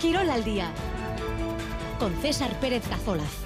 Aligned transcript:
Quirol 0.00 0.30
al 0.30 0.42
día 0.44 0.72
con 1.98 2.14
César 2.22 2.58
Pérez 2.58 2.88
Cazolaz. 2.88 3.44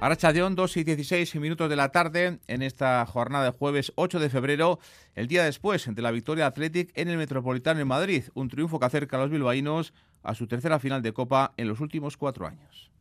Arrachadeón, 0.00 0.54
2 0.54 0.76
y 0.76 0.84
16 0.84 1.36
minutos 1.36 1.70
de 1.70 1.76
la 1.76 1.88
tarde 1.88 2.40
en 2.46 2.60
esta 2.60 3.06
jornada 3.06 3.46
de 3.46 3.50
jueves 3.52 3.94
8 3.94 4.20
de 4.20 4.28
febrero, 4.28 4.80
el 5.14 5.28
día 5.28 5.44
después 5.44 5.88
de 5.90 6.02
la 6.02 6.10
victoria 6.10 6.44
Athletic 6.44 6.90
en 6.94 7.08
el 7.08 7.16
Metropolitano 7.16 7.80
en 7.80 7.88
Madrid, 7.88 8.24
un 8.34 8.50
triunfo 8.50 8.78
que 8.78 8.84
acerca 8.84 9.16
a 9.16 9.20
los 9.20 9.30
bilbaínos 9.30 9.94
a 10.22 10.34
su 10.34 10.46
tercera 10.46 10.78
final 10.78 11.00
de 11.00 11.14
Copa 11.14 11.54
en 11.56 11.68
los 11.68 11.80
últimos 11.80 12.18
cuatro 12.18 12.46
años. 12.46 12.91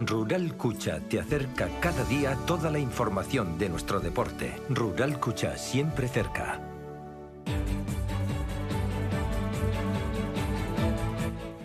Rural 0.00 0.56
Cucha 0.56 1.00
te 1.00 1.18
acerca 1.18 1.68
cada 1.80 2.04
día 2.04 2.36
toda 2.46 2.70
la 2.70 2.78
información 2.78 3.58
de 3.58 3.68
nuestro 3.68 3.98
deporte. 3.98 4.54
Rural 4.68 5.18
Cucha 5.18 5.56
siempre 5.56 6.06
cerca. 6.06 6.60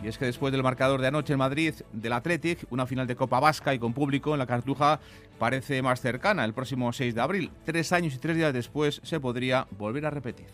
Y 0.04 0.08
es 0.08 0.18
que 0.18 0.26
después 0.26 0.52
del 0.52 0.64
marcador 0.64 1.00
de 1.00 1.08
anoche 1.08 1.34
en 1.34 1.40
Madrid 1.40 1.76
del 1.94 2.14
Athletic, 2.14 2.66
una 2.72 2.86
final 2.86 3.08
de 3.08 3.16
Copa 3.16 3.40
Vasca 3.40 3.74
y 3.74 3.80
con 3.80 3.94
público 3.94 4.34
en 4.34 4.40
la 4.40 4.48
Cartuja 4.48 5.00
parece 5.40 5.82
más 5.82 6.02
cercana 6.02 6.44
el 6.44 6.54
próximo 6.54 6.92
6 6.92 7.16
de 7.16 7.22
abril. 7.22 7.52
Tres 7.66 7.94
años 7.94 8.16
y 8.16 8.18
tres 8.18 8.36
días 8.36 8.52
después 8.52 9.00
se 9.04 9.20
podría 9.20 9.68
volver 9.78 10.06
a 10.06 10.10
repetir. 10.10 10.48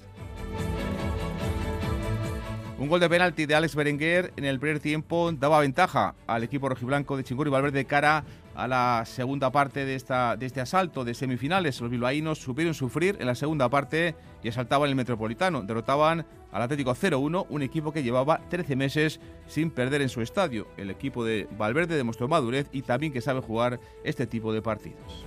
Un 2.79 2.87
gol 2.87 3.01
de 3.01 3.09
penalti 3.09 3.45
de 3.45 3.55
Alex 3.55 3.75
Berenguer 3.75 4.31
en 4.37 4.45
el 4.45 4.57
primer 4.57 4.79
tiempo 4.79 5.29
daba 5.33 5.59
ventaja 5.59 6.15
al 6.27 6.45
equipo 6.45 6.69
rojiblanco 6.69 7.17
de 7.17 7.25
Chingurri 7.25 7.49
Valverde 7.49 7.79
de 7.79 7.85
cara 7.85 8.23
a 8.55 8.69
la 8.69 9.03
segunda 9.05 9.51
parte 9.51 9.83
de, 9.83 9.95
esta, 9.95 10.37
de 10.37 10.45
este 10.45 10.61
asalto 10.61 11.03
de 11.03 11.13
semifinales. 11.13 11.81
Los 11.81 11.91
bilbaínos 11.91 12.39
supieron 12.39 12.73
sufrir 12.73 13.17
en 13.19 13.27
la 13.27 13.35
segunda 13.35 13.67
parte 13.67 14.15
y 14.41 14.47
asaltaban 14.47 14.87
el 14.87 14.95
Metropolitano. 14.95 15.61
Derrotaban 15.61 16.25
al 16.53 16.61
Atlético 16.61 16.95
0-1, 16.95 17.47
un 17.49 17.61
equipo 17.63 17.91
que 17.91 18.01
llevaba 18.01 18.39
13 18.49 18.77
meses 18.77 19.19
sin 19.45 19.71
perder 19.71 20.01
en 20.01 20.07
su 20.07 20.21
estadio. 20.21 20.65
El 20.77 20.89
equipo 20.89 21.25
de 21.25 21.49
Valverde 21.57 21.97
demostró 21.97 22.29
madurez 22.29 22.69
y 22.71 22.83
también 22.83 23.11
que 23.11 23.19
sabe 23.19 23.41
jugar 23.41 23.81
este 24.05 24.25
tipo 24.25 24.53
de 24.53 24.61
partidos. 24.61 25.25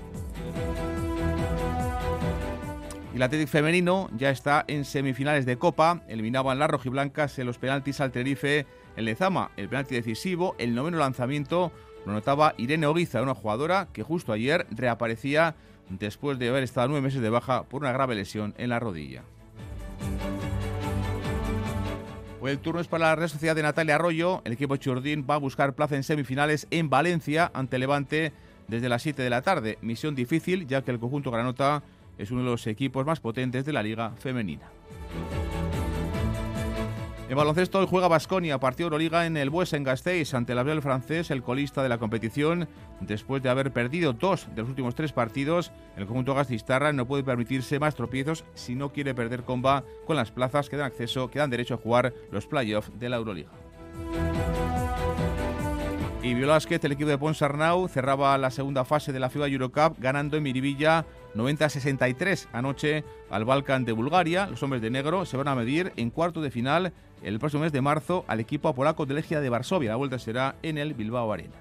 El 3.14 3.22
Atlético 3.22 3.50
femenino 3.50 4.08
ya 4.16 4.30
está 4.30 4.64
en 4.68 4.86
semifinales 4.86 5.44
de 5.44 5.58
Copa. 5.58 6.00
Eliminaban 6.08 6.58
las 6.58 6.70
rojiblancas 6.70 7.38
en 7.38 7.46
los 7.46 7.58
penaltis 7.58 8.00
al 8.00 8.10
Tenerife 8.10 8.66
en 8.96 9.04
Lezama. 9.04 9.50
El 9.58 9.68
penalti 9.68 9.94
decisivo, 9.94 10.54
el 10.58 10.74
noveno 10.74 10.96
lanzamiento 10.96 11.72
lo 12.06 12.12
notaba 12.12 12.54
Irene 12.56 12.86
Oguiza, 12.86 13.20
una 13.20 13.34
jugadora 13.34 13.88
que 13.92 14.02
justo 14.02 14.32
ayer 14.32 14.66
reaparecía 14.70 15.56
después 15.90 16.38
de 16.38 16.48
haber 16.48 16.62
estado 16.62 16.88
nueve 16.88 17.04
meses 17.04 17.20
de 17.20 17.28
baja 17.28 17.64
por 17.64 17.82
una 17.82 17.92
grave 17.92 18.14
lesión 18.14 18.54
en 18.56 18.70
la 18.70 18.80
rodilla. 18.80 19.24
Hoy 22.40 22.50
el 22.50 22.58
turno 22.60 22.80
es 22.80 22.88
para 22.88 23.08
la 23.08 23.14
Real 23.14 23.28
Sociedad 23.28 23.54
de 23.54 23.62
Natalia 23.62 23.96
Arroyo. 23.96 24.40
El 24.46 24.54
equipo 24.54 24.76
Churdín 24.76 25.26
va 25.28 25.34
a 25.34 25.38
buscar 25.38 25.74
plaza 25.74 25.96
en 25.96 26.02
semifinales 26.02 26.66
en 26.70 26.88
Valencia 26.88 27.50
ante 27.52 27.78
Levante 27.78 28.32
desde 28.68 28.88
las 28.88 29.02
7 29.02 29.22
de 29.22 29.30
la 29.30 29.42
tarde. 29.42 29.78
Misión 29.82 30.14
difícil 30.14 30.66
ya 30.66 30.82
que 30.82 30.90
el 30.90 30.98
conjunto 30.98 31.30
Granota 31.30 31.82
es 32.18 32.30
uno 32.30 32.42
de 32.42 32.50
los 32.50 32.66
equipos 32.66 33.06
más 33.06 33.20
potentes 33.20 33.64
de 33.64 33.72
la 33.72 33.82
liga 33.82 34.12
femenina. 34.16 34.70
En 37.32 37.38
baloncesto 37.38 37.78
hoy 37.78 37.86
juega 37.88 38.08
Basconia, 38.08 38.60
partido 38.60 38.88
Euroliga 38.88 39.24
en 39.24 39.38
el 39.38 39.48
Bues 39.48 39.72
Gasteiz 39.72 40.34
ante 40.34 40.52
el 40.52 40.62
Real 40.62 40.82
francés, 40.82 41.30
el 41.30 41.42
colista 41.42 41.82
de 41.82 41.88
la 41.88 41.96
competición. 41.96 42.68
Después 43.00 43.42
de 43.42 43.48
haber 43.48 43.72
perdido 43.72 44.12
dos 44.12 44.48
de 44.54 44.60
los 44.60 44.68
últimos 44.68 44.94
tres 44.94 45.12
partidos, 45.12 45.72
el 45.96 46.04
conjunto 46.04 46.34
gasteiztarra 46.34 46.92
no 46.92 47.06
puede 47.06 47.24
permitirse 47.24 47.78
más 47.78 47.94
tropiezos 47.94 48.44
si 48.52 48.74
no 48.74 48.92
quiere 48.92 49.14
perder 49.14 49.44
comba 49.44 49.82
con 50.06 50.16
las 50.16 50.30
plazas 50.30 50.68
que 50.68 50.76
dan 50.76 50.88
acceso, 50.88 51.30
que 51.30 51.38
dan 51.38 51.48
derecho 51.48 51.72
a 51.72 51.78
jugar 51.78 52.12
los 52.30 52.46
playoffs 52.46 52.90
de 52.98 53.08
la 53.08 53.16
Euroliga. 53.16 53.50
Y 56.22 56.34
Biolásquez, 56.34 56.84
el 56.84 56.92
equipo 56.92 57.08
de 57.08 57.18
Ponsarnau, 57.18 57.88
cerraba 57.88 58.38
la 58.38 58.52
segunda 58.52 58.84
fase 58.84 59.12
de 59.12 59.18
la 59.18 59.28
FIBA 59.28 59.48
Eurocup 59.48 59.98
ganando 59.98 60.36
en 60.36 60.44
Miribilla 60.44 61.04
90-63 61.34 62.48
anoche 62.52 63.04
al 63.30 63.44
Balkan 63.44 63.84
de 63.84 63.92
Bulgaria. 63.92 64.46
Los 64.46 64.62
hombres 64.62 64.82
de 64.82 64.90
negro 64.90 65.24
se 65.24 65.36
van 65.36 65.48
a 65.48 65.54
medir 65.54 65.92
en 65.96 66.10
cuarto 66.10 66.42
de 66.42 66.50
final 66.50 66.92
el 67.22 67.38
próximo 67.38 67.62
mes 67.62 67.72
de 67.72 67.80
marzo 67.80 68.24
al 68.28 68.40
equipo 68.40 68.74
polaco 68.74 69.06
de 69.06 69.14
Legia 69.14 69.40
de 69.40 69.48
Varsovia. 69.48 69.90
La 69.90 69.96
vuelta 69.96 70.18
será 70.18 70.56
en 70.62 70.78
el 70.78 70.94
Bilbao 70.94 71.32
Arena. 71.32 71.54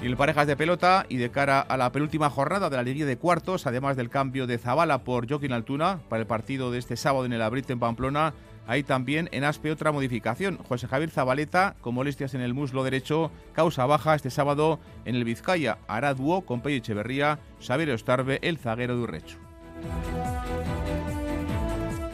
Y 0.00 0.06
el 0.06 0.16
parejas 0.16 0.46
de 0.46 0.56
pelota 0.56 1.06
y 1.08 1.16
de 1.16 1.30
cara 1.30 1.60
a 1.60 1.76
la 1.76 1.90
penúltima 1.90 2.30
jornada 2.30 2.70
de 2.70 2.76
la 2.76 2.84
Liga 2.84 3.04
de 3.04 3.18
Cuartos, 3.18 3.66
además 3.66 3.96
del 3.96 4.10
cambio 4.10 4.46
de 4.46 4.58
Zabala 4.58 5.02
por 5.02 5.28
Joaquín 5.28 5.52
Altuna 5.52 5.98
para 6.08 6.20
el 6.20 6.26
partido 6.26 6.70
de 6.70 6.78
este 6.78 6.96
sábado 6.96 7.24
en 7.24 7.32
el 7.32 7.42
Abrit 7.42 7.68
en 7.70 7.80
Pamplona, 7.80 8.32
hay 8.68 8.82
también 8.82 9.30
en 9.32 9.44
Aspe 9.44 9.72
otra 9.72 9.92
modificación. 9.92 10.58
José 10.58 10.86
Javier 10.86 11.10
Zabaleta, 11.10 11.74
con 11.80 11.94
molestias 11.94 12.34
en 12.34 12.42
el 12.42 12.52
muslo 12.52 12.84
derecho, 12.84 13.30
causa 13.54 13.86
baja 13.86 14.14
este 14.14 14.30
sábado 14.30 14.78
en 15.06 15.14
el 15.14 15.24
Vizcaya. 15.24 15.78
Hará 15.88 16.12
dúo 16.12 16.42
con 16.42 16.60
Pello 16.60 16.76
Echeverría, 16.76 17.38
Xavier 17.66 17.92
Ostarbe, 17.92 18.38
el 18.42 18.58
zaguero 18.58 18.94
de 18.94 19.02
Urrecho. 19.02 19.38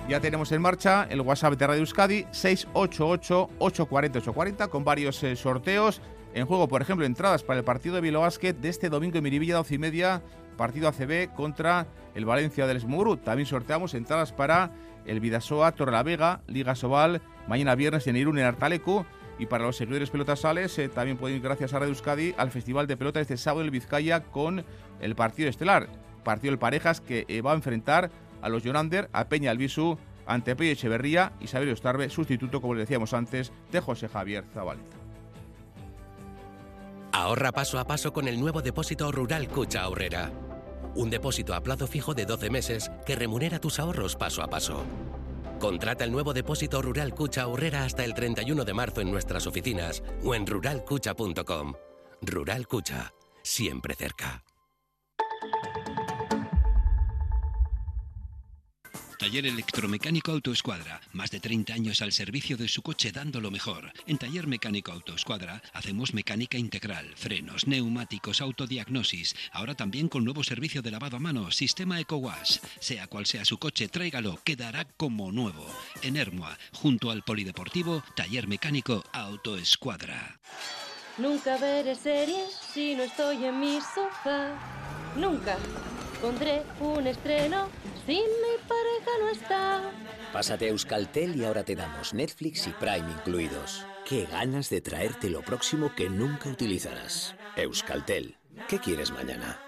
Ya 0.08 0.20
tenemos 0.20 0.52
en 0.52 0.62
marcha 0.62 1.08
el 1.10 1.22
WhatsApp 1.22 1.54
de 1.54 1.66
Radio 1.66 1.80
Euskadi 1.80 2.22
688-840-840 2.26 4.68
con 4.68 4.84
varios 4.84 5.20
eh, 5.24 5.34
sorteos. 5.34 6.00
En 6.34 6.46
juego, 6.46 6.68
por 6.68 6.82
ejemplo, 6.82 7.04
entradas 7.04 7.42
para 7.42 7.58
el 7.58 7.64
partido 7.64 7.96
de 7.96 8.00
Bilbao 8.00 8.22
Basket 8.22 8.52
de 8.52 8.68
este 8.68 8.90
domingo 8.90 9.18
en 9.18 9.24
Miribilla, 9.24 9.56
12 9.56 9.74
y 9.74 9.78
media, 9.78 10.22
partido 10.56 10.86
ACB 10.86 11.34
contra 11.34 11.88
el 12.14 12.24
Valencia 12.24 12.66
del 12.66 12.80
Smugru. 12.80 13.16
También 13.16 13.46
sorteamos 13.46 13.94
entradas 13.94 14.32
para 14.32 14.70
el 15.06 15.20
Vidasoa 15.20 15.72
Torrelavega, 15.72 16.40
Liga 16.46 16.74
Sobal, 16.74 17.20
mañana 17.46 17.74
viernes 17.74 18.06
en 18.06 18.16
Irún, 18.16 18.38
en 18.38 18.46
Artaleco. 18.46 19.06
Y 19.38 19.46
para 19.46 19.64
los 19.64 19.76
seguidores 19.76 20.10
pelotasales, 20.10 20.78
eh, 20.78 20.88
también 20.88 21.16
pueden 21.16 21.36
ir, 21.36 21.42
gracias 21.42 21.74
a 21.74 21.80
Radio 21.80 21.92
Euskadi, 21.92 22.34
al 22.36 22.52
Festival 22.52 22.86
de 22.86 22.96
Pelota 22.96 23.20
este 23.20 23.36
sábado 23.36 23.64
en 23.64 23.72
Vizcaya 23.72 24.22
con 24.22 24.64
el 25.00 25.16
partido 25.16 25.48
estelar. 25.48 25.88
Partido 26.22 26.52
de 26.52 26.58
parejas 26.58 27.00
que 27.00 27.24
eh, 27.26 27.42
va 27.42 27.50
a 27.50 27.56
enfrentar 27.56 28.10
a 28.42 28.48
los 28.48 28.62
Jonander, 28.62 29.08
a 29.12 29.28
Peña 29.28 29.50
Albisu, 29.50 29.98
ante 30.26 30.54
Pello 30.54 30.72
Echeverría 30.72 31.32
y 31.40 31.48
Xavier 31.48 31.72
Ostarbe, 31.72 32.08
sustituto, 32.10 32.60
como 32.60 32.74
le 32.74 32.80
decíamos 32.80 33.12
antes, 33.12 33.52
de 33.72 33.80
José 33.80 34.08
Javier 34.08 34.44
Zabaleta. 34.54 34.96
Ahorra 37.12 37.52
paso 37.52 37.78
a 37.78 37.86
paso 37.86 38.12
con 38.12 38.28
el 38.28 38.40
nuevo 38.40 38.62
depósito 38.62 39.10
rural 39.12 39.48
Cucha 39.48 39.82
Ahorrera. 39.82 40.32
Un 40.94 41.10
depósito 41.10 41.54
a 41.54 41.62
plazo 41.62 41.86
fijo 41.86 42.14
de 42.14 42.24
12 42.24 42.50
meses 42.50 42.90
que 43.04 43.16
remunera 43.16 43.58
tus 43.58 43.78
ahorros 43.78 44.16
paso 44.16 44.42
a 44.42 44.48
paso. 44.48 44.84
Contrata 45.58 46.04
el 46.04 46.12
nuevo 46.12 46.32
depósito 46.32 46.82
rural 46.82 47.14
Cucha 47.14 47.42
Ahorrera 47.42 47.84
hasta 47.84 48.04
el 48.04 48.14
31 48.14 48.64
de 48.64 48.74
marzo 48.74 49.00
en 49.00 49.10
nuestras 49.10 49.46
oficinas 49.46 50.02
o 50.22 50.34
en 50.34 50.46
ruralcucha.com. 50.46 51.74
Rural 52.22 52.66
Cucha, 52.66 53.12
siempre 53.42 53.94
cerca. 53.94 54.44
Taller 59.18 59.46
Electromecánico 59.46 60.32
Autoescuadra. 60.32 61.00
Más 61.12 61.30
de 61.30 61.40
30 61.40 61.74
años 61.74 62.02
al 62.02 62.12
servicio 62.12 62.56
de 62.56 62.68
su 62.68 62.82
coche 62.82 63.12
dando 63.12 63.40
lo 63.40 63.50
mejor. 63.50 63.92
En 64.06 64.18
Taller 64.18 64.46
Mecánico 64.46 64.92
Autoescuadra 64.92 65.62
hacemos 65.72 66.14
mecánica 66.14 66.58
integral, 66.58 67.12
frenos, 67.16 67.66
neumáticos, 67.66 68.40
autodiagnosis. 68.40 69.34
Ahora 69.52 69.74
también 69.74 70.08
con 70.08 70.24
nuevo 70.24 70.42
servicio 70.42 70.82
de 70.82 70.90
lavado 70.90 71.16
a 71.16 71.20
mano, 71.20 71.50
sistema 71.50 72.00
EcoWash. 72.00 72.58
Sea 72.80 73.06
cual 73.06 73.26
sea 73.26 73.44
su 73.44 73.58
coche, 73.58 73.88
tráigalo, 73.88 74.38
quedará 74.44 74.84
como 74.84 75.32
nuevo. 75.32 75.66
En 76.02 76.16
Hermoa, 76.16 76.58
junto 76.72 77.10
al 77.10 77.22
Polideportivo, 77.22 78.02
Taller 78.16 78.48
Mecánico 78.48 79.04
Autoescuadra. 79.12 80.40
Nunca 81.18 81.56
veré 81.58 81.94
series 81.94 82.58
si 82.72 82.94
no 82.94 83.04
estoy 83.04 83.44
en 83.44 83.60
mi 83.60 83.78
sofá. 83.80 84.52
Nunca 85.16 85.56
pondré 86.14 86.62
un 86.80 87.06
estreno 87.06 87.68
si 88.06 88.14
mi 88.14 88.68
pareja 88.68 89.10
no 89.20 89.28
está. 89.30 89.90
Pásate 90.32 90.68
Euskaltel 90.68 91.36
y 91.36 91.44
ahora 91.44 91.64
te 91.64 91.76
damos 91.76 92.14
Netflix 92.14 92.66
y 92.66 92.70
Prime 92.70 93.10
incluidos. 93.10 93.86
Qué 94.04 94.26
ganas 94.26 94.68
de 94.68 94.80
traerte 94.80 95.30
lo 95.30 95.42
próximo 95.42 95.94
que 95.94 96.08
nunca 96.10 96.48
utilizarás. 96.48 97.34
Euskaltel. 97.56 98.36
¿Qué 98.68 98.78
quieres 98.78 99.10
mañana? 99.10 99.58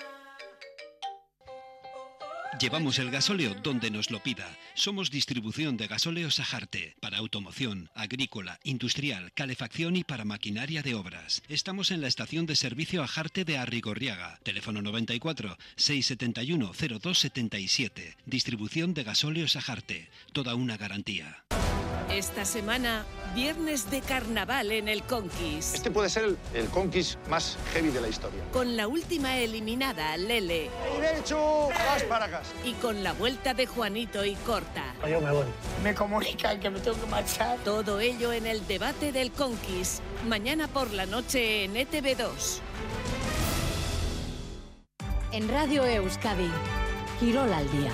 Llevamos 2.60 2.98
el 2.98 3.10
gasóleo 3.10 3.54
donde 3.62 3.90
nos 3.90 4.10
lo 4.10 4.22
pida. 4.22 4.48
Somos 4.74 5.10
distribución 5.10 5.76
de 5.76 5.86
gasóleo 5.86 6.30
Sajarte 6.30 6.96
para 7.00 7.18
automoción, 7.18 7.90
agrícola, 7.94 8.58
industrial, 8.64 9.32
calefacción 9.34 9.96
y 9.96 10.04
para 10.04 10.24
maquinaria 10.24 10.82
de 10.82 10.94
obras. 10.94 11.42
Estamos 11.48 11.90
en 11.90 12.00
la 12.00 12.08
estación 12.08 12.46
de 12.46 12.56
servicio 12.56 13.02
Ajarte 13.02 13.44
de 13.44 13.58
Arrigorriaga. 13.58 14.38
Teléfono 14.42 14.80
94 14.80 15.58
671 15.76 16.72
0277. 16.72 18.16
Distribución 18.24 18.94
de 18.94 19.04
gasóleo 19.04 19.48
Sajarte. 19.48 20.08
Toda 20.32 20.54
una 20.54 20.76
garantía. 20.76 21.44
Esta 22.10 22.44
semana, 22.44 23.04
viernes 23.34 23.90
de 23.90 24.00
carnaval 24.00 24.70
en 24.70 24.88
el 24.88 25.02
Conquist. 25.02 25.74
Este 25.74 25.90
puede 25.90 26.08
ser 26.08 26.24
el, 26.24 26.38
el 26.54 26.68
Conquist 26.68 27.18
más 27.28 27.58
heavy 27.72 27.90
de 27.90 28.00
la 28.00 28.08
historia. 28.08 28.40
Con 28.52 28.76
la 28.76 28.86
última 28.86 29.36
eliminada, 29.36 30.16
Lele. 30.16 30.70
Derecho, 31.00 31.68
vas 31.68 32.04
para 32.04 32.30
casa. 32.30 32.52
Y 32.64 32.74
con 32.74 33.02
la 33.02 33.12
vuelta 33.12 33.54
de 33.54 33.66
Juanito 33.66 34.24
y 34.24 34.34
Corta. 34.36 34.94
Yo 35.08 35.20
me 35.20 35.32
voy. 35.32 35.46
Me 35.82 35.94
comunican 35.94 36.60
que 36.60 36.70
me 36.70 36.78
tengo 36.78 36.98
que 37.00 37.06
marchar. 37.10 37.58
Todo 37.64 37.98
ello 37.98 38.32
en 38.32 38.46
el 38.46 38.64
debate 38.68 39.10
del 39.10 39.32
Conquist. 39.32 40.00
Mañana 40.28 40.68
por 40.68 40.92
la 40.92 41.06
noche 41.06 41.64
en 41.64 41.76
E 41.76 41.88
ETV2. 41.88 42.60
En 45.32 45.48
Radio 45.48 45.84
Euskadi, 45.84 46.50
Quirol 47.18 47.52
al 47.52 47.70
día. 47.72 47.90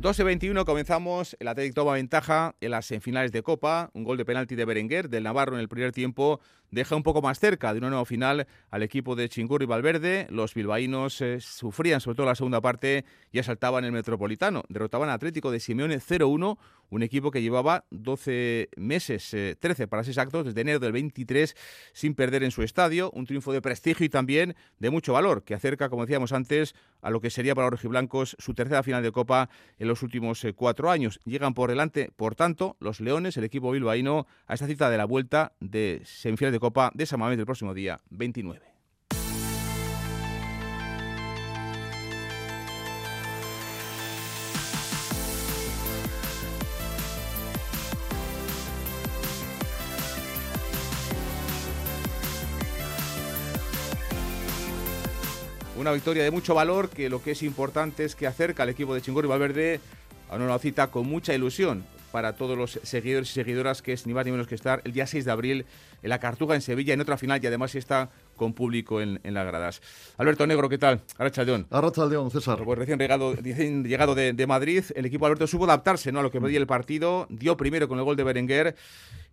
12-21 0.00 0.64
comenzamos, 0.64 1.36
el 1.40 1.48
Atlético 1.48 1.82
toma 1.82 1.94
ventaja 1.94 2.54
en 2.60 2.70
las 2.70 2.86
semifinales 2.86 3.32
de 3.32 3.42
Copa, 3.42 3.90
un 3.94 4.04
gol 4.04 4.16
de 4.16 4.24
penalti 4.24 4.54
de 4.54 4.64
Berenguer 4.64 5.08
del 5.08 5.24
Navarro 5.24 5.54
en 5.54 5.60
el 5.60 5.68
primer 5.68 5.90
tiempo 5.90 6.38
deja 6.70 6.96
un 6.96 7.02
poco 7.02 7.22
más 7.22 7.38
cerca 7.38 7.72
de 7.72 7.78
una 7.78 7.90
nueva 7.90 8.04
final 8.04 8.46
al 8.70 8.82
equipo 8.82 9.16
de 9.16 9.28
Chingurri 9.28 9.66
Valverde. 9.66 10.26
Los 10.30 10.54
bilbaínos 10.54 11.20
eh, 11.20 11.40
sufrían 11.40 12.00
sobre 12.00 12.16
todo 12.16 12.26
la 12.26 12.34
segunda 12.34 12.60
parte 12.60 13.04
y 13.32 13.38
asaltaban 13.38 13.84
el 13.84 13.92
Metropolitano. 13.92 14.64
Derrotaban 14.68 15.08
al 15.08 15.16
Atlético 15.16 15.50
de 15.50 15.60
Simeone 15.60 15.98
0-1, 15.98 16.58
un 16.90 17.02
equipo 17.02 17.30
que 17.30 17.42
llevaba 17.42 17.84
12 17.90 18.70
meses, 18.76 19.34
eh, 19.34 19.56
13 19.58 19.88
para 19.88 20.04
ser 20.04 20.12
exactos, 20.12 20.44
desde 20.46 20.60
enero 20.60 20.78
del 20.78 20.92
23 20.92 21.54
sin 21.92 22.14
perder 22.14 22.42
en 22.42 22.50
su 22.50 22.62
estadio. 22.62 23.10
Un 23.12 23.26
triunfo 23.26 23.52
de 23.52 23.60
prestigio 23.60 24.06
y 24.06 24.08
también 24.08 24.56
de 24.78 24.90
mucho 24.90 25.12
valor, 25.12 25.44
que 25.44 25.54
acerca, 25.54 25.88
como 25.88 26.06
decíamos 26.06 26.32
antes, 26.32 26.74
a 27.02 27.10
lo 27.10 27.20
que 27.20 27.30
sería 27.30 27.54
para 27.54 27.66
los 27.66 27.72
rojiblancos 27.72 28.36
su 28.38 28.54
tercera 28.54 28.82
final 28.82 29.02
de 29.02 29.12
Copa 29.12 29.48
en 29.78 29.88
los 29.88 30.02
últimos 30.02 30.44
eh, 30.44 30.52
cuatro 30.52 30.90
años. 30.90 31.20
Llegan 31.24 31.54
por 31.54 31.70
delante, 31.70 32.10
por 32.16 32.34
tanto, 32.34 32.76
los 32.80 33.00
Leones, 33.00 33.36
el 33.36 33.44
equipo 33.44 33.70
bilbaíno, 33.70 34.26
a 34.46 34.54
esta 34.54 34.66
cita 34.66 34.90
de 34.90 34.96
la 34.96 35.04
vuelta 35.04 35.52
de 35.60 36.02
semifinales 36.04 36.52
de 36.52 36.57
Copa 36.60 36.90
de 36.94 37.06
San 37.06 37.20
del 37.20 37.44
próximo 37.44 37.74
día 37.74 38.00
29. 38.10 38.60
Una 55.78 55.92
victoria 55.92 56.24
de 56.24 56.30
mucho 56.30 56.54
valor 56.54 56.90
que 56.90 57.08
lo 57.08 57.22
que 57.22 57.30
es 57.30 57.42
importante 57.42 58.04
es 58.04 58.16
que 58.16 58.26
acerca 58.26 58.64
al 58.64 58.68
equipo 58.68 58.94
de 58.94 59.00
Chingurri 59.00 59.28
Valverde 59.28 59.80
a 60.28 60.36
una 60.36 60.58
cita 60.58 60.88
con 60.88 61.06
mucha 61.06 61.34
ilusión 61.34 61.84
para 62.10 62.34
todos 62.34 62.56
los 62.56 62.80
seguidores 62.82 63.30
y 63.30 63.34
seguidoras, 63.34 63.82
que 63.82 63.92
es 63.92 64.06
ni 64.06 64.14
más 64.14 64.24
ni 64.24 64.32
menos 64.32 64.46
que 64.46 64.54
estar 64.54 64.80
el 64.84 64.92
día 64.92 65.06
6 65.06 65.24
de 65.24 65.30
abril 65.30 65.66
en 66.02 66.10
la 66.10 66.18
Cartuja 66.18 66.54
en 66.54 66.60
Sevilla, 66.60 66.94
en 66.94 67.00
otra 67.00 67.18
final, 67.18 67.42
y 67.42 67.46
además 67.46 67.74
está 67.74 68.10
con 68.38 68.54
público 68.54 69.02
en, 69.02 69.20
en 69.22 69.34
las 69.34 69.46
gradas. 69.46 69.82
Alberto 70.16 70.46
Negro, 70.46 70.70
¿qué 70.70 70.78
tal? 70.78 71.02
Arrachaldeón. 71.18 71.66
Arrachaldeón, 71.70 72.30
César. 72.30 72.62
Pues 72.64 72.78
recién 72.78 72.98
llegado, 72.98 73.34
recién 73.34 73.84
llegado 73.84 74.14
de, 74.14 74.32
de, 74.32 74.46
Madrid, 74.46 74.84
el 74.94 75.04
equipo 75.04 75.26
Alberto 75.26 75.46
supo 75.46 75.64
adaptarse 75.64 76.10
¿no? 76.10 76.20
a 76.20 76.22
lo 76.22 76.30
que 76.30 76.40
pedía 76.40 76.58
el 76.58 76.66
partido, 76.66 77.26
dio 77.28 77.56
primero 77.56 77.88
con 77.88 77.98
el 77.98 78.04
gol 78.04 78.16
de 78.16 78.24
Berenguer 78.24 78.76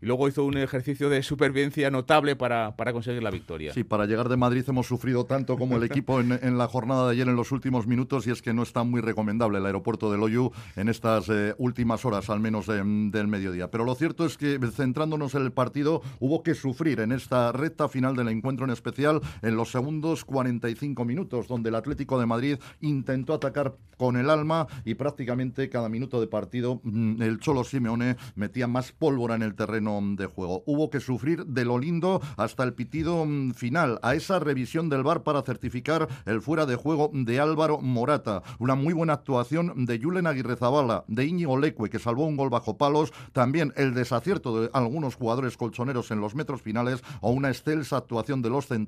y 0.02 0.06
luego 0.06 0.28
hizo 0.28 0.44
un 0.44 0.58
ejercicio 0.58 1.10
de 1.10 1.24
supervivencia 1.24 1.90
notable 1.90 2.36
para, 2.36 2.76
para 2.76 2.92
conseguir 2.92 3.24
la 3.24 3.32
victoria. 3.32 3.74
Sí, 3.74 3.84
para 3.84 4.06
llegar 4.06 4.28
de 4.28 4.38
Madrid 4.38 4.64
hemos 4.68 4.88
sufrido 4.88 5.26
tanto 5.26 5.58
como 5.58 5.78
el 5.78 5.84
equipo 5.84 6.20
en, 6.20 6.38
en, 6.42 6.58
la 6.58 6.68
jornada 6.68 7.06
de 7.06 7.14
ayer 7.14 7.28
en 7.28 7.36
los 7.36 7.52
últimos 7.52 7.88
minutos 7.88 8.28
y 8.28 8.32
es 8.32 8.42
que 8.42 8.54
no 8.54 8.64
está 8.64 8.84
muy 8.84 9.02
recomendable 9.02 9.60
el 9.60 9.66
aeropuerto 9.66 10.12
de 10.12 10.18
Loyu 10.18 10.52
en 10.76 10.90
estas 10.90 11.30
eh, 11.30 11.54
últimas 11.58 12.04
horas, 12.04 12.30
al 12.30 12.40
menos 12.40 12.68
de, 12.68 12.78
del 12.84 13.28
mediodía. 13.28 13.72
Pero 13.72 13.86
lo 13.86 13.96
cierto 13.96 14.26
es 14.26 14.38
que 14.38 14.60
centrándonos 14.74 15.36
en 15.36 15.44
el 15.44 15.52
partido, 15.52 16.02
hubo 16.20 16.44
que 16.44 16.56
sufrir 16.56 17.00
en 17.00 17.12
esta 17.12 17.52
recta 17.52 17.88
final 17.88 18.16
del 18.16 18.28
encuentro 18.28 18.66
en 18.66 18.72
especial 18.72 18.95
en 18.98 19.56
los 19.56 19.72
segundos 19.72 20.24
45 20.24 21.04
minutos, 21.04 21.48
donde 21.48 21.70
el 21.70 21.76
Atlético 21.76 22.20
de 22.20 22.26
Madrid 22.26 22.58
intentó 22.80 23.34
atacar 23.34 23.76
con 23.98 24.18
el 24.18 24.30
alma 24.30 24.68
y 24.84 24.96
prácticamente 24.96 25.70
cada 25.70 25.90
minuto 25.90 26.20
de 26.20 26.28
partido 26.28 26.82
el 26.86 27.40
Cholo 27.40 27.64
Simeone 27.64 28.18
metía 28.36 28.68
más 28.68 28.92
pólvora 28.92 29.36
en 29.36 29.42
el 29.42 29.56
terreno 29.56 30.02
de 30.18 30.26
juego. 30.26 30.64
Hubo 30.66 30.90
que 30.90 31.00
sufrir 31.00 31.46
de 31.46 31.66
lo 31.66 31.78
lindo 31.78 32.22
hasta 32.38 32.64
el 32.64 32.74
pitido 32.74 33.26
final, 33.54 34.00
a 34.02 34.16
esa 34.16 34.40
revisión 34.40 34.90
del 34.90 35.04
VAR 35.04 35.24
para 35.24 35.42
certificar 35.42 36.08
el 36.26 36.42
fuera 36.42 36.66
de 36.66 36.76
juego 36.76 37.10
de 37.14 37.40
Álvaro 37.40 37.80
Morata. 37.80 38.44
Una 38.60 38.76
muy 38.76 38.94
buena 38.94 39.14
actuación 39.14 39.86
de 39.86 40.00
Julen 40.00 40.28
Aguirre 40.28 40.56
Zabala, 40.56 41.06
de 41.08 41.26
Íñigo 41.26 41.58
Leque, 41.58 41.90
que 41.90 42.00
salvó 42.00 42.26
un 42.26 42.38
gol 42.38 42.50
bajo 42.50 42.78
palos. 42.78 43.14
También 43.34 43.74
el 43.76 43.94
desacierto 43.94 44.62
de 44.62 44.70
algunos 44.74 45.16
jugadores 45.16 45.58
colchoneros 45.58 46.12
en 46.12 46.22
los 46.22 46.36
metros 46.36 46.62
finales 46.62 47.04
o 47.22 47.32
una 47.32 47.50
excelsa 47.50 47.98
actuación 47.98 48.42
de 48.42 48.50
los 48.50 48.68
centrales 48.68 48.85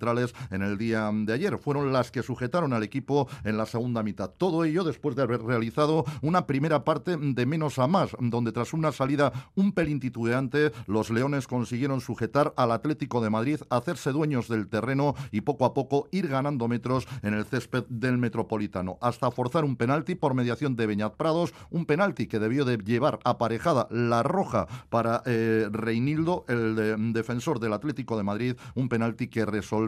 en 0.51 0.61
el 0.61 0.77
día 0.77 1.11
de 1.13 1.33
ayer. 1.33 1.57
Fueron 1.57 1.91
las 1.91 2.11
que 2.11 2.23
sujetaron 2.23 2.73
al 2.73 2.83
equipo 2.83 3.27
en 3.43 3.57
la 3.57 3.65
segunda 3.65 4.03
mitad. 4.03 4.29
Todo 4.29 4.63
ello 4.63 4.83
después 4.83 5.15
de 5.15 5.23
haber 5.23 5.41
realizado 5.41 6.05
una 6.21 6.45
primera 6.45 6.83
parte 6.83 7.17
de 7.17 7.45
menos 7.45 7.79
a 7.79 7.87
más, 7.87 8.11
donde 8.19 8.51
tras 8.51 8.73
una 8.73 8.91
salida 8.91 9.31
un 9.55 9.71
pelín 9.71 9.99
titubeante, 9.99 10.71
los 10.85 11.09
Leones 11.09 11.47
consiguieron 11.47 12.01
sujetar 12.01 12.53
al 12.57 12.71
Atlético 12.71 13.21
de 13.21 13.29
Madrid, 13.29 13.59
hacerse 13.69 14.11
dueños 14.11 14.47
del 14.47 14.67
terreno 14.67 15.15
y 15.31 15.41
poco 15.41 15.65
a 15.65 15.73
poco 15.73 16.07
ir 16.11 16.27
ganando 16.27 16.67
metros 16.67 17.07
en 17.23 17.33
el 17.33 17.45
césped 17.45 17.85
del 17.89 18.17
Metropolitano, 18.17 18.97
hasta 19.01 19.31
forzar 19.31 19.65
un 19.65 19.75
penalti 19.75 20.15
por 20.15 20.33
mediación 20.33 20.75
de 20.75 20.85
Beñat 20.85 21.15
Prados, 21.15 21.53
un 21.69 21.85
penalti 21.85 22.27
que 22.27 22.39
debió 22.39 22.65
de 22.65 22.77
llevar 22.77 23.19
aparejada 23.23 23.87
la 23.89 24.23
roja 24.23 24.67
para 24.89 25.23
eh, 25.25 25.67
Reinildo, 25.71 26.45
el 26.47 26.75
de, 26.75 26.95
defensor 27.13 27.59
del 27.59 27.73
Atlético 27.73 28.17
de 28.17 28.23
Madrid, 28.23 28.55
un 28.75 28.89
penalti 28.89 29.27
que 29.27 29.45
resolvió 29.45 29.86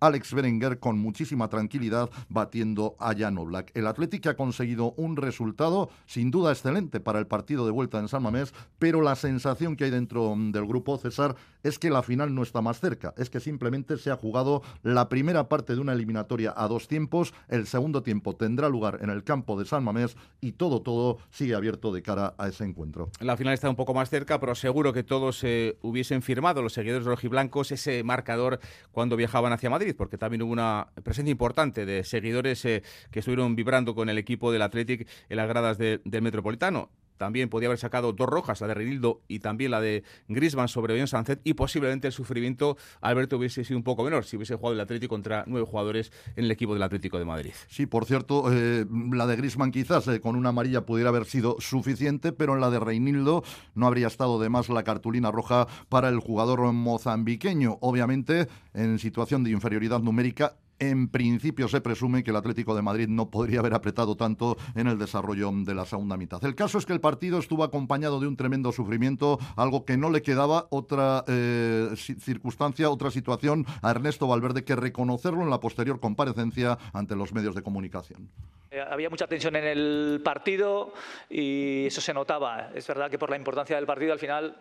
Alex 0.00 0.32
Berenguer 0.32 0.78
con 0.78 0.98
muchísima 0.98 1.48
tranquilidad 1.48 2.08
batiendo 2.28 2.96
a 2.98 3.14
Jan 3.16 3.34
Black. 3.34 3.72
El 3.74 3.86
Atlético 3.86 4.30
ha 4.30 4.34
conseguido 4.34 4.92
un 4.96 5.16
resultado 5.16 5.90
sin 6.06 6.30
duda 6.30 6.52
excelente 6.52 7.00
para 7.00 7.18
el 7.18 7.26
partido 7.26 7.64
de 7.64 7.72
vuelta 7.72 7.98
en 7.98 8.08
San 8.08 8.22
Mamés, 8.22 8.52
pero 8.78 9.02
la 9.02 9.16
sensación 9.16 9.76
que 9.76 9.84
hay 9.84 9.90
dentro 9.90 10.34
del 10.36 10.66
grupo, 10.66 10.98
César, 10.98 11.34
es 11.62 11.78
que 11.78 11.90
la 11.90 12.02
final 12.02 12.34
no 12.34 12.42
está 12.42 12.60
más 12.60 12.80
cerca, 12.80 13.14
es 13.16 13.30
que 13.30 13.40
simplemente 13.40 13.96
se 13.96 14.10
ha 14.10 14.16
jugado 14.16 14.62
la 14.82 15.08
primera 15.08 15.48
parte 15.48 15.74
de 15.74 15.80
una 15.80 15.92
eliminatoria 15.92 16.52
a 16.56 16.68
dos 16.68 16.88
tiempos, 16.88 17.34
el 17.48 17.66
segundo 17.66 18.02
tiempo 18.02 18.34
tendrá 18.34 18.68
lugar 18.68 18.98
en 19.02 19.10
el 19.10 19.24
campo 19.24 19.58
de 19.58 19.64
San 19.64 19.84
Mamés 19.84 20.16
y 20.40 20.52
todo, 20.52 20.82
todo 20.82 21.18
sigue 21.30 21.54
abierto 21.54 21.92
de 21.92 22.02
cara 22.02 22.34
a 22.38 22.48
ese 22.48 22.64
encuentro. 22.64 23.10
La 23.20 23.36
final 23.36 23.54
está 23.54 23.68
un 23.68 23.76
poco 23.76 23.94
más 23.94 24.10
cerca, 24.10 24.40
pero 24.40 24.54
seguro 24.54 24.92
que 24.92 25.02
todos 25.02 25.42
eh, 25.44 25.76
hubiesen 25.82 26.22
firmado, 26.22 26.62
los 26.62 26.72
seguidores 26.72 27.04
rojiblancos, 27.04 27.72
ese 27.72 28.02
marcador 28.04 28.60
cuando 28.92 29.16
viajaban 29.16 29.52
hacia 29.52 29.70
Madrid, 29.70 29.94
porque 29.96 30.18
también 30.18 30.42
hubo 30.42 30.52
una 30.52 30.88
presencia 31.02 31.30
importante 31.30 31.86
de 31.86 32.04
seguidores 32.04 32.64
eh, 32.64 32.82
que 33.10 33.20
estuvieron 33.20 33.56
vibrando 33.56 33.94
con 33.94 34.08
el 34.08 34.18
equipo 34.18 34.52
del 34.52 34.62
Athletic 34.62 35.08
en 35.28 35.36
las 35.36 35.48
gradas 35.48 35.78
de, 35.78 36.00
del 36.04 36.22
Metropolitano 36.22 36.90
también 37.20 37.50
podía 37.50 37.68
haber 37.68 37.78
sacado 37.78 38.14
dos 38.14 38.26
rojas, 38.26 38.62
la 38.62 38.68
de 38.68 38.72
Renildo 38.72 39.20
y 39.28 39.40
también 39.40 39.72
la 39.72 39.80
de 39.82 40.04
Grisman 40.28 40.68
sobre 40.68 40.94
Orión 40.94 41.06
Sánchez 41.06 41.38
y 41.44 41.52
posiblemente 41.52 42.06
el 42.06 42.14
sufrimiento 42.14 42.78
Alberto 43.02 43.36
hubiese 43.36 43.62
sido 43.62 43.76
un 43.76 43.84
poco 43.84 44.04
menor 44.04 44.24
si 44.24 44.38
hubiese 44.38 44.54
jugado 44.54 44.72
el 44.72 44.80
Atlético 44.80 45.16
contra 45.16 45.44
nueve 45.46 45.66
jugadores 45.70 46.12
en 46.34 46.46
el 46.46 46.50
equipo 46.50 46.72
del 46.72 46.82
Atlético 46.82 47.18
de 47.18 47.26
Madrid. 47.26 47.52
Sí, 47.68 47.84
por 47.84 48.06
cierto, 48.06 48.50
eh, 48.50 48.86
la 49.12 49.26
de 49.26 49.36
Grisman 49.36 49.70
quizás 49.70 50.08
eh, 50.08 50.22
con 50.22 50.34
una 50.34 50.48
amarilla 50.48 50.86
pudiera 50.86 51.10
haber 51.10 51.26
sido 51.26 51.56
suficiente, 51.58 52.32
pero 52.32 52.54
en 52.54 52.62
la 52.62 52.70
de 52.70 52.80
Reinildo 52.80 53.44
no 53.74 53.86
habría 53.86 54.06
estado 54.06 54.40
de 54.40 54.48
más 54.48 54.70
la 54.70 54.82
cartulina 54.82 55.30
roja 55.30 55.66
para 55.90 56.08
el 56.08 56.20
jugador 56.20 56.72
mozambiqueño. 56.72 57.76
Obviamente, 57.82 58.48
en 58.72 58.98
situación 58.98 59.44
de 59.44 59.50
inferioridad 59.50 60.00
numérica, 60.00 60.56
en 60.80 61.08
principio 61.08 61.68
se 61.68 61.80
presume 61.80 62.24
que 62.24 62.30
el 62.30 62.36
Atlético 62.36 62.74
de 62.74 62.82
Madrid 62.82 63.08
no 63.08 63.30
podría 63.30 63.60
haber 63.60 63.74
apretado 63.74 64.16
tanto 64.16 64.56
en 64.74 64.86
el 64.86 64.98
desarrollo 64.98 65.50
de 65.52 65.74
la 65.74 65.84
segunda 65.84 66.16
mitad. 66.16 66.44
El 66.44 66.54
caso 66.54 66.78
es 66.78 66.86
que 66.86 66.92
el 66.92 67.00
partido 67.00 67.38
estuvo 67.38 67.62
acompañado 67.62 68.18
de 68.18 68.26
un 68.26 68.36
tremendo 68.36 68.72
sufrimiento, 68.72 69.38
algo 69.56 69.84
que 69.84 69.96
no 69.96 70.10
le 70.10 70.22
quedaba 70.22 70.66
otra 70.70 71.24
eh, 71.28 71.90
circunstancia, 71.96 72.90
otra 72.90 73.10
situación 73.10 73.66
a 73.82 73.90
Ernesto 73.90 74.26
Valverde 74.26 74.64
que 74.64 74.74
reconocerlo 74.74 75.42
en 75.42 75.50
la 75.50 75.60
posterior 75.60 76.00
comparecencia 76.00 76.78
ante 76.92 77.14
los 77.14 77.32
medios 77.32 77.54
de 77.54 77.62
comunicación. 77.62 78.30
Eh, 78.70 78.80
había 78.80 79.10
mucha 79.10 79.26
tensión 79.26 79.56
en 79.56 79.64
el 79.64 80.20
partido 80.24 80.92
y 81.28 81.86
eso 81.86 82.00
se 82.00 82.14
notaba. 82.14 82.70
Es 82.74 82.86
verdad 82.86 83.10
que 83.10 83.18
por 83.18 83.28
la 83.28 83.36
importancia 83.36 83.76
del 83.76 83.86
partido 83.86 84.12
al 84.12 84.18
final 84.18 84.56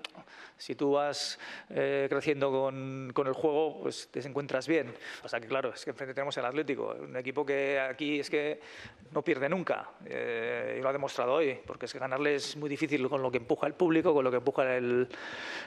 si 0.59 0.75
tú 0.75 0.91
vas 0.91 1.39
eh, 1.69 2.07
creciendo 2.09 2.51
con, 2.51 3.11
con, 3.13 3.27
el 3.27 3.33
juego, 3.33 3.81
pues 3.81 4.09
te 4.11 4.19
encuentras 4.19 4.67
bien. 4.67 4.93
O 5.23 5.29
sea 5.29 5.39
que 5.39 5.47
claro, 5.47 5.73
es 5.73 5.85
que 5.85 5.91
enfrente 5.91 6.13
tenemos 6.13 6.37
el 6.37 6.45
Atlético, 6.45 6.95
un 6.99 7.15
equipo 7.15 7.45
que 7.45 7.79
aquí 7.79 8.19
es 8.19 8.29
que 8.29 8.59
no 9.11 9.23
pierde 9.23 9.47
nunca, 9.47 9.89
eh, 10.05 10.75
y 10.77 10.81
lo 10.81 10.89
ha 10.89 10.93
demostrado 10.93 11.35
hoy, 11.35 11.57
porque 11.65 11.85
es 11.85 11.93
que 11.93 11.99
ganarle 11.99 12.35
es 12.35 12.57
muy 12.57 12.69
difícil 12.69 13.07
con 13.07 13.21
lo 13.21 13.31
que 13.31 13.37
empuja 13.37 13.67
el 13.67 13.73
público, 13.73 14.13
con 14.13 14.23
lo 14.23 14.29
que 14.29 14.37
empuja 14.37 14.75
el, 14.75 15.07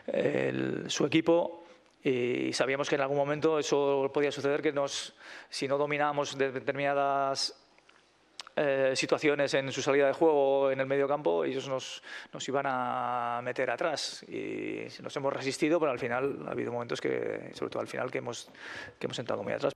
el, 0.07 0.91
su 0.91 1.07
equipo 1.07 1.65
y 2.05 2.53
sabíamos 2.53 2.89
que 2.89 2.97
en 2.97 3.01
algún 3.01 3.17
momento 3.17 3.59
eso 3.59 4.11
podía 4.13 4.33
suceder 4.33 4.61
que 4.61 4.73
nos 4.73 5.15
si 5.49 5.69
no 5.69 5.79
dominábamos 5.79 6.37
determinadas 6.37 7.62
eh, 8.57 8.93
situaciones 8.95 9.55
en 9.55 9.73
su 9.73 9.83
salida 9.83 10.07
de 10.07 10.13
juego 10.13 10.71
en 10.71 10.81
el 10.81 10.87
medio 10.87 11.09
campo, 11.09 11.45
ellos 11.45 11.69
nos, 11.69 12.03
nos 12.33 12.47
iban 12.49 12.67
a 12.69 13.41
meter 13.43 13.71
atrás 13.71 14.23
y 14.25 14.87
nos 15.03 15.17
hemos 15.17 15.33
resistido, 15.33 15.81
pero 15.81 15.93
al 15.93 15.99
final 15.99 16.45
ha 16.47 16.51
habido 16.51 16.73
momentos 16.73 17.01
que, 17.01 17.51
sobre 17.55 17.71
todo 17.71 17.81
al 17.81 17.89
final, 17.89 18.11
que 18.11 18.19
hemos, 18.19 18.51
que 18.99 19.07
hemos 19.07 19.19
entrado 19.19 19.43
muy 19.43 19.53
atrás. 19.53 19.73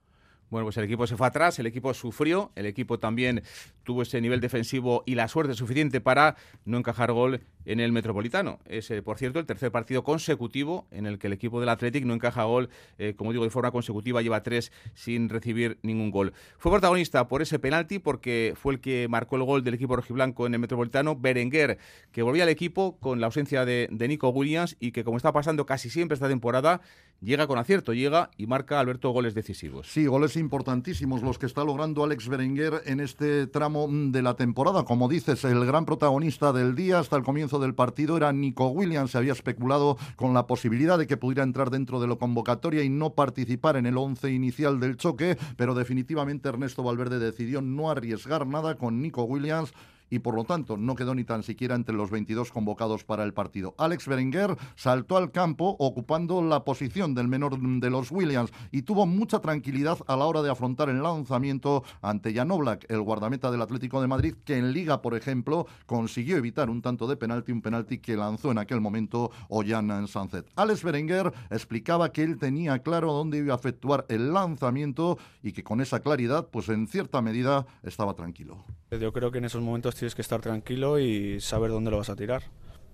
Bueno, 0.49 0.65
pues 0.65 0.77
el 0.77 0.85
equipo 0.85 1.05
se 1.07 1.17
fue 1.17 1.27
atrás, 1.27 1.59
el 1.59 1.65
equipo 1.65 1.93
sufrió, 1.93 2.51
el 2.55 2.65
equipo 2.65 2.99
también 2.99 3.43
tuvo 3.83 4.03
ese 4.03 4.21
nivel 4.21 4.39
defensivo 4.39 5.03
y 5.05 5.15
la 5.15 5.27
suerte 5.27 5.53
suficiente 5.55 5.99
para 5.99 6.37
no 6.63 6.77
encajar 6.77 7.11
gol 7.11 7.41
en 7.65 7.81
el 7.81 7.91
Metropolitano. 7.91 8.59
Es, 8.65 8.89
eh, 8.91 9.01
por 9.01 9.17
cierto, 9.17 9.39
el 9.39 9.45
tercer 9.45 9.71
partido 9.71 10.05
consecutivo 10.05 10.87
en 10.89 11.05
el 11.05 11.19
que 11.19 11.27
el 11.27 11.33
equipo 11.33 11.59
del 11.59 11.67
Athletic 11.67 12.05
no 12.05 12.13
encaja 12.13 12.45
gol, 12.45 12.69
eh, 12.97 13.13
como 13.17 13.33
digo, 13.33 13.43
de 13.43 13.49
forma 13.49 13.71
consecutiva, 13.71 14.21
lleva 14.21 14.41
tres 14.41 14.71
sin 14.93 15.27
recibir 15.27 15.79
ningún 15.81 16.11
gol. 16.11 16.31
Fue 16.57 16.71
protagonista 16.71 17.27
por 17.27 17.41
ese 17.41 17.59
penalti 17.59 17.99
porque 17.99 18.53
fue 18.55 18.75
el 18.75 18.79
que 18.79 19.07
marcó 19.09 19.35
el 19.35 19.43
gol 19.43 19.65
del 19.65 19.73
equipo 19.73 19.97
rojiblanco 19.97 20.47
en 20.47 20.53
el 20.53 20.61
Metropolitano, 20.61 21.17
Berenguer, 21.17 21.77
que 22.13 22.21
volvía 22.21 22.43
al 22.43 22.49
equipo 22.49 22.97
con 22.99 23.19
la 23.19 23.25
ausencia 23.25 23.65
de, 23.65 23.89
de 23.91 24.07
Nico 24.07 24.29
Williams 24.29 24.77
y 24.79 24.93
que, 24.93 25.03
como 25.03 25.17
está 25.17 25.33
pasando 25.33 25.65
casi 25.65 25.89
siempre 25.89 26.13
esta 26.13 26.29
temporada, 26.29 26.79
llega 27.19 27.47
con 27.47 27.57
acierto, 27.57 27.93
llega 27.93 28.31
y 28.37 28.47
marca 28.47 28.79
Alberto 28.79 29.09
goles 29.09 29.33
decisivos. 29.33 29.87
Sí, 29.87 30.05
goles 30.05 30.36
importantísimos 30.37 31.21
los 31.21 31.37
que 31.37 31.45
está 31.45 31.63
logrando 31.63 32.03
Alex 32.03 32.27
Berenguer 32.27 32.81
en 32.85 32.99
este 32.99 33.47
tramo 33.47 33.87
de 33.89 34.21
la 34.21 34.35
temporada. 34.35 34.85
Como 34.85 35.07
dices, 35.07 35.43
el 35.43 35.65
gran 35.65 35.85
protagonista 35.85 36.53
del 36.53 36.75
día 36.75 36.99
hasta 36.99 37.15
el 37.15 37.23
comienzo 37.23 37.59
del 37.59 37.75
partido 37.75 38.17
era 38.17 38.31
Nico 38.31 38.67
Williams. 38.67 39.11
Se 39.11 39.17
había 39.17 39.33
especulado 39.33 39.97
con 40.15 40.33
la 40.33 40.47
posibilidad 40.47 40.97
de 40.97 41.07
que 41.07 41.17
pudiera 41.17 41.43
entrar 41.43 41.69
dentro 41.69 41.99
de 41.99 42.07
la 42.07 42.15
convocatoria 42.15 42.83
y 42.83 42.89
no 42.89 43.13
participar 43.13 43.77
en 43.77 43.85
el 43.85 43.97
once 43.97 44.31
inicial 44.31 44.79
del 44.79 44.97
choque, 44.97 45.37
pero 45.57 45.75
definitivamente 45.75 46.49
Ernesto 46.49 46.83
Valverde 46.83 47.19
decidió 47.19 47.61
no 47.61 47.89
arriesgar 47.89 48.47
nada 48.47 48.75
con 48.75 49.01
Nico 49.01 49.23
Williams 49.23 49.73
y 50.09 50.19
por 50.19 50.35
lo 50.35 50.43
tanto 50.43 50.77
no 50.77 50.95
quedó 50.95 51.15
ni 51.15 51.23
tan 51.23 51.43
siquiera 51.43 51.75
entre 51.75 51.95
los 51.95 52.09
22 52.11 52.51
convocados 52.51 53.03
para 53.03 53.23
el 53.23 53.33
partido. 53.33 53.75
Alex 53.77 54.07
Berenguer 54.07 54.57
saltó 54.75 55.17
al 55.17 55.31
campo 55.31 55.75
ocupando 55.79 56.41
la 56.41 56.63
posición 56.63 57.15
del 57.15 57.27
menor 57.27 57.59
de 57.59 57.89
los 57.89 58.11
Williams 58.11 58.51
y 58.71 58.83
tuvo 58.83 59.05
mucha 59.05 59.39
tranquilidad 59.39 59.97
a 60.07 60.15
la 60.15 60.25
hora 60.25 60.41
de 60.41 60.51
afrontar 60.51 60.89
el 60.89 61.01
lanzamiento 61.01 61.83
ante 62.01 62.33
Jan 62.33 62.51
Oblak, 62.51 62.85
el 62.89 63.01
guardameta 63.01 63.51
del 63.51 63.61
Atlético 63.61 64.01
de 64.01 64.07
Madrid, 64.07 64.35
que 64.45 64.57
en 64.57 64.71
Liga, 64.73 65.01
por 65.01 65.15
ejemplo, 65.15 65.67
consiguió 65.85 66.37
evitar 66.37 66.69
un 66.69 66.81
tanto 66.81 67.07
de 67.07 67.17
penalti, 67.17 67.51
un 67.51 67.61
penalti 67.61 67.99
que 67.99 68.15
lanzó 68.15 68.51
en 68.51 68.57
aquel 68.57 68.81
momento 68.81 69.31
Ollán 69.49 70.07
Sanzet. 70.07 70.47
Alex 70.55 70.83
Berenguer 70.83 71.31
explicaba 71.49 72.11
que 72.11 72.23
él 72.23 72.37
tenía 72.37 72.79
claro 72.79 73.13
dónde 73.13 73.39
iba 73.39 73.53
a 73.53 73.57
efectuar 73.57 74.05
el 74.09 74.33
lanzamiento 74.33 75.17
y 75.41 75.51
que 75.51 75.63
con 75.63 75.81
esa 75.81 75.99
claridad, 75.99 76.47
pues 76.51 76.69
en 76.69 76.87
cierta 76.87 77.21
medida 77.21 77.65
estaba 77.83 78.13
tranquilo. 78.13 78.65
Yo 78.91 79.11
creo 79.11 79.31
que 79.31 79.39
en 79.39 79.45
esos 79.45 79.61
momentos 79.61 79.95
tienes 79.97 80.15
que 80.15 80.21
estar 80.21 80.41
tranquilo 80.41 80.99
y 80.99 81.41
saber 81.41 81.71
dónde 81.71 81.91
lo 81.91 81.97
vas 81.97 82.09
a 82.09 82.15
tirar. 82.15 82.43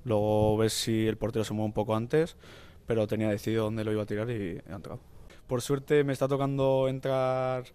Luego 0.06 0.58
ves 0.58 0.74
si 0.74 1.08
el 1.08 1.18
portero 1.18 1.46
se 1.46 1.54
mueve 1.54 1.68
un 1.68 1.74
poco 1.74 1.96
antes, 1.96 2.36
pero 2.88 3.08
tenía 3.08 3.30
decidido 3.30 3.66
dónde 3.66 3.84
lo 3.84 3.92
iba 3.92 4.04
a 4.04 4.06
tirar 4.06 4.30
y 4.30 4.34
he 4.34 4.74
entrado. 4.74 5.00
Por 5.48 5.62
suerte 5.62 6.04
me 6.04 6.14
está 6.14 6.28
tocando 6.28 6.88
entrar 6.88 7.66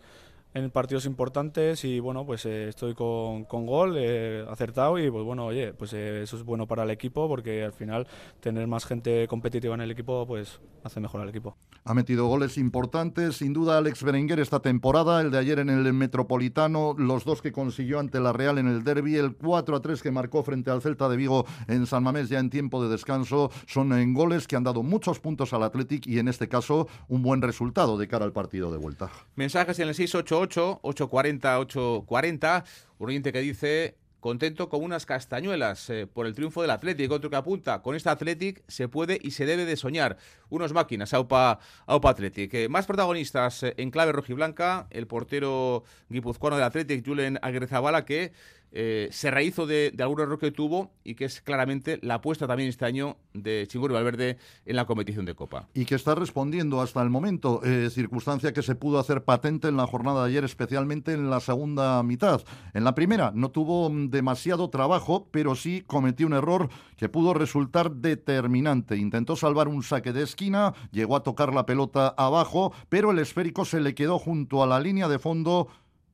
en 0.55 0.71
partidos 0.71 1.07
importantes 1.07 1.85
y 1.85 2.00
bueno, 2.00 2.25
pues 2.25 2.47
eh, 2.47 2.69
estoy 2.69 2.95
con, 2.95 3.45
con 3.45 3.67
gol, 3.67 3.97
eh, 3.99 4.45
acertado 4.49 4.99
y 4.99 5.11
pues 5.11 5.25
bueno, 5.25 5.47
oye, 5.47 5.73
pues 5.73 5.93
eh, 5.93 6.23
eso 6.23 6.37
es 6.37 6.43
bueno 6.43 6.67
para 6.67 6.85
el 6.85 6.90
equipo 6.90 7.28
porque 7.28 7.64
al 7.64 7.73
final 7.73 8.07
tener 8.40 8.67
más 8.67 8.87
gente 8.87 9.26
competitiva 9.28 9.75
en 9.75 9.83
el 9.83 9.90
equipo 9.90 10.26
pues 10.26 10.61
hace 10.85 11.00
mejor 11.00 11.21
al 11.21 11.28
equipo. 11.28 11.57
Ha 11.85 11.95
metido 11.95 12.26
goles 12.26 12.59
importantes, 12.59 13.37
sin 13.37 13.52
duda 13.52 13.78
Alex 13.78 14.02
Berenguer 14.02 14.40
esta 14.40 14.61
temporada, 14.61 15.21
el 15.21 15.31
de 15.31 15.38
ayer 15.38 15.59
en 15.59 15.71
el 15.71 15.93
Metropolitano, 15.93 16.95
los 16.99 17.25
dos 17.25 17.40
que 17.40 17.52
consiguió 17.52 17.99
ante 17.99 18.21
la 18.21 18.33
Real 18.33 18.59
en 18.59 18.69
el 18.69 18.85
derby, 18.85 19.17
el 19.17 19.35
4 19.35 19.76
a 19.76 19.81
3 19.81 20.02
que 20.02 20.11
marcó 20.11 20.43
frente 20.43 20.71
al 20.71 20.83
Celta 20.83 21.09
de 21.09 21.17
Vigo 21.17 21.47
en 21.67 21.87
San 21.87 22.02
Mamés 22.02 22.28
ya 22.28 22.40
en 22.40 22.50
tiempo 22.50 22.83
de 22.83 22.90
descanso, 22.90 23.50
son 23.67 23.93
en 23.93 24.12
goles 24.12 24.47
que 24.47 24.57
han 24.57 24.64
dado 24.64 24.83
muchos 24.83 25.19
puntos 25.21 25.52
al 25.52 25.62
Athletic 25.62 26.07
y 26.07 26.19
en 26.19 26.28
este 26.28 26.49
caso 26.49 26.88
un 27.09 27.23
buen 27.23 27.40
resultado 27.43 27.97
de 27.97 28.07
cara 28.07 28.25
al 28.25 28.33
partido 28.33 28.71
de 28.71 28.78
vuelta. 28.78 29.11
Mensajes 29.37 29.78
en 29.78 29.88
el 29.88 29.95
688 30.38 30.80
840 30.83 31.59
840, 31.59 32.64
un 32.99 33.09
oyente 33.09 33.33
que 33.33 33.40
dice 33.40 33.97
contento 34.21 34.68
con 34.68 34.83
unas 34.83 35.07
castañuelas 35.07 35.90
eh, 35.90 36.07
por 36.07 36.26
el 36.26 36.35
triunfo 36.35 36.62
del 36.62 36.71
Athletic. 36.71 37.11
Otro 37.11 37.30
que 37.30 37.37
apunta, 37.37 37.83
con 37.83 37.95
este 37.95 38.09
Athletic 38.09 38.62
se 38.68 38.88
puede 38.88 39.18
y 39.23 39.33
se 39.33 39.47
debe 39.47 39.64
de 39.64 39.76
soñar. 39.76 40.16
Unos 40.49 40.73
máquinas, 40.73 41.14
Aupa, 41.14 41.61
Aupa 41.87 42.11
Athletic. 42.11 42.52
Eh, 42.54 42.68
más 42.68 42.87
protagonistas 42.87 43.62
eh, 43.62 43.75
en 43.76 43.90
clave 43.90 44.12
rojiblanca, 44.12 44.87
el 44.90 45.07
portero 45.07 45.85
guipuzcoano 46.09 46.57
del 46.57 46.64
Athletic, 46.64 47.07
Julen 47.07 47.38
Aguirre 47.42 47.68
Zabala, 47.68 48.04
que 48.04 48.33
eh, 48.71 49.09
se 49.11 49.31
rehizo 49.31 49.67
de, 49.67 49.95
algún 49.99 50.21
error 50.21 50.39
que 50.39 50.51
tuvo 50.51 50.91
y 51.05 51.15
que 51.15 51.25
es 51.25 51.41
claramente 51.41 51.99
la 52.03 52.15
apuesta 52.15 52.47
también 52.47 52.69
este 52.69 52.85
año 52.85 53.17
de 53.33 53.67
Chingurri 53.67 53.95
Valverde 53.95 54.39
en 54.67 54.77
la 54.77 54.85
competición 54.85 55.25
de 55.25 55.35
Copa. 55.35 55.69
Y 55.75 55.85
que 55.85 55.95
está 55.95 56.15
respondiendo 56.15 56.81
hasta 56.81 57.03
el 57.03 57.11
momento, 57.11 57.63
eh, 57.65 57.89
circunstancia 57.91 58.53
que 58.53 58.63
se 58.63 58.75
pudo 58.75 58.99
hacer 58.99 59.25
patente 59.25 59.69
en 59.69 59.77
la 59.77 59.87
jornada 59.87 60.23
de 60.23 60.31
ayer, 60.31 60.45
especialmente 60.45 61.13
en 61.13 61.31
la 61.31 61.41
segunda 61.41 62.03
mitad. 62.03 62.43
En 62.75 62.85
la 62.85 62.95
primera 62.95 63.33
no 63.35 63.51
tuvo 63.51 63.89
mm, 63.89 64.11
demasiado 64.11 64.69
trabajo, 64.71 65.29
pero 65.31 65.55
sí 65.55 65.83
cometió 65.87 66.27
un 66.27 66.35
error 66.35 66.69
que 66.97 67.09
pudo 67.09 67.35
resultar 67.35 67.93
determinante. 67.93 68.97
Intentó 68.97 69.37
salvar 69.37 69.69
un 69.69 69.83
saque 69.83 70.13
de 70.13 70.23
esquina, 70.23 70.75
llegó 70.91 71.17
a 71.17 71.23
tocar 71.23 71.55
la 71.55 71.65
pelota 71.65 72.09
abajo, 72.17 72.73
pero 72.89 73.13
el 73.13 73.19
esférico 73.19 73.65
se 73.65 73.81
le 73.81 73.95
quedó 73.95 74.19
junto 74.19 74.63
a 74.63 74.67
la 74.67 74.81
línea 74.81 75.09
de 75.09 75.19
fondo 75.19 75.69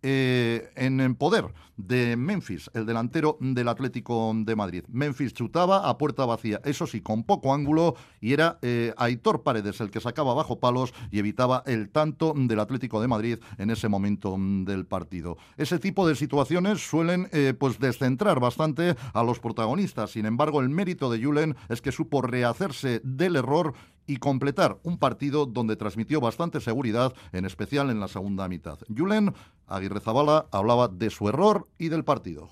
eh, 0.07 0.71
en 0.77 1.15
poder 1.15 1.47
de 1.77 2.17
Memphis, 2.17 2.71
el 2.75 2.87
delantero 2.87 3.37
del 3.41 3.69
Atlético 3.69 4.33
de 4.37 4.55
Madrid. 4.55 4.85
Memphis 4.89 5.33
chutaba 5.33 5.89
a 5.89 5.99
puerta 5.99 6.25
vacía, 6.25 6.61
eso 6.65 6.87
sí, 6.87 7.01
con 7.01 7.25
poco 7.25 7.55
ángulo, 7.55 7.97
y 8.21 8.33
era 8.33 8.59
eh, 8.63 8.93
Aitor 8.97 9.43
Paredes 9.43 9.81
el 9.81 9.91
que 9.91 10.01
sacaba 10.01 10.35
bajo 10.35 10.61
palos 10.61 10.93
y 11.11 11.19
evitaba 11.19 11.63
el 11.67 11.89
tanto 11.89 12.35
del 12.37 12.61
Atlético 12.61 13.01
de 13.01 13.09
Madrid 13.09 13.39
en 13.59 13.71
ese 13.71 13.89
momento 13.89 14.37
del 14.39 14.87
partido. 14.87 15.37
Ese 15.57 15.79
tipo 15.79 16.07
de 16.07 16.15
situaciones 16.15 16.87
suelen 16.87 17.29
eh, 17.33 17.55
pues 17.59 17.79
descentrar 17.79 18.41
bastante 18.41 18.95
a 19.13 19.23
los 19.23 19.41
protagonistas. 19.41 20.11
Sin 20.11 20.27
embargo, 20.27 20.61
el 20.61 20.69
mérito 20.69 21.11
de 21.11 21.23
Julen 21.23 21.57
es 21.69 21.81
que 21.81 21.93
supo 21.93 22.23
rehacerse 22.23 23.01
del 23.03 23.37
error 23.37 23.75
y 24.07 24.17
completar 24.17 24.79
un 24.83 24.99
partido 24.99 25.47
donde 25.47 25.77
transmitió 25.77 26.21
bastante 26.21 26.61
seguridad, 26.61 27.13
en 27.33 27.45
especial 27.45 27.91
en 27.91 28.01
la 28.01 28.09
segunda 28.09 28.49
mitad. 28.49 28.79
Julen 28.95 29.35
Aguirre 29.67 30.01
Zabala 30.01 30.47
hablaba 30.51 30.89
de 30.89 31.11
su 31.11 31.29
error 31.29 31.67
y 31.79 31.89
del 31.89 32.05
partido. 32.05 32.51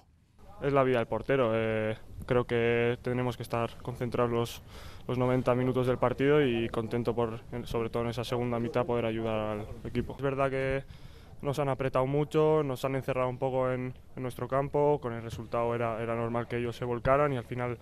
Es 0.63 0.73
la 0.73 0.85
vida 0.85 0.99
del 0.99 1.09
portero. 1.09 1.51
Eh, 1.55 1.97
creo 2.27 2.47
que 2.47 2.99
tenemos 3.03 3.37
que 3.37 3.43
estar 3.43 3.77
concentrados 3.83 4.31
los, 4.31 4.63
los 5.09 5.19
90 5.19 5.55
minutos 5.57 5.87
del 5.87 5.99
partido 5.99 6.45
y 6.45 6.69
contento 6.69 7.15
por, 7.15 7.41
sobre 7.65 7.91
todo 7.91 8.05
en 8.05 8.11
esa 8.11 8.25
segunda 8.25 8.61
mitad, 8.61 8.87
poder 8.87 9.07
ayudar 9.07 9.59
al 9.59 9.67
equipo. 9.85 10.15
Es 10.17 10.23
verdad 10.23 10.51
que 10.51 10.85
nos 11.43 11.59
han 11.59 11.69
apretado 11.69 12.07
mucho, 12.07 12.63
nos 12.63 12.85
han 12.85 12.95
encerrado 12.95 13.29
un 13.29 13.39
poco 13.39 13.73
en, 13.73 13.95
en 14.15 14.23
nuestro 14.23 14.47
campo, 14.47 15.01
con 15.03 15.13
el 15.13 15.23
resultado 15.23 15.75
era, 15.75 16.01
era 16.01 16.15
normal 16.15 16.47
que 16.47 16.59
ellos 16.59 16.77
se 16.77 16.85
volcaran 16.85 17.33
y 17.33 17.37
al 17.37 17.45
final 17.45 17.79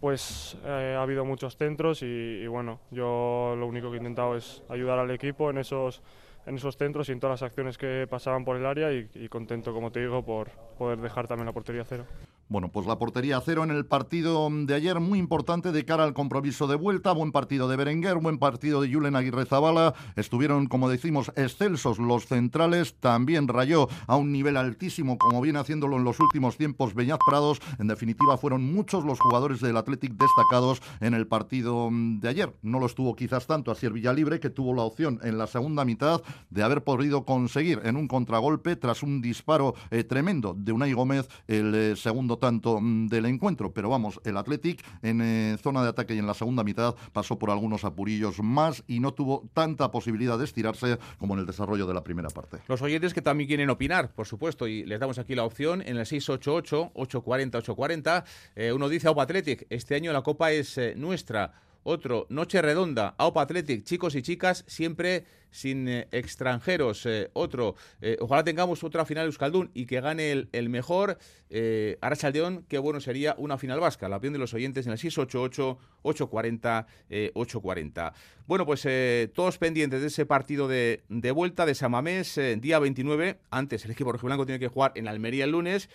pues 0.00 0.56
eh, 0.64 0.94
ha 0.96 1.02
habido 1.02 1.24
muchos 1.24 1.56
centros 1.56 2.02
y, 2.02 2.46
bueno, 2.46 2.80
yo 2.90 3.54
lo 3.58 3.66
único 3.66 3.90
que 3.90 3.96
he 3.96 3.98
intentado 3.98 4.36
es 4.36 4.62
ayudar 4.68 4.98
al 4.98 5.10
equipo 5.10 5.50
en 5.50 5.58
esos, 5.58 6.02
en 6.46 6.56
esos 6.56 6.76
centros 6.76 7.08
y 7.08 7.12
en 7.12 7.20
todas 7.20 7.40
las 7.40 7.48
acciones 7.48 7.78
que 7.78 8.06
pasaban 8.08 8.44
por 8.44 8.56
el 8.56 8.66
área 8.66 8.92
y, 8.92 9.08
y 9.14 9.28
contento, 9.28 9.72
como 9.72 9.90
te 9.90 10.00
digo, 10.00 10.24
por 10.24 10.50
poder 10.78 10.98
dejar 11.00 11.26
también 11.26 11.46
la 11.46 11.52
portería 11.52 11.84
cero. 11.84 12.04
Bueno, 12.50 12.72
pues 12.72 12.86
la 12.86 12.98
portería 12.98 13.42
cero 13.44 13.62
en 13.62 13.70
el 13.70 13.84
partido 13.84 14.48
de 14.50 14.74
ayer, 14.74 15.00
muy 15.00 15.18
importante 15.18 15.70
de 15.70 15.84
cara 15.84 16.04
al 16.04 16.14
compromiso 16.14 16.66
de 16.66 16.76
vuelta. 16.76 17.12
Buen 17.12 17.30
partido 17.30 17.68
de 17.68 17.76
Berenguer, 17.76 18.16
buen 18.16 18.38
partido 18.38 18.80
de 18.80 18.90
Julen 18.90 19.16
Aguirre 19.16 19.44
Zabala. 19.44 19.92
Estuvieron, 20.16 20.66
como 20.66 20.88
decimos, 20.88 21.30
excelsos 21.36 21.98
los 21.98 22.24
centrales. 22.24 22.94
También 23.00 23.48
rayó 23.48 23.90
a 24.06 24.16
un 24.16 24.32
nivel 24.32 24.56
altísimo, 24.56 25.18
como 25.18 25.42
viene 25.42 25.58
haciéndolo 25.58 25.98
en 25.98 26.04
los 26.04 26.20
últimos 26.20 26.56
tiempos 26.56 26.94
Beñat 26.94 27.20
Prados. 27.26 27.60
En 27.78 27.86
definitiva, 27.86 28.38
fueron 28.38 28.72
muchos 28.72 29.04
los 29.04 29.20
jugadores 29.20 29.60
del 29.60 29.76
Athletic 29.76 30.12
destacados 30.12 30.80
en 31.00 31.12
el 31.12 31.26
partido 31.26 31.90
de 31.92 32.30
ayer. 32.30 32.56
No 32.62 32.80
lo 32.80 32.86
estuvo 32.86 33.14
quizás 33.14 33.46
tanto 33.46 33.70
Asier 33.70 33.92
Villalibre, 33.92 34.40
que 34.40 34.48
tuvo 34.48 34.72
la 34.72 34.84
opción 34.84 35.20
en 35.22 35.36
la 35.36 35.48
segunda 35.48 35.84
mitad 35.84 36.22
de 36.48 36.62
haber 36.62 36.82
podido 36.82 37.26
conseguir 37.26 37.82
en 37.84 37.96
un 37.96 38.08
contragolpe 38.08 38.74
tras 38.76 39.02
un 39.02 39.20
disparo 39.20 39.74
eh, 39.90 40.02
tremendo 40.02 40.54
de 40.56 40.72
Unai 40.72 40.94
Gómez 40.94 41.28
el 41.46 41.74
eh, 41.74 41.94
segundo 41.94 42.37
tanto 42.38 42.80
mm, 42.80 43.08
del 43.08 43.26
encuentro, 43.26 43.72
pero 43.72 43.88
vamos, 43.88 44.20
el 44.24 44.36
Athletic 44.36 44.84
en 45.02 45.20
eh, 45.20 45.56
zona 45.62 45.82
de 45.82 45.90
ataque 45.90 46.14
y 46.14 46.18
en 46.18 46.26
la 46.26 46.34
segunda 46.34 46.64
mitad 46.64 46.94
pasó 47.12 47.38
por 47.38 47.50
algunos 47.50 47.84
apurillos 47.84 48.42
más 48.42 48.82
y 48.86 49.00
no 49.00 49.12
tuvo 49.12 49.48
tanta 49.54 49.90
posibilidad 49.90 50.38
de 50.38 50.44
estirarse 50.44 50.98
como 51.18 51.34
en 51.34 51.40
el 51.40 51.46
desarrollo 51.46 51.86
de 51.86 51.94
la 51.94 52.04
primera 52.04 52.28
parte. 52.30 52.58
Los 52.68 52.82
oyentes 52.82 53.14
que 53.14 53.22
también 53.22 53.48
quieren 53.48 53.70
opinar, 53.70 54.12
por 54.12 54.26
supuesto, 54.26 54.66
y 54.66 54.84
les 54.84 55.00
damos 55.00 55.18
aquí 55.18 55.34
la 55.34 55.44
opción 55.44 55.82
en 55.82 55.96
el 55.96 56.06
688-840-840. 56.06 58.24
Eh, 58.56 58.72
uno 58.72 58.88
dice, 58.88 59.08
Aupa 59.08 59.24
Athletic, 59.24 59.66
este 59.70 59.94
año 59.94 60.12
la 60.12 60.22
Copa 60.22 60.52
es 60.52 60.78
eh, 60.78 60.94
nuestra. 60.96 61.52
Otro, 61.84 62.26
Noche 62.28 62.60
Redonda, 62.60 63.14
Aupa 63.16 63.42
Athletic, 63.42 63.84
chicos 63.84 64.14
y 64.14 64.22
chicas, 64.22 64.64
siempre 64.66 65.24
sin 65.50 65.88
eh, 65.88 66.08
extranjeros. 66.12 67.06
Eh, 67.06 67.30
otro, 67.32 67.74
eh, 68.00 68.16
ojalá 68.20 68.44
tengamos 68.44 68.84
otra 68.84 69.04
final 69.04 69.26
Euskaldun 69.26 69.70
y 69.74 69.86
que 69.86 70.00
gane 70.00 70.46
el, 70.52 70.68
mejor. 70.68 71.18
Eh, 71.50 71.96
Arachaldeón, 72.00 72.64
qué 72.68 72.78
bueno 72.78 73.00
sería 73.00 73.34
una 73.38 73.58
final 73.58 73.80
vasca. 73.80 74.08
La 74.08 74.16
opinión 74.16 74.34
de 74.34 74.38
los 74.38 74.54
oyentes 74.54 74.86
en 74.86 74.92
el 74.92 74.98
688 74.98 75.78
840 76.02 76.86
eh, 77.10 77.30
840. 77.34 78.12
Bueno, 78.46 78.64
pues 78.64 78.86
todos 79.34 79.58
pendientes 79.58 80.00
de 80.00 80.06
ese 80.06 80.24
partido 80.24 80.68
de, 80.68 81.02
de 81.10 81.30
vuelta 81.32 81.66
de 81.66 81.74
Samamés, 81.74 82.40
día 82.60 82.78
29. 82.78 83.40
Antes 83.50 83.84
el 83.84 83.90
equipo 83.90 84.10
rojiblanco 84.10 84.46
tiene 84.46 84.58
que 84.58 84.68
jugar 84.68 84.92
en 84.94 85.06
Almería 85.06 85.44
el 85.44 85.50
lunes, 85.50 85.90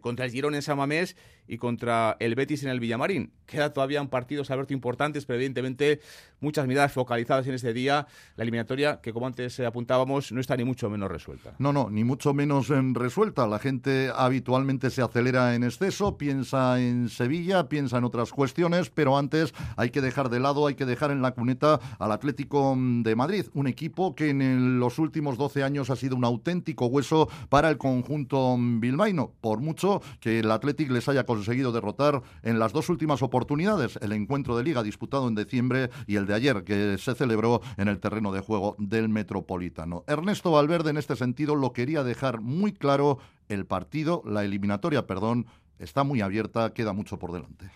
contra 0.00 0.24
el 0.24 0.32
Girón 0.32 0.56
en 0.56 0.62
Samamés 0.62 1.14
y 1.46 1.58
contra 1.58 2.16
el 2.18 2.34
Betis 2.34 2.64
en 2.64 2.70
el 2.70 2.80
Villamarín. 2.80 3.32
Queda 3.46 3.72
todavía 3.72 4.02
un 4.02 4.08
partidos, 4.08 4.50
Alberto, 4.50 4.74
importantes, 4.74 5.26
pero 5.26 5.36
evidentemente 5.36 6.00
muchas 6.40 6.66
miradas 6.66 6.92
focalizadas 6.92 7.46
en 7.46 7.54
este 7.54 7.72
día. 7.72 8.06
La 8.36 8.42
eliminatoria, 8.42 9.00
que 9.00 9.12
como 9.12 9.26
antes 9.26 9.58
eh, 9.58 9.66
apuntábamos, 9.66 10.32
no 10.32 10.40
está 10.40 10.56
ni 10.56 10.64
mucho 10.64 10.90
menos 10.90 11.10
resuelta. 11.10 11.54
No, 11.58 11.72
no, 11.72 11.90
ni 11.90 12.04
mucho 12.04 12.34
menos 12.34 12.70
en 12.70 12.94
resuelta. 12.94 13.46
La 13.46 13.58
gente 13.58 14.10
habitualmente 14.14 14.90
se 14.90 15.02
acelera 15.02 15.54
en 15.54 15.64
exceso, 15.64 16.16
piensa 16.16 16.80
en 16.80 17.08
Sevilla, 17.08 17.68
piensa 17.68 17.98
en 17.98 18.04
otras 18.04 18.30
cuestiones, 18.32 18.90
pero 18.90 19.16
antes 19.18 19.54
hay 19.76 19.90
que 19.90 20.00
dejar 20.00 20.28
de 20.28 20.40
lado, 20.40 20.66
hay 20.66 20.74
que 20.74 20.86
dejar 20.86 21.10
en 21.10 21.22
la 21.22 21.32
cuneta 21.32 21.80
al 21.98 22.12
Atlético 22.12 22.76
de 22.78 23.16
Madrid, 23.16 23.46
un 23.54 23.66
equipo 23.66 24.14
que 24.14 24.30
en 24.30 24.78
los 24.78 24.98
últimos 24.98 25.38
12 25.38 25.62
años 25.62 25.90
ha 25.90 25.96
sido 25.96 26.16
un 26.16 26.24
auténtico 26.24 26.86
hueso 26.86 27.28
para 27.48 27.70
el 27.70 27.78
conjunto 27.78 28.56
bilbaíno, 28.58 29.32
por 29.40 29.60
mucho 29.60 30.02
que 30.20 30.40
el 30.40 30.50
Atlético 30.50 30.94
les 30.94 31.08
haya 31.08 31.24
conseguido 31.24 31.72
derrotar 31.72 32.22
en 32.42 32.58
las 32.58 32.72
dos 32.72 32.88
últimas 32.88 33.22
oportunidades, 33.22 33.98
el 34.02 34.12
encuentro 34.12 34.56
de 34.56 34.64
liga 34.64 34.82
disputado 34.82 35.28
en 35.28 35.34
diciembre 35.34 35.90
y 36.06 36.16
el 36.16 36.26
de 36.26 36.34
ayer 36.36 36.64
que 36.64 36.96
se 36.98 37.14
celebró 37.14 37.60
en 37.76 37.88
el 37.88 37.98
terreno 37.98 38.32
de 38.32 38.40
juego 38.40 38.76
del 38.78 39.08
Metropolitano. 39.08 40.04
Ernesto 40.06 40.52
Valverde 40.52 40.90
en 40.90 40.96
este 40.98 41.16
sentido 41.16 41.56
lo 41.56 41.72
quería 41.72 42.04
dejar 42.04 42.40
muy 42.40 42.72
claro, 42.72 43.18
el 43.48 43.66
partido, 43.66 44.22
la 44.24 44.44
eliminatoria, 44.44 45.06
perdón, 45.06 45.46
está 45.78 46.04
muy 46.04 46.20
abierta, 46.20 46.72
queda 46.72 46.92
mucho 46.92 47.18
por 47.18 47.32
delante. 47.32 47.70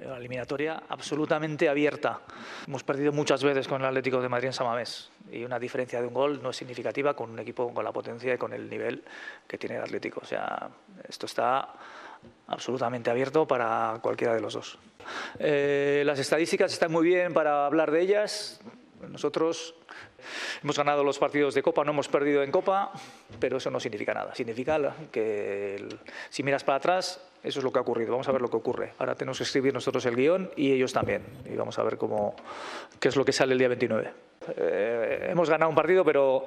La 0.00 0.18
eliminatoria 0.18 0.82
absolutamente 0.88 1.68
abierta. 1.68 2.20
Hemos 2.66 2.84
perdido 2.84 3.12
muchas 3.12 3.42
veces 3.42 3.66
con 3.66 3.80
el 3.80 3.88
Atlético 3.88 4.20
de 4.20 4.28
Madrid 4.28 4.48
en 4.48 4.52
Samamés 4.52 5.10
y 5.32 5.42
una 5.42 5.58
diferencia 5.58 6.00
de 6.00 6.06
un 6.06 6.14
gol 6.14 6.40
no 6.42 6.50
es 6.50 6.56
significativa 6.56 7.14
con 7.14 7.30
un 7.30 7.38
equipo 7.38 7.72
con 7.72 7.84
la 7.84 7.92
potencia 7.92 8.34
y 8.34 8.38
con 8.38 8.52
el 8.52 8.68
nivel 8.68 9.02
que 9.46 9.58
tiene 9.58 9.76
el 9.76 9.82
Atlético. 9.82 10.20
O 10.22 10.26
sea, 10.26 10.68
esto 11.08 11.26
está 11.26 11.74
absolutamente 12.48 13.10
abierto 13.10 13.46
para 13.46 13.98
cualquiera 14.02 14.34
de 14.34 14.40
los 14.40 14.54
dos. 14.54 14.78
Eh, 15.38 16.02
las 16.06 16.18
estadísticas 16.18 16.72
están 16.72 16.92
muy 16.92 17.04
bien 17.06 17.32
para 17.32 17.66
hablar 17.66 17.90
de 17.90 18.00
ellas. 18.00 18.60
Nosotros 19.08 19.74
hemos 20.62 20.76
ganado 20.76 21.04
los 21.04 21.18
partidos 21.18 21.54
de 21.54 21.62
Copa, 21.62 21.84
no 21.84 21.92
hemos 21.92 22.08
perdido 22.08 22.42
en 22.42 22.50
Copa, 22.50 22.90
pero 23.38 23.58
eso 23.58 23.70
no 23.70 23.78
significa 23.78 24.14
nada. 24.14 24.34
Significa 24.34 24.78
que 25.12 25.76
el- 25.76 25.98
si 26.30 26.42
miras 26.42 26.64
para 26.64 26.78
atrás, 26.78 27.20
eso 27.42 27.60
es 27.60 27.64
lo 27.64 27.70
que 27.70 27.78
ha 27.78 27.82
ocurrido. 27.82 28.12
Vamos 28.12 28.26
a 28.28 28.32
ver 28.32 28.40
lo 28.40 28.48
que 28.48 28.56
ocurre. 28.56 28.92
Ahora 28.98 29.14
tenemos 29.14 29.38
que 29.38 29.44
escribir 29.44 29.72
nosotros 29.72 30.04
el 30.06 30.16
guion 30.16 30.50
y 30.56 30.72
ellos 30.72 30.92
también. 30.92 31.22
Y 31.44 31.54
vamos 31.54 31.78
a 31.78 31.82
ver 31.84 31.96
cómo, 31.98 32.34
qué 32.98 33.08
es 33.08 33.16
lo 33.16 33.24
que 33.24 33.32
sale 33.32 33.52
el 33.52 33.58
día 33.58 33.68
29. 33.68 34.10
Eh, 34.56 35.28
hemos 35.30 35.48
ganado 35.50 35.68
un 35.68 35.74
partido, 35.76 36.04
pero, 36.04 36.44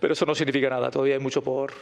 pero 0.00 0.12
eso 0.12 0.26
no 0.26 0.34
significa 0.34 0.68
nada. 0.68 0.90
Todavía 0.90 1.14
hay 1.14 1.20
mucho 1.20 1.42
por, 1.42 1.72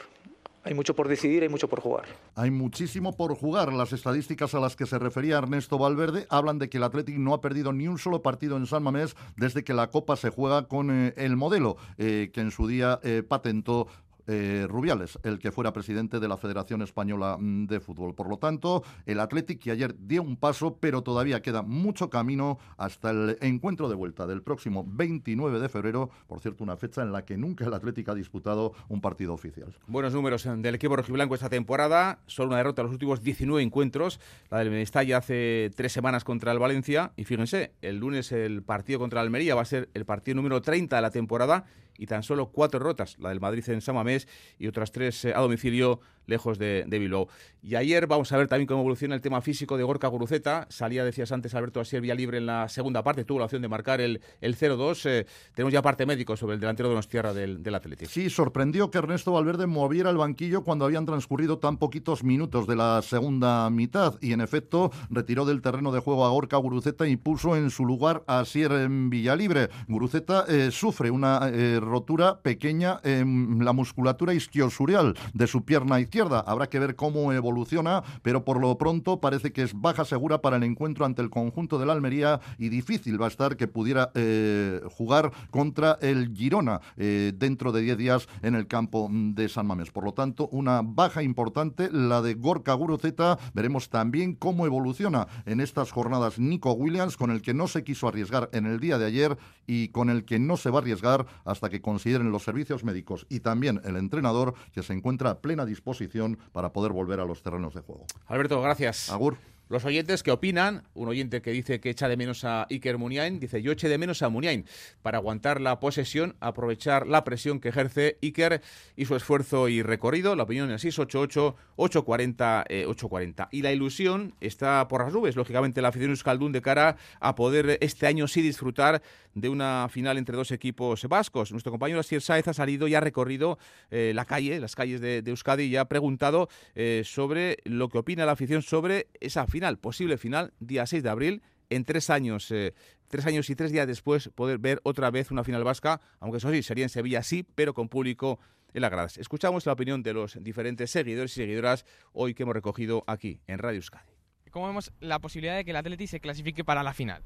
hay 0.63 0.75
mucho 0.75 0.95
por 0.95 1.09
decidir, 1.09 1.43
hay 1.43 1.49
mucho 1.49 1.69
por 1.69 1.81
jugar. 1.81 2.05
Hay 2.35 2.51
muchísimo 2.51 3.17
por 3.17 3.35
jugar. 3.35 3.73
Las 3.73 3.93
estadísticas 3.93 4.55
a 4.55 4.61
las 4.61 4.77
que 4.77 4.87
se 4.87 4.99
refería 4.99 5.39
Ernesto 5.39 5.79
Valverde 5.79 6.27
hablan 6.29 6.59
de 6.59 6.69
que 6.69 6.77
el 6.77 6.85
Athletic 6.85 7.17
no 7.17 7.33
ha 7.33 7.41
perdido 7.41 7.73
ni 7.73 7.89
un 7.89 7.99
solo 7.99 8.23
partido 8.23 8.57
en 8.57 8.67
San 8.67 8.83
Mamés 8.83 9.17
desde 9.37 9.65
que 9.65 9.73
la 9.73 9.91
Copa 9.91 10.17
se 10.17 10.31
juega 10.31 10.69
con 10.69 10.91
eh, 10.91 11.15
el 11.17 11.37
modelo 11.37 11.77
eh, 11.97 12.31
que 12.33 12.41
en 12.41 12.51
su 12.51 12.67
día 12.67 13.01
eh, 13.03 13.23
patentó 13.27 13.89
eh, 14.33 14.67
Rubiales, 14.69 15.19
el 15.25 15.41
que 15.41 15.51
fuera 15.51 15.73
presidente 15.73 16.21
de 16.21 16.29
la 16.29 16.37
Federación 16.37 16.83
Española 16.83 17.37
mm, 17.37 17.67
de 17.67 17.81
Fútbol. 17.81 18.15
Por 18.15 18.29
lo 18.29 18.37
tanto, 18.37 18.85
el 19.05 19.19
Athletic 19.19 19.61
que 19.61 19.73
ayer 19.73 19.97
dio 19.99 20.23
un 20.23 20.37
paso, 20.37 20.77
pero 20.79 21.03
todavía 21.03 21.43
queda 21.43 21.63
mucho 21.63 22.11
camino 22.11 22.59
hasta 22.77 23.11
el 23.11 23.39
encuentro 23.41 23.89
de 23.89 23.97
vuelta 23.97 24.29
del 24.29 24.43
próximo 24.43 24.85
29 24.87 25.59
de 25.59 25.69
febrero, 25.69 26.11
por 26.29 26.39
cierto, 26.39 26.63
una 26.63 26.77
fecha 26.77 27.03
en 27.03 27.11
la 27.11 27.25
que 27.25 27.37
nunca 27.37 27.65
el 27.65 27.75
Athletic 27.75 28.09
ha 28.09 28.15
disputado 28.15 28.73
un 28.89 29.01
partido 29.01 29.35
oficial. 29.35 29.75
Buenos 29.89 30.15
números 30.15 30.47
eh, 30.47 30.55
del 30.57 30.77
equipo 30.77 30.95
rojiblanco 30.95 31.35
esta 31.35 31.49
temporada. 31.49 32.21
Solo 32.27 32.51
una 32.51 32.59
derrota 32.59 32.83
en 32.83 32.87
los 32.87 32.93
últimos 32.93 33.23
19 33.23 33.63
encuentros. 33.63 34.21
La 34.49 34.59
del 34.59 34.71
Mestalla 34.71 35.17
hace 35.17 35.73
tres 35.75 35.93
semanas 35.93 36.23
contra 36.23 36.53
el 36.53 36.61
Valencia. 36.61 37.13
Y 37.17 37.25
fíjense, 37.25 37.73
el 37.83 37.99
lunes 37.99 38.31
el 38.31 38.63
partido 38.63 39.01
contra 39.01 39.21
Almería 39.21 39.57
va 39.57 39.63
a 39.63 39.65
ser 39.65 39.89
el 39.95 40.05
partido 40.05 40.37
número 40.37 40.63
30 40.63 40.95
de 40.95 41.03
la 41.03 41.11
temporada. 41.11 41.65
Y 41.99 42.07
tan 42.07 42.23
solo 42.23 42.51
cuatro 42.51 42.81
derrotas. 42.81 43.19
La 43.19 43.31
del 43.31 43.41
Madrid 43.41 43.69
en 43.69 43.81
Samamés 43.81 44.29
y 44.59 44.67
otras 44.67 44.93
tres 44.93 45.25
eh, 45.25 45.35
a 45.35 45.41
domicilio 45.41 46.01
lejos 46.31 46.59
de, 46.59 46.85
de 46.87 46.99
Bilbao. 46.99 47.29
Y 47.63 47.75
ayer 47.75 48.07
vamos 48.07 48.33
a 48.33 48.39
ver 48.39 48.49
también 48.49 48.67
cómo 48.67 48.81
evoluciona 48.81 49.15
el 49.15 49.21
tema 49.21 49.43
físico 49.43 49.77
de 49.77 49.85
Gorka 49.85 50.09
Guruceta. 50.09 50.67
Salía, 50.71 51.05
decías 51.05 51.31
antes, 51.33 51.55
Alberto 51.55 51.81
Asier 51.81 52.01
vía 52.01 52.15
libre 52.15 52.39
en 52.39 52.47
la 52.47 52.69
segunda 52.71 53.03
parte. 53.03 53.25
Tuvo 53.25 53.41
la 53.41 53.45
opción 53.45 53.61
de 53.61 53.69
marcar 53.69 54.01
el, 54.01 54.23
el 54.41 54.57
0-2. 54.57 55.03
Eh, 55.05 55.27
tenemos 55.55 55.73
ya 55.73 55.83
parte 55.83 56.07
médico 56.07 56.37
sobre 56.37 56.55
el 56.55 56.61
delantero 56.61 56.89
de 56.89 56.95
Nostierra 56.95 57.35
del, 57.35 57.63
del 57.63 57.75
Atlético. 57.75 58.11
Sí, 58.11 58.31
sorprendió 58.31 58.91
que 58.91 58.99
Ernesto 58.99 59.33
Valverde 59.33 59.67
moviera 59.67 60.09
el 60.09 60.17
banquillo 60.17 60.65
cuando 60.65 60.87
habían 60.87 61.05
transcurrido 61.05 61.59
tan 61.59 61.77
poquitos 61.77 62.25
minutos 62.25 62.67
de 62.67 62.77
la 62.77 63.03
segunda 63.03 63.69
mitad 63.69 64.15
y 64.23 64.33
en 64.33 64.41
efecto 64.41 64.91
retiró 65.11 65.45
del 65.45 65.61
terreno 65.61 65.93
de 65.93 66.01
juego 66.01 66.25
a 66.25 66.31
Gorka 66.31 66.57
Guruceta 66.57 67.07
y 67.07 67.17
puso 67.17 67.57
en 67.57 67.71
su 67.71 67.85
lugar 67.85 68.23
a 68.27 68.45
Sier 68.45 68.73
en 68.73 69.11
Villalibre. 69.11 69.69
Guruceta 69.89 70.45
eh, 70.49 70.71
sufre 70.71 71.11
una 71.11 71.51
eh, 71.53 71.79
rotura 71.81 72.41
pequeña 72.41 73.01
en 73.03 73.65
la 73.65 73.73
musculatura 73.73 74.33
isquiosurial 74.33 75.17
de 75.35 75.47
su 75.47 75.65
pierna 75.65 76.01
izquierda. 76.01 76.20
Habrá 76.21 76.69
que 76.69 76.79
ver 76.79 76.97
cómo 76.97 77.33
evoluciona, 77.33 78.03
pero 78.23 78.45
por 78.45 78.61
lo 78.61 78.77
pronto 78.77 79.21
parece 79.21 79.53
que 79.53 79.63
es 79.63 79.73
baja 79.75 80.05
segura 80.05 80.43
para 80.43 80.57
el 80.57 80.65
encuentro 80.65 81.07
ante 81.07 81.23
el 81.23 81.31
conjunto 81.31 81.79
del 81.79 81.89
Almería 81.89 82.41
y 82.59 82.69
difícil 82.69 83.21
va 83.21 83.27
a 83.27 83.29
estar 83.29 83.57
que 83.57 83.69
pudiera 83.69 84.11
eh, 84.15 84.81
jugar 84.91 85.33
contra 85.51 85.99
el 86.03 86.35
Girona 86.37 86.81
eh, 86.97 87.33
dentro 87.35 87.73
de 87.73 87.81
10 87.81 87.97
días 87.97 88.29
en 88.43 88.55
el 88.55 88.67
campo 88.67 89.09
de 89.11 89.49
San 89.49 89.67
Mamés. 89.67 89.91
Por 89.91 90.05
lo 90.05 90.13
tanto, 90.13 90.49
una 90.49 90.83
baja 90.85 91.23
importante, 91.23 91.89
la 91.91 92.21
de 92.21 92.35
Gorka 92.35 92.75
Guruceta. 92.75 93.39
Veremos 93.55 93.89
también 93.89 94.35
cómo 94.35 94.67
evoluciona 94.67 95.27
en 95.47 95.61
estas 95.61 95.91
jornadas 95.91 96.39
Nico 96.39 96.73
Williams, 96.73 97.17
con 97.17 97.31
el 97.31 97.41
que 97.41 97.55
no 97.55 97.67
se 97.67 97.83
quiso 97.83 98.09
arriesgar 98.09 98.51
en 98.53 98.67
el 98.67 98.79
día 98.79 98.99
de 98.99 99.07
ayer 99.07 99.39
y 99.67 99.89
con 99.89 100.11
el 100.11 100.25
que 100.25 100.39
no 100.39 100.57
se 100.57 100.69
va 100.71 100.79
a 100.79 100.83
arriesgar 100.83 101.27
hasta 101.45 101.71
que 101.71 101.81
consideren 101.81 102.31
los 102.31 102.43
servicios 102.43 102.85
médicos 102.85 103.27
y 103.29 103.41
también 103.41 103.81
el 103.85 103.97
entrenador 103.97 104.55
que 104.73 104.83
se 104.83 104.93
encuentra 104.93 105.31
a 105.31 105.41
plena 105.41 105.65
disposición 105.65 106.10
para 106.53 106.73
poder 106.73 106.93
volver 106.93 107.21
a 107.21 107.25
los 107.25 107.43
terrenos 107.43 107.75
de 107.75 107.81
juego. 107.81 108.07
Alberto, 108.27 108.61
gracias. 108.61 109.11
Agur. 109.11 109.37
Los 109.71 109.85
oyentes 109.85 110.25
que 110.25 110.33
opinan, 110.33 110.83
un 110.95 111.07
oyente 111.07 111.43
que 111.43 111.53
dice 111.53 111.79
que 111.79 111.91
echa 111.91 112.09
de 112.09 112.17
menos 112.17 112.45
a 112.45 112.67
Iker 112.69 112.99
Muniain, 112.99 113.39
dice 113.39 113.63
yo 113.63 113.71
eché 113.71 113.89
de 113.89 113.99
menos 113.99 114.21
a 114.21 114.29
Muniain 114.29 114.65
para 115.01 115.19
aguantar 115.19 115.61
la 115.61 115.79
posesión, 115.79 116.35
aprovechar 116.41 117.07
la 117.07 117.23
presión 117.23 117.61
que 117.61 117.69
ejerce 117.69 118.19
Iker 118.21 118.63
y 118.97 119.05
su 119.05 119.15
esfuerzo 119.15 119.69
y 119.69 119.83
recorrido. 119.83 120.35
La 120.35 120.43
opinión 120.43 120.73
es 120.73 120.81
688 120.83 121.55
840 121.77 122.65
eh, 122.69 122.85
840. 122.85 123.49
Y 123.53 123.63
la 123.63 123.71
ilusión 123.71 124.35
está 124.41 124.89
por 124.89 125.05
las 125.05 125.13
nubes, 125.13 125.37
lógicamente 125.37 125.81
la 125.81 125.91
afición 125.91 126.11
Euskaldun 126.11 126.51
de 126.51 126.63
cara 126.63 126.97
a 127.21 127.37
poder 127.37 127.79
este 127.81 128.09
año 128.09 128.27
sí 128.27 128.43
disfrutar 128.43 129.03
de 129.35 129.49
una 129.49 129.89
final 129.91 130.19
entre 130.19 130.37
dos 130.37 130.51
equipos 130.51 131.05
vascos. 131.09 131.53
Nuestro 131.53 131.73
compañero 131.73 132.01
Asier 132.01 132.23
Sáez 132.23 132.49
ha 132.49 132.55
salido 132.55 132.89
y 132.89 132.95
ha 132.95 133.01
recorrido 133.01 133.59
eh, 133.91 134.13
la 134.15 134.25
calle, 134.25 134.61
las 134.61 134.75
calles 134.75 135.01
de, 135.01 135.23
Euskadi 135.27 135.65
y 135.65 135.77
ha 135.77 135.87
preguntado 135.87 136.49
eh, 136.75 137.03
sobre 137.05 137.59
lo 137.65 137.89
que 137.89 137.99
opina 137.99 138.27
la 138.27 138.33
afición 138.33 138.63
sobre 138.63 139.09
esa 139.21 139.47
final, 139.47 139.79
posible 139.79 140.19
final, 140.19 140.53
día 140.61 140.87
6 140.87 141.03
de 141.03 141.09
abril, 141.09 141.43
en 141.69 141.85
tres 141.85 142.11
años. 142.11 142.51
Eh, 142.51 142.75
tres 143.09 143.27
años 143.27 143.51
y 143.51 143.57
tres 143.57 143.73
días 143.73 143.87
después 143.87 144.29
poder 144.29 144.59
ver 144.59 144.81
otra 144.85 145.11
vez 145.11 145.31
una 145.31 145.45
final 145.45 145.65
vasca, 145.65 146.01
aunque 146.21 146.39
eso 146.39 146.51
sí, 146.51 146.63
sería 146.63 146.85
en 146.85 146.91
Sevilla 146.91 147.23
sí, 147.23 147.45
pero 147.55 147.75
con 147.75 147.89
público 147.89 148.39
en 148.73 148.83
las 148.83 148.91
gradas. 148.91 149.19
Escuchamos 149.19 149.67
la 149.67 149.73
opinión 149.73 150.03
de 150.03 150.15
los 150.15 150.43
diferentes 150.43 150.91
seguidores 150.91 151.33
y 151.33 151.35
seguidoras 151.41 151.85
hoy 152.13 152.35
que 152.35 152.45
hemos 152.45 152.55
recogido 152.55 153.05
aquí 153.07 153.41
en 153.47 153.59
Radio 153.59 153.79
Euskadi. 153.79 154.11
¿Cómo 154.51 154.67
vemos 154.67 154.93
la 155.01 155.19
posibilidad 155.21 155.57
de 155.57 155.65
que 155.65 155.71
el 155.71 155.77
Atleti 155.77 156.07
se 156.07 156.21
clasifique 156.21 156.65
para 156.65 156.83
la 156.83 156.93
final? 156.93 157.23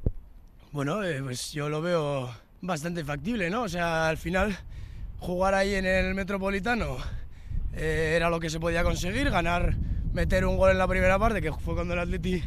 Bueno, 0.75 1.05
eh, 1.05 1.23
pues 1.23 1.53
yo 1.53 1.69
lo 1.69 1.81
veo 1.81 2.29
bastante 2.61 3.05
factible, 3.05 3.49
¿no? 3.49 3.63
O 3.63 3.69
sea, 3.69 4.09
al 4.09 4.17
final 4.17 4.59
jugar 5.21 5.55
ahí 5.55 5.73
en 5.73 5.87
el 5.87 6.17
Metropolitano 6.17 6.97
eh, 7.75 8.15
era 8.17 8.29
lo 8.29 8.41
que 8.41 8.51
se 8.51 8.59
podía 8.59 8.83
conseguir, 8.83 9.31
ganar, 9.31 9.77
meter 10.13 10.45
un 10.45 10.57
gol 10.57 10.73
en 10.73 10.79
la 10.79 10.89
primera 10.89 11.17
parte, 11.17 11.41
que 11.41 11.53
fue 11.53 11.77
cuando 11.77 11.95
el 11.95 12.01
Atleti 12.01 12.43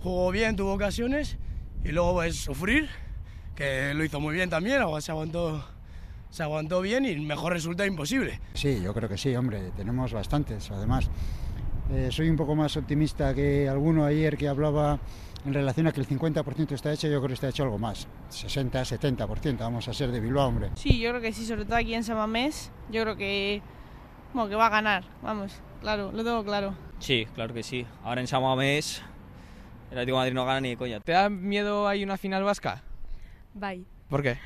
jugó 0.00 0.32
bien, 0.32 0.56
tuvo 0.56 0.72
ocasiones, 0.72 1.38
y 1.84 1.92
luego 1.92 2.14
pues 2.14 2.34
sufrir, 2.38 2.88
que 3.54 3.94
lo 3.94 4.02
hizo 4.02 4.18
muy 4.18 4.34
bien 4.34 4.50
también, 4.50 4.82
se 5.00 5.12
aguantó, 5.12 5.64
se 6.28 6.42
aguantó 6.42 6.80
bien 6.80 7.04
y 7.04 7.14
mejor 7.20 7.52
resultado 7.52 7.86
imposible. 7.86 8.40
Sí, 8.54 8.82
yo 8.82 8.92
creo 8.92 9.08
que 9.08 9.16
sí, 9.16 9.36
hombre, 9.36 9.70
tenemos 9.76 10.12
bastantes, 10.12 10.72
además. 10.72 11.08
Eh, 11.92 12.08
soy 12.10 12.30
un 12.30 12.36
poco 12.36 12.56
más 12.56 12.76
optimista 12.76 13.32
que 13.32 13.68
alguno 13.68 14.04
ayer 14.04 14.36
que 14.36 14.48
hablaba 14.48 14.98
en 15.44 15.54
relación 15.54 15.86
a 15.86 15.92
que 15.92 16.00
el 16.00 16.08
50% 16.08 16.72
está 16.72 16.92
hecho, 16.92 17.08
yo 17.08 17.18
creo 17.18 17.28
que 17.28 17.34
está 17.34 17.48
hecho 17.48 17.62
algo 17.62 17.78
más, 17.78 18.06
60, 18.28 18.82
70%, 18.82 19.58
vamos 19.58 19.88
a 19.88 19.94
ser 19.94 20.10
de 20.10 20.20
Bilbao, 20.20 20.48
hombre. 20.48 20.70
Sí, 20.74 20.98
yo 20.98 21.10
creo 21.10 21.22
que 21.22 21.32
sí, 21.32 21.46
sobre 21.46 21.64
todo 21.64 21.76
aquí 21.76 21.94
en 21.94 22.04
Samamés, 22.04 22.70
yo 22.90 23.02
creo 23.02 23.16
que, 23.16 23.62
bueno, 24.34 24.48
que 24.48 24.56
va 24.56 24.66
a 24.66 24.70
ganar, 24.70 25.04
vamos, 25.22 25.52
claro, 25.80 26.12
lo 26.12 26.24
tengo 26.24 26.44
claro. 26.44 26.74
Sí, 26.98 27.26
claro 27.34 27.54
que 27.54 27.62
sí. 27.62 27.86
Ahora 28.04 28.20
en 28.20 28.26
Samamés 28.26 29.02
el 29.90 29.98
Atlético 29.98 30.18
de 30.18 30.20
Madrid 30.20 30.34
no 30.34 30.44
gana 30.44 30.60
ni 30.60 30.68
de 30.70 30.76
coña. 30.76 31.00
¿Te 31.00 31.12
da 31.12 31.28
miedo 31.28 31.88
ahí 31.88 32.04
una 32.04 32.16
final 32.16 32.44
vasca? 32.44 32.82
Bye. 33.54 33.84
¿Por 34.08 34.22
qué? 34.22 34.38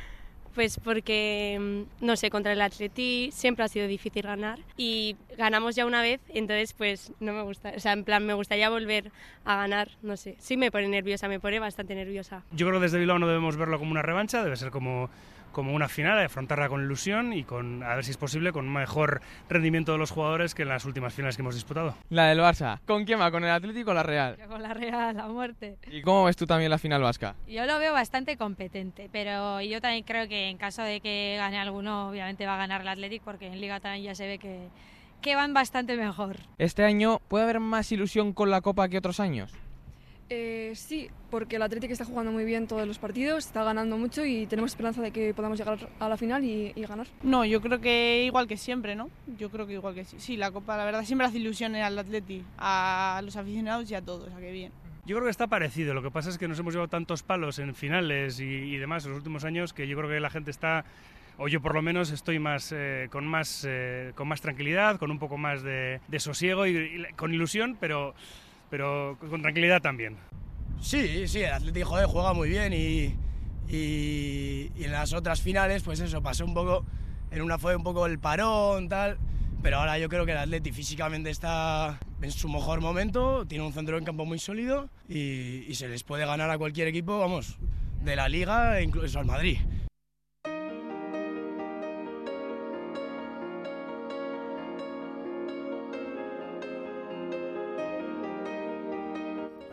Pues 0.55 0.79
porque, 0.79 1.59
mm, 1.61 2.05
no 2.05 2.17
sé, 2.17 2.31
contra 2.31 2.53
el 2.53 2.61
Atleti 2.61 3.31
siempre 3.33 3.65
ha 3.65 3.69
sido 3.69 3.89
difícil 3.89 4.23
ganar 4.23 4.61
y 4.77 5.17
ganamos 5.37 5.75
ya 5.75 5.85
una 5.85 6.01
vez, 6.01 6.21
entonces 6.29 6.73
pues 6.75 7.13
no 7.19 7.33
me 7.33 7.43
gusta, 7.43 7.73
o 7.77 7.81
sea, 7.81 7.93
en 7.93 8.05
plan 8.05 8.25
me 8.25 8.35
gustaría 8.35 8.71
volver 8.71 9.11
a 9.45 9.57
ganar, 9.57 9.91
no 10.03 10.17
sé, 10.17 10.37
sí 10.39 10.57
me 10.57 10.71
pone 10.71 10.87
nerviosa, 10.89 11.27
me 11.27 11.41
pone 11.41 11.59
bastante 11.59 11.95
nerviosa. 11.97 12.45
Yo 12.53 12.67
creo 12.69 12.79
que 12.79 12.85
desde 12.85 12.99
Bilbao 12.99 13.19
no 13.19 13.27
debemos 13.27 13.57
verlo 13.57 13.79
como 13.81 13.91
una 13.91 14.03
revancha, 14.03 14.45
debe 14.45 14.57
ser 14.57 14.71
como 14.71 15.11
como 15.55 15.73
una 15.73 15.89
final, 15.89 16.19
afrontarla 16.23 16.69
con 16.69 16.83
ilusión 16.85 17.33
y 17.33 17.45
con, 17.45 17.83
a 17.83 17.95
ver 17.95 18.05
si 18.05 18.11
es 18.11 18.19
posible, 18.19 18.53
con 18.53 18.67
un 18.67 18.75
mejor 18.75 19.23
rendimiento 19.49 19.93
de 19.93 19.99
los 19.99 20.11
jugadores 20.11 20.55
que 20.55 20.63
en 20.63 20.69
las 20.69 20.85
últimas 20.85 21.15
finales 21.15 21.37
que 21.37 21.43
hemos 21.43 21.55
disputado. 21.55 21.95
La 22.11 22.27
del 22.27 22.41
Barça. 22.41 22.81
¿Con 22.87 23.07
quién 23.07 23.21
va? 23.21 23.31
¿Con 23.31 23.45
el 23.45 23.51
Atlético 23.51 23.93
o 23.93 23.95
la 23.95 24.03
Real? 24.03 24.37
con 24.47 24.63
la 24.63 24.75
Real, 24.75 25.19
a 25.19 25.29
muerte. 25.29 25.79
¿Y 25.91 26.03
cómo 26.03 26.25
ves 26.25 26.37
tú 26.37 26.45
también 26.47 26.71
la 26.71 26.79
final 26.79 27.01
vasca? 27.01 27.37
Yo 27.49 27.65
lo 27.65 27.79
veo 27.79 27.95
bastante 27.95 28.37
competente, 28.37 29.09
pero 29.11 29.61
yo 29.63 29.81
también 29.81 30.05
creo 30.05 30.29
que 30.29 30.49
en 30.49 30.59
caso 30.59 30.83
de 30.83 31.01
que 31.01 31.37
gane 31.39 31.59
alguno, 31.59 32.09
obviamente 32.09 32.45
va 32.45 32.57
a 32.57 32.59
ganar 32.59 32.83
el 32.83 32.89
Atlético, 32.89 33.25
porque 33.25 33.47
en 33.47 33.61
Liga 33.61 33.81
también 33.81 34.05
ya 34.05 34.15
se 34.15 34.27
ve 34.27 34.39
que, 34.39 34.69
que 35.23 35.37
van 35.37 35.55
bastante 35.55 35.97
mejor. 35.97 36.37
¿Este 36.59 36.85
año 36.85 37.21
puede 37.29 37.45
haber 37.45 37.61
más 37.61 37.91
ilusión 37.93 38.33
con 38.33 38.51
la 38.51 38.61
Copa 38.61 38.89
que 38.89 38.99
otros 38.99 39.21
años? 39.21 39.53
Eh, 40.31 40.73
sí, 40.75 41.11
porque 41.31 41.57
el 41.57 41.63
Atlético 41.63 41.93
está 41.93 42.05
jugando 42.05 42.33
muy 42.33 42.45
bien 42.45 42.67
todos 42.67 42.87
los 42.87 42.99
partidos, 42.99 43.47
está 43.47 43.63
ganando 43.63 43.99
mucho 43.99 44.25
y 44.25 44.47
tenemos 44.47 44.71
esperanza 44.71 45.03
de 45.03 45.11
que 45.11 45.35
podamos 45.35 45.59
llegar 45.59 45.91
a 45.99 46.09
la 46.09 46.17
final 46.17 46.45
y, 46.45 46.73
ganar. 46.77 47.07
No, 47.23 47.45
yo 47.45 47.61
creo 47.61 47.81
que 47.81 48.25
igual 48.25 48.47
que 48.47 48.57
siempre, 48.57 48.95
¿no? 48.95 49.11
Yo 49.39 49.51
creo 49.51 49.67
que 49.67 49.75
igual 49.75 49.95
que 49.95 50.05
sí. 50.05 50.17
Sí, 50.19 50.37
la 50.37 50.51
Copa, 50.51 50.77
la 50.77 50.85
verdad, 50.85 51.05
siempre 51.05 51.27
hace 51.27 51.39
ilusión 51.39 51.75
al 51.75 51.99
Atleti, 51.99 52.43
a 52.59 53.21
los 53.25 53.37
aficionados 53.37 53.91
y 53.91 53.95
a 53.95 54.03
todos, 54.03 54.29
sea 54.31 54.39
que 54.39 54.53
bien. 54.53 54.73
Yo 55.07 55.17
creo 55.17 55.27
que 55.27 55.31
está 55.31 55.47
parecido, 55.49 55.93
lo 55.93 56.03
que 56.03 56.11
pasa 56.11 56.31
es 56.31 56.39
que 56.39 56.49
nos 56.49 56.59
hemos 56.59 56.73
llevado 56.73 56.89
tantos 56.89 57.23
palos 57.23 57.59
en 57.59 57.75
finales 57.75 58.41
y, 58.41 58.77
demás 58.79 59.05
en 59.05 59.11
los 59.11 59.19
últimos 59.19 59.45
años 59.45 59.75
que 59.75 59.87
yo 59.87 59.99
creo 59.99 60.09
que 60.09 60.19
la 60.19 60.31
gente 60.31 60.51
está 60.51 60.87
o 61.37 61.49
yo 61.49 61.61
por 61.61 61.75
lo 61.75 61.83
menos 61.83 62.11
estoy 62.11 62.39
más 62.39 62.73
eh, 62.75 63.09
con 63.11 63.27
más 63.27 63.67
eh, 63.69 64.13
con 64.15 64.29
más 64.29 64.41
tranquilidad, 64.41 64.99
con 64.99 65.11
un 65.11 65.19
poco 65.19 65.37
más 65.37 65.63
de, 65.63 66.01
sosiego 66.17 66.67
y, 66.67 67.05
con 67.17 67.35
ilusión, 67.35 67.77
pero 67.79 68.15
pero 68.75 69.17
con 69.31 69.41
tranquilidad 69.41 69.81
también. 69.81 70.17
Sí, 70.81 71.29
sí, 71.29 71.43
el 71.43 71.53
Atlético 71.53 71.91
juega 72.09 72.33
muy 72.33 72.49
bien 72.49 72.73
y, 72.73 73.15
y, 73.73 74.73
en 74.83 74.91
las 74.91 75.13
otras 75.13 75.41
finales, 75.41 75.85
pues 75.85 76.01
eso, 76.01 76.21
pasó 76.21 76.45
un 76.45 76.55
poco, 76.55 76.85
en 77.31 77.43
una 77.43 77.57
fue 77.57 77.77
un 77.77 77.85
poco 77.85 78.05
el 78.07 78.19
parón, 78.19 78.89
tal, 78.89 79.17
pero 79.63 79.79
ahora 79.79 79.97
yo 80.01 80.09
creo 80.09 80.27
que 80.27 80.33
el 80.33 80.39
Atlético 80.39 80.75
físicamente 80.75 81.31
está 81.31 82.01
en 82.21 82.33
su 82.33 82.49
mejor 82.49 82.81
momento, 82.81 83.47
tiene 83.47 83.65
un 83.65 83.73
centro 83.73 83.97
en 83.97 84.05
campo 84.05 84.25
muy 84.25 84.41
sólido 84.41 84.91
y, 85.09 85.65
y 85.69 85.77
se 85.77 85.87
les 85.87 86.03
puede 86.03 86.27
ganar 86.27 86.51
a 86.51 86.59
cualquier 86.59 86.89
equipo, 86.89 87.21
vamos, 87.21 87.59
de 88.03 88.17
la 88.17 88.29
liga 88.29 88.83
incluso 88.83 89.21
al 89.21 89.27
Madrid. 89.27 89.59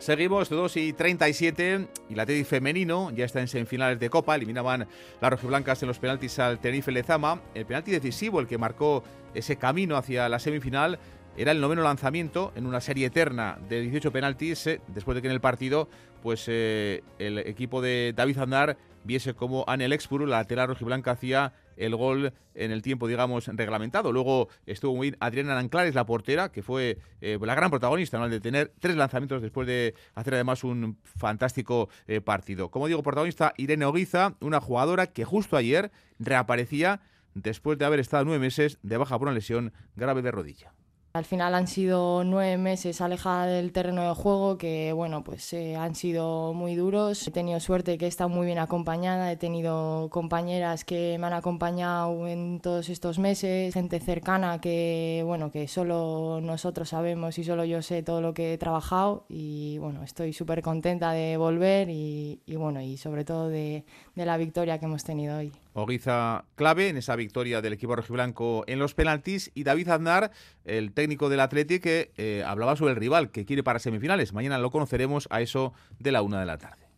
Seguimos 0.02 0.48
2 0.48 0.78
y 0.78 0.92
37 0.94 1.86
y 2.08 2.16
la 2.16 2.26
Teddy 2.26 2.42
femenino 2.42 3.12
ya 3.12 3.24
está 3.24 3.40
en 3.40 3.46
semifinales 3.46 4.00
de 4.00 4.10
Copa. 4.10 4.34
Eliminaban 4.34 4.88
las 5.20 5.30
rojiblancas 5.30 5.80
en 5.80 5.86
los 5.86 6.00
penaltis 6.00 6.40
al 6.40 6.58
Tenerife 6.58 6.90
Lezama. 6.90 7.40
El 7.54 7.66
penalti 7.66 7.92
decisivo, 7.92 8.40
el 8.40 8.48
que 8.48 8.58
marcó 8.58 9.04
ese 9.32 9.54
camino 9.58 9.96
hacia 9.96 10.28
la 10.28 10.40
semifinal, 10.40 10.98
era 11.36 11.52
el 11.52 11.60
noveno 11.60 11.82
lanzamiento 11.82 12.50
en 12.56 12.66
una 12.66 12.80
serie 12.80 13.06
eterna 13.06 13.60
de 13.68 13.80
18 13.80 14.10
penaltis, 14.10 14.66
eh, 14.66 14.80
después 14.88 15.14
de 15.14 15.22
que 15.22 15.28
en 15.28 15.34
el 15.34 15.40
partido 15.40 15.88
pues 16.20 16.46
eh, 16.48 17.04
el 17.20 17.38
equipo 17.38 17.80
de 17.80 18.12
David 18.12 18.38
Andar 18.38 18.76
viese 19.04 19.34
como 19.34 19.64
Anel 19.68 19.92
Expuru, 19.92 20.26
la 20.26 20.38
lateral 20.38 20.66
rojiblanca, 20.66 21.12
hacía 21.12 21.52
el 21.76 21.96
gol 21.96 22.32
en 22.54 22.70
el 22.70 22.82
tiempo, 22.82 23.08
digamos, 23.08 23.46
reglamentado. 23.46 24.12
Luego 24.12 24.48
estuvo 24.66 24.94
muy 24.94 25.10
bien 25.10 25.16
Adriana 25.20 25.58
Anclares, 25.58 25.94
la 25.94 26.06
portera, 26.06 26.50
que 26.50 26.62
fue 26.62 26.98
eh, 27.20 27.38
la 27.40 27.54
gran 27.54 27.70
protagonista, 27.70 28.18
¿no? 28.18 28.28
de 28.28 28.40
tener 28.40 28.72
tres 28.78 28.96
lanzamientos 28.96 29.42
después 29.42 29.66
de 29.66 29.94
hacer 30.14 30.34
además 30.34 30.64
un 30.64 30.98
fantástico 31.02 31.88
eh, 32.06 32.20
partido. 32.20 32.70
Como 32.70 32.86
digo, 32.86 33.02
protagonista 33.02 33.54
Irene 33.56 33.84
Oguiza, 33.84 34.36
una 34.40 34.60
jugadora 34.60 35.06
que 35.06 35.24
justo 35.24 35.56
ayer 35.56 35.90
reaparecía 36.18 37.00
después 37.34 37.78
de 37.78 37.84
haber 37.84 38.00
estado 38.00 38.24
nueve 38.24 38.40
meses 38.40 38.78
de 38.82 38.96
baja 38.96 39.18
por 39.18 39.28
una 39.28 39.34
lesión 39.34 39.72
grave 39.96 40.22
de 40.22 40.30
rodilla. 40.30 40.72
Al 41.14 41.26
final 41.26 41.54
han 41.54 41.66
sido 41.66 42.24
nueve 42.24 42.56
meses 42.56 43.02
alejada 43.02 43.44
del 43.44 43.70
terreno 43.72 44.08
de 44.08 44.14
juego 44.14 44.56
que, 44.56 44.94
bueno, 44.94 45.22
pues 45.22 45.52
eh, 45.52 45.76
han 45.76 45.94
sido 45.94 46.54
muy 46.54 46.74
duros. 46.74 47.28
He 47.28 47.30
tenido 47.30 47.60
suerte 47.60 47.98
que 47.98 48.06
he 48.06 48.08
estado 48.08 48.30
muy 48.30 48.46
bien 48.46 48.58
acompañada, 48.58 49.30
he 49.30 49.36
tenido 49.36 50.08
compañeras 50.10 50.86
que 50.86 51.18
me 51.20 51.26
han 51.26 51.34
acompañado 51.34 52.26
en 52.26 52.60
todos 52.60 52.88
estos 52.88 53.18
meses, 53.18 53.74
gente 53.74 54.00
cercana 54.00 54.58
que, 54.58 55.22
bueno, 55.26 55.50
que 55.50 55.68
solo 55.68 56.40
nosotros 56.42 56.88
sabemos 56.88 57.38
y 57.38 57.44
solo 57.44 57.66
yo 57.66 57.82
sé 57.82 58.02
todo 58.02 58.22
lo 58.22 58.32
que 58.32 58.54
he 58.54 58.58
trabajado 58.58 59.26
y, 59.28 59.76
bueno, 59.78 60.04
estoy 60.04 60.32
súper 60.32 60.62
contenta 60.62 61.12
de 61.12 61.36
volver 61.36 61.90
y, 61.90 62.40
bueno, 62.56 62.80
y 62.80 62.96
sobre 62.96 63.26
todo 63.26 63.50
de, 63.50 63.84
de 64.14 64.24
la 64.24 64.38
victoria 64.38 64.78
que 64.78 64.86
hemos 64.86 65.04
tenido 65.04 65.36
hoy. 65.36 65.52
Oguiza 65.74 66.44
clave 66.54 66.88
en 66.88 66.96
esa 66.96 67.16
victoria 67.16 67.62
del 67.62 67.72
equipo 67.72 67.96
rojiblanco 67.96 68.64
en 68.66 68.78
los 68.78 68.94
penaltis 68.94 69.50
y 69.54 69.64
David 69.64 69.88
Aznar, 69.88 70.30
el 70.64 70.92
técnico 70.92 71.28
del 71.28 71.40
Atlético, 71.40 71.82
que 71.82 72.12
eh, 72.16 72.44
hablaba 72.46 72.76
sobre 72.76 72.92
el 72.92 72.98
rival 72.98 73.30
que 73.30 73.44
quiere 73.44 73.62
para 73.62 73.78
semifinales. 73.78 74.32
Mañana 74.32 74.58
lo 74.58 74.70
conoceremos 74.70 75.28
a 75.30 75.40
eso 75.40 75.72
de 75.98 76.12
la 76.12 76.22
una 76.22 76.40
de 76.40 76.46
la 76.46 76.58
tarde. 76.58 76.88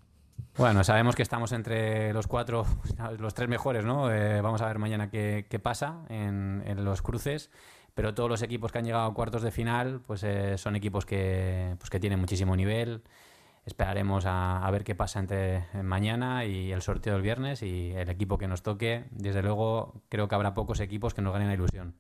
Bueno, 0.57 0.85
sabemos 0.85 1.17
que 1.17 1.23
estamos 1.23 1.53
entre 1.53 2.13
los 2.13 2.27
cuatro, 2.27 2.65
los 3.19 3.35
tres 3.35 3.49
mejores, 3.49 3.85
¿no? 3.85 4.13
Eh, 4.13 4.41
vamos 4.41 4.63
a 4.63 4.67
ver 4.67 4.79
mañana 4.79 5.11
qué, 5.11 5.61
pasa 5.63 6.05
en, 6.09 6.63
los 6.85 7.03
cruces 7.03 7.51
pero 7.95 8.13
todos 8.13 8.29
los 8.29 8.43
equipos 8.43 8.73
que 8.73 8.79
han 8.79 8.85
llegado 8.85 9.05
a 9.05 9.15
cuartos 9.15 9.43
de 9.43 9.53
final 9.53 10.01
pues 10.05 10.25
eh, 10.25 10.59
son 10.59 10.75
equipos 10.75 11.07
que, 11.07 11.77
pues, 11.79 11.91
que 11.91 12.01
tienen 12.01 12.19
muchísimo 12.19 12.57
nivel 12.57 13.03
esperaremos 13.67 14.25
a, 14.27 14.69
ver 14.71 14.85
qué 14.85 14.95
pasa 14.95 15.21
entre 15.21 15.65
mañana 15.83 16.45
y 16.45 16.73
el 16.73 16.83
sorteo 16.83 17.15
del 17.15 17.23
viernes 17.23 17.63
y 17.63 17.93
el 17.93 18.09
equipo 18.09 18.39
que 18.39 18.49
nos 18.49 18.63
toque. 18.63 19.05
Desde 19.11 19.43
luego, 19.43 20.03
creo 20.09 20.29
que 20.29 20.35
habrá 20.35 20.55
pocos 20.55 20.81
equipos 20.81 21.15
que 21.15 21.23
nos 21.23 21.33
ganen 21.33 21.49
la 21.49 21.55
ilusión. 21.55 21.95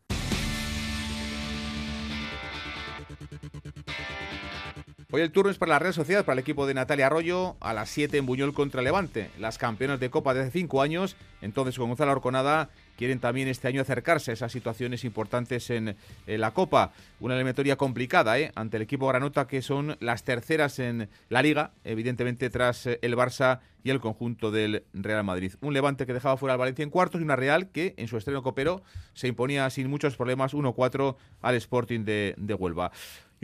Hoy 5.14 5.22
el 5.22 5.30
turno 5.30 5.48
es 5.48 5.58
para 5.58 5.70
las 5.74 5.82
redes 5.82 5.94
sociales, 5.94 6.24
para 6.24 6.32
el 6.32 6.40
equipo 6.40 6.66
de 6.66 6.74
Natalia 6.74 7.06
Arroyo, 7.06 7.56
a 7.60 7.72
las 7.72 7.88
7 7.90 8.18
en 8.18 8.26
Buñol 8.26 8.52
contra 8.52 8.82
Levante. 8.82 9.30
Las 9.38 9.58
campeonas 9.58 10.00
de 10.00 10.10
Copa 10.10 10.34
de 10.34 10.40
hace 10.40 10.50
5 10.50 10.82
años, 10.82 11.14
entonces 11.40 11.78
con 11.78 11.86
Gonzalo 11.86 12.10
Orconada, 12.10 12.70
quieren 12.96 13.20
también 13.20 13.48
este 13.48 13.68
año 13.68 13.80
acercarse 13.80 14.30
a 14.30 14.34
esas 14.34 14.52
situaciones 14.52 15.04
importantes 15.04 15.70
en, 15.70 15.96
la 16.26 16.52
Copa. 16.52 16.92
Una 17.20 17.34
eliminatoria 17.34 17.76
complicada 17.76 18.38
¿eh? 18.38 18.52
ante 18.54 18.76
el 18.76 18.82
equipo 18.82 19.08
Granota, 19.08 19.46
que 19.46 19.62
son 19.62 19.96
las 20.00 20.24
terceras 20.24 20.78
en 20.78 21.08
la 21.28 21.42
Liga, 21.42 21.72
evidentemente 21.84 22.50
tras 22.50 22.86
eh, 22.86 22.98
el 23.02 23.16
Barça 23.16 23.60
y 23.82 23.90
el 23.90 24.00
conjunto 24.00 24.50
del 24.50 24.84
Real 24.92 25.24
Madrid. 25.24 25.54
Un 25.60 25.74
Levante 25.74 26.06
que 26.06 26.12
dejaba 26.12 26.36
fuera 26.36 26.54
al 26.54 26.58
Valencia 26.58 26.82
en 26.82 26.90
cuartos 26.90 27.20
y 27.20 27.24
una 27.24 27.36
Real 27.36 27.70
que 27.70 27.94
en 27.96 28.08
su 28.08 28.16
estreno 28.16 28.42
copero 28.42 28.82
se 29.12 29.28
imponía 29.28 29.68
sin 29.70 29.88
muchos 29.88 30.16
problemas 30.16 30.54
1-4 30.54 31.16
al 31.42 31.54
Sporting 31.56 32.04
de, 32.04 32.34
de 32.36 32.54
Huelva. 32.54 32.92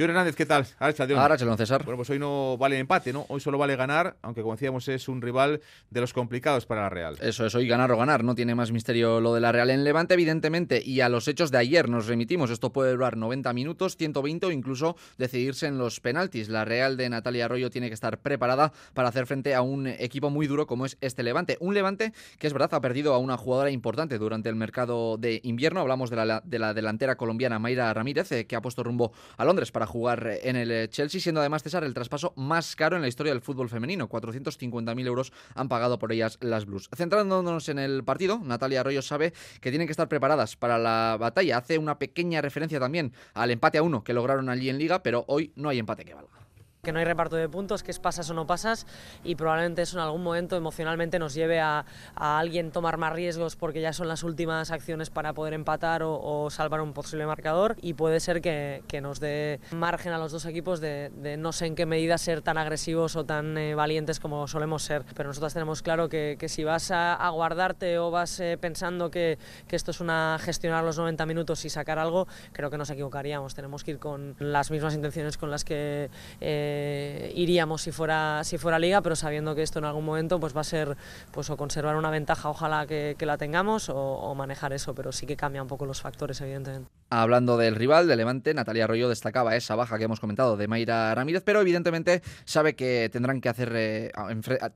John 0.00 0.08
Hernández, 0.08 0.34
¿qué 0.34 0.46
tal? 0.46 0.66
Ahora, 0.78 1.36
don 1.36 1.58
César. 1.58 1.84
Bueno, 1.84 1.98
pues 1.98 2.08
hoy 2.08 2.18
no 2.18 2.56
vale 2.56 2.78
empate, 2.78 3.12
¿no? 3.12 3.26
Hoy 3.28 3.38
solo 3.38 3.58
vale 3.58 3.76
ganar, 3.76 4.16
aunque 4.22 4.40
como 4.40 4.54
decíamos 4.54 4.88
es 4.88 5.08
un 5.08 5.20
rival 5.20 5.60
de 5.90 6.00
los 6.00 6.14
complicados 6.14 6.64
para 6.64 6.80
la 6.80 6.88
Real. 6.88 7.18
Eso 7.20 7.44
es, 7.44 7.54
hoy 7.54 7.68
ganar 7.68 7.92
o 7.92 7.98
ganar, 7.98 8.24
no 8.24 8.34
tiene 8.34 8.54
más 8.54 8.72
misterio 8.72 9.20
lo 9.20 9.34
de 9.34 9.42
la 9.42 9.52
Real 9.52 9.68
en 9.68 9.84
Levante, 9.84 10.14
evidentemente, 10.14 10.82
y 10.82 11.02
a 11.02 11.10
los 11.10 11.28
hechos 11.28 11.50
de 11.50 11.58
ayer 11.58 11.90
nos 11.90 12.06
remitimos. 12.06 12.48
Esto 12.48 12.72
puede 12.72 12.92
durar 12.92 13.18
90 13.18 13.52
minutos, 13.52 13.98
120 13.98 14.46
o 14.46 14.50
incluso 14.50 14.96
decidirse 15.18 15.66
en 15.66 15.76
los 15.76 16.00
penaltis. 16.00 16.48
La 16.48 16.64
Real 16.64 16.96
de 16.96 17.10
Natalia 17.10 17.44
Arroyo 17.44 17.68
tiene 17.68 17.88
que 17.88 17.94
estar 17.94 18.16
preparada 18.20 18.72
para 18.94 19.10
hacer 19.10 19.26
frente 19.26 19.54
a 19.54 19.60
un 19.60 19.86
equipo 19.86 20.30
muy 20.30 20.46
duro 20.46 20.66
como 20.66 20.86
es 20.86 20.96
este 21.02 21.22
Levante. 21.22 21.58
Un 21.60 21.74
Levante 21.74 22.14
que 22.38 22.46
es 22.46 22.54
verdad 22.54 22.72
ha 22.72 22.80
perdido 22.80 23.12
a 23.12 23.18
una 23.18 23.36
jugadora 23.36 23.70
importante 23.70 24.16
durante 24.16 24.48
el 24.48 24.56
mercado 24.56 25.18
de 25.18 25.42
invierno. 25.44 25.80
Hablamos 25.80 26.08
de 26.08 26.16
la, 26.24 26.40
de 26.42 26.58
la 26.58 26.72
delantera 26.72 27.16
colombiana 27.16 27.58
Mayra 27.58 27.92
Ramírez, 27.92 28.32
eh, 28.32 28.46
que 28.46 28.56
ha 28.56 28.62
puesto 28.62 28.82
rumbo 28.82 29.12
a 29.36 29.44
Londres 29.44 29.70
para 29.70 29.89
jugar 29.90 30.38
en 30.42 30.56
el 30.56 30.88
Chelsea, 30.88 31.20
siendo 31.20 31.40
además 31.40 31.62
César 31.62 31.84
el 31.84 31.92
traspaso 31.92 32.32
más 32.36 32.76
caro 32.76 32.96
en 32.96 33.02
la 33.02 33.08
historia 33.08 33.32
del 33.32 33.42
fútbol 33.42 33.68
femenino. 33.68 34.08
450.000 34.08 35.06
euros 35.06 35.32
han 35.54 35.68
pagado 35.68 35.98
por 35.98 36.12
ellas 36.12 36.38
las 36.40 36.64
Blues. 36.64 36.88
Centrándonos 36.96 37.68
en 37.68 37.78
el 37.78 38.04
partido, 38.04 38.40
Natalia 38.42 38.80
Arroyo 38.80 39.02
sabe 39.02 39.32
que 39.60 39.70
tienen 39.70 39.86
que 39.86 39.92
estar 39.92 40.08
preparadas 40.08 40.56
para 40.56 40.78
la 40.78 41.16
batalla. 41.18 41.58
Hace 41.58 41.76
una 41.76 41.98
pequeña 41.98 42.40
referencia 42.40 42.80
también 42.80 43.12
al 43.34 43.50
empate 43.50 43.78
a 43.78 43.82
uno 43.82 44.04
que 44.04 44.14
lograron 44.14 44.48
allí 44.48 44.70
en 44.70 44.78
Liga, 44.78 45.02
pero 45.02 45.24
hoy 45.28 45.52
no 45.56 45.68
hay 45.68 45.78
empate 45.78 46.04
que 46.04 46.14
valga 46.14 46.49
que 46.82 46.92
no 46.92 46.98
hay 46.98 47.04
reparto 47.04 47.36
de 47.36 47.48
puntos, 47.48 47.82
que 47.82 47.90
es 47.90 47.98
pasas 47.98 48.30
o 48.30 48.34
no 48.34 48.46
pasas 48.46 48.86
y 49.22 49.34
probablemente 49.34 49.82
eso 49.82 49.98
en 49.98 50.04
algún 50.04 50.22
momento 50.22 50.56
emocionalmente 50.56 51.18
nos 51.18 51.34
lleve 51.34 51.60
a, 51.60 51.84
a 52.14 52.38
alguien 52.38 52.70
tomar 52.70 52.96
más 52.96 53.12
riesgos 53.12 53.56
porque 53.56 53.80
ya 53.80 53.92
son 53.92 54.08
las 54.08 54.22
últimas 54.22 54.70
acciones 54.70 55.10
para 55.10 55.34
poder 55.34 55.52
empatar 55.52 56.02
o, 56.02 56.48
salvar 56.50 56.80
un 56.80 56.92
posible 56.92 57.26
marcador 57.26 57.76
y 57.82 57.94
puede 57.94 58.18
ser 58.18 58.40
que, 58.40 58.82
que 58.88 59.00
nos 59.00 59.20
dé 59.20 59.60
margen 59.72 60.12
a 60.12 60.18
los 60.18 60.32
dos 60.32 60.46
equipos 60.46 60.80
de, 60.80 61.10
no 61.38 61.52
sé 61.52 61.66
en 61.66 61.74
qué 61.74 61.84
medida 61.86 62.16
ser 62.16 62.40
tan 62.40 62.56
agresivos 62.56 63.14
o 63.14 63.24
tan 63.24 63.58
eh, 63.58 63.74
valientes 63.74 64.18
como 64.20 64.48
solemos 64.48 64.82
ser, 64.82 65.04
pero 65.14 65.28
nosotros 65.28 65.52
tenemos 65.52 65.82
claro 65.82 66.08
que, 66.08 66.36
que 66.38 66.48
si 66.48 66.64
vas 66.64 66.90
a, 66.90 67.14
a, 67.14 67.28
guardarte 67.30 67.98
o 67.98 68.10
vas 68.10 68.40
eh, 68.40 68.56
pensando 68.58 69.10
que, 69.10 69.38
que, 69.68 69.76
esto 69.76 69.90
es 69.90 70.00
una 70.00 70.38
gestionar 70.40 70.82
los 70.82 70.98
90 70.98 71.26
minutos 71.26 71.64
y 71.64 71.70
sacar 71.70 71.98
algo, 71.98 72.26
creo 72.52 72.70
que 72.70 72.78
nos 72.78 72.90
equivocaríamos, 72.90 73.54
tenemos 73.54 73.84
que 73.84 73.92
ir 73.92 73.98
con 73.98 74.34
las 74.38 74.70
mismas 74.70 74.94
intenciones 74.94 75.36
con 75.36 75.50
las 75.50 75.64
que... 75.64 76.10
Eh, 76.40 76.69
eh, 76.70 77.32
iríamos 77.34 77.82
si 77.82 77.92
fuera, 77.92 78.42
si 78.44 78.58
fuera 78.58 78.78
liga, 78.78 79.02
pero 79.02 79.16
sabiendo 79.16 79.54
que 79.54 79.62
esto 79.62 79.78
en 79.78 79.84
algún 79.84 80.04
momento 80.04 80.38
pues 80.38 80.56
va 80.56 80.60
a 80.60 80.64
ser 80.64 80.96
pues 81.32 81.50
o 81.50 81.56
conservar 81.56 81.96
una 81.96 82.10
ventaja, 82.10 82.48
ojalá 82.48 82.86
que, 82.86 83.16
la 83.20 83.36
tengamos, 83.36 83.88
o, 83.88 83.96
o, 83.96 84.34
manejar 84.34 84.72
eso, 84.72 84.94
pero 84.94 85.12
sí 85.12 85.26
que 85.26 85.36
cambia 85.36 85.62
un 85.62 85.68
poco 85.68 85.86
los 85.86 86.00
factores, 86.00 86.40
evidentemente. 86.40 86.90
Hablando 87.10 87.56
del 87.56 87.74
rival, 87.74 88.06
de 88.08 88.16
Levante, 88.16 88.54
Natalia 88.54 88.84
Arroyo 88.84 89.08
destacaba 89.08 89.56
esa 89.56 89.74
baja 89.74 89.98
que 89.98 90.04
hemos 90.04 90.20
comentado 90.20 90.56
de 90.56 90.68
Mayra 90.68 91.14
Ramírez, 91.14 91.42
pero 91.44 91.60
evidentemente 91.60 92.22
sabe 92.44 92.74
que 92.74 93.08
tendrán 93.12 93.40
que 93.40 93.48
hacer, 93.48 93.72
eh, 93.74 94.12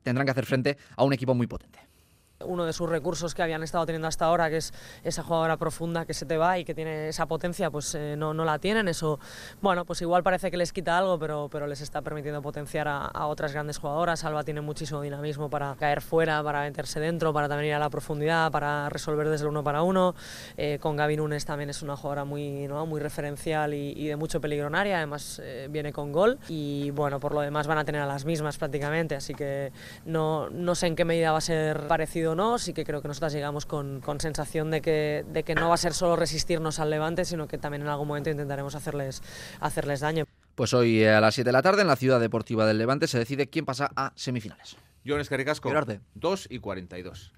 tendrán 0.03 0.25
que 0.25 0.31
hacer 0.31 0.45
frente 0.45 0.77
a 0.95 1.03
un 1.03 1.13
equipo 1.13 1.33
muy 1.33 1.47
potente 1.47 1.79
uno 2.43 2.65
de 2.65 2.73
sus 2.73 2.89
recursos 2.89 3.33
que 3.33 3.41
habían 3.41 3.63
estado 3.63 3.85
teniendo 3.85 4.07
hasta 4.07 4.25
ahora, 4.25 4.49
que 4.49 4.57
es 4.57 4.73
esa 5.03 5.23
jugadora 5.23 5.57
profunda 5.57 6.05
que 6.05 6.13
se 6.13 6.25
te 6.25 6.37
va 6.37 6.59
y 6.59 6.65
que 6.65 6.73
tiene 6.73 7.07
esa 7.07 7.25
potencia, 7.27 7.69
pues 7.71 7.95
eh, 7.95 8.15
no, 8.17 8.33
no, 8.33 8.43
la 8.43 8.59
tienen. 8.59 8.87
Eso, 8.87 9.19
bueno, 9.61 9.85
pues 9.85 10.01
igual 10.01 10.23
parece 10.23 10.51
que 10.51 10.57
les 10.57 10.73
quita 10.73 10.97
algo, 10.97 11.17
pero, 11.17 11.47
pero 11.51 11.67
les 11.67 11.81
está 11.81 12.01
permitiendo 12.01 12.41
potenciar 12.41 12.87
a, 12.87 13.05
a, 13.05 13.27
otras 13.27 13.53
grandes 13.53 13.77
jugadoras. 13.77 14.23
Alba 14.25 14.43
tiene 14.43 14.61
muchísimo 14.61 15.01
dinamismo 15.01 15.49
para 15.49 15.75
caer 15.75 16.01
fuera, 16.01 16.43
para 16.43 16.61
meterse 16.61 16.99
dentro, 16.99 17.33
para 17.33 17.47
también 17.47 17.69
ir 17.69 17.75
a 17.75 17.79
la 17.79 17.89
profundidad, 17.89 18.51
para 18.51 18.89
resolver 18.89 19.29
desde 19.29 19.45
el 19.45 19.51
uno 19.51 19.63
para 19.63 19.81
uno. 19.83 20.13
Eh, 20.57 20.77
con 20.81 20.95
Gaby 20.95 21.17
Nunes 21.17 21.45
también 21.45 21.69
es 21.69 21.81
una 21.81 21.95
jugadora 21.95 22.25
muy, 22.25 22.67
¿no? 22.67 22.85
muy 22.85 22.99
referencial 22.99 23.73
y, 23.73 23.93
y, 23.95 24.07
de 24.07 24.15
mucho 24.15 24.41
peligro 24.41 24.67
en 24.67 24.75
área, 24.75 24.97
además 24.97 25.41
eh, 25.43 25.67
viene 25.69 25.93
con 25.93 26.11
gol 26.11 26.37
y 26.49 26.91
bueno, 26.91 27.19
por 27.19 27.33
lo 27.33 27.41
demás 27.41 27.67
van 27.67 27.77
a 27.77 27.85
tener 27.85 28.01
a 28.01 28.05
las 28.05 28.25
mismas 28.25 28.57
prácticamente, 28.57 29.15
así 29.15 29.33
que 29.33 29.71
no, 30.05 30.49
no 30.49 30.75
sé 30.75 30.87
en 30.87 30.95
qué 30.95 31.05
medida 31.05 31.31
va 31.31 31.37
a 31.37 31.41
ser 31.41 31.87
parecido 31.87 32.24
no, 32.33 32.57
sí 32.57 32.73
que 32.73 32.83
creo 32.83 33.01
que 33.01 33.07
nosotras 33.07 33.33
llegamos 33.33 33.67
con, 33.67 34.01
con 34.01 34.19
sensación 34.19 34.71
de 34.71 34.81
que, 34.81 35.25
de 35.31 35.43
que 35.43 35.53
no 35.53 35.67
va 35.67 35.75
a 35.75 35.77
ser 35.77 35.93
solo 35.93 36.15
resistirnos 36.15 36.79
al 36.79 36.89
Levante, 36.89 37.25
sino 37.25 37.47
que 37.47 37.57
también 37.59 37.83
en 37.83 37.89
algún 37.89 38.07
momento 38.07 38.31
intentaremos 38.31 38.73
hacerles, 38.73 39.21
hacerles 39.59 39.99
daño. 39.99 40.25
Pues 40.55 40.73
hoy 40.73 41.03
a 41.03 41.19
las 41.19 41.35
7 41.35 41.49
de 41.49 41.51
la 41.51 41.61
tarde 41.61 41.81
en 41.81 41.87
la 41.87 41.97
Ciudad 41.97 42.19
Deportiva 42.19 42.65
del 42.65 42.77
Levante 42.77 43.07
se 43.07 43.19
decide 43.19 43.47
quién 43.49 43.65
pasa 43.65 43.91
a 43.95 44.13
semifinales. 44.15 44.77
Jones 45.05 45.29
Caricasco, 45.29 45.71
2 46.15 46.47
y 46.49 46.59
42. 46.59 47.33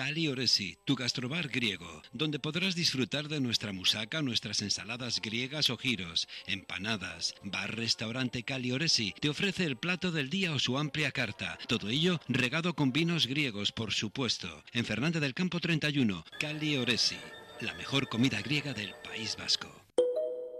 Cali 0.00 0.28
Oresi, 0.28 0.78
tu 0.86 0.96
gastrobar 0.96 1.48
griego, 1.48 2.00
donde 2.14 2.38
podrás 2.38 2.74
disfrutar 2.74 3.28
de 3.28 3.38
nuestra 3.38 3.74
musaca, 3.74 4.22
nuestras 4.22 4.62
ensaladas 4.62 5.20
griegas 5.20 5.68
o 5.68 5.76
giros, 5.76 6.26
empanadas. 6.46 7.34
Bar 7.42 7.76
Restaurante 7.76 8.42
Cali 8.42 8.72
Oresi 8.72 9.12
te 9.20 9.28
ofrece 9.28 9.66
el 9.66 9.76
plato 9.76 10.10
del 10.10 10.30
día 10.30 10.54
o 10.54 10.58
su 10.58 10.78
amplia 10.78 11.12
carta. 11.12 11.58
Todo 11.68 11.90
ello 11.90 12.18
regado 12.28 12.72
con 12.72 12.92
vinos 12.92 13.26
griegos, 13.26 13.72
por 13.72 13.92
supuesto. 13.92 14.64
En 14.72 14.86
Fernández 14.86 15.20
del 15.20 15.34
Campo 15.34 15.60
31, 15.60 16.24
Cali 16.38 16.78
Oresi, 16.78 17.18
la 17.60 17.74
mejor 17.74 18.08
comida 18.08 18.40
griega 18.40 18.72
del 18.72 18.94
País 19.04 19.36
Vasco. 19.36 19.68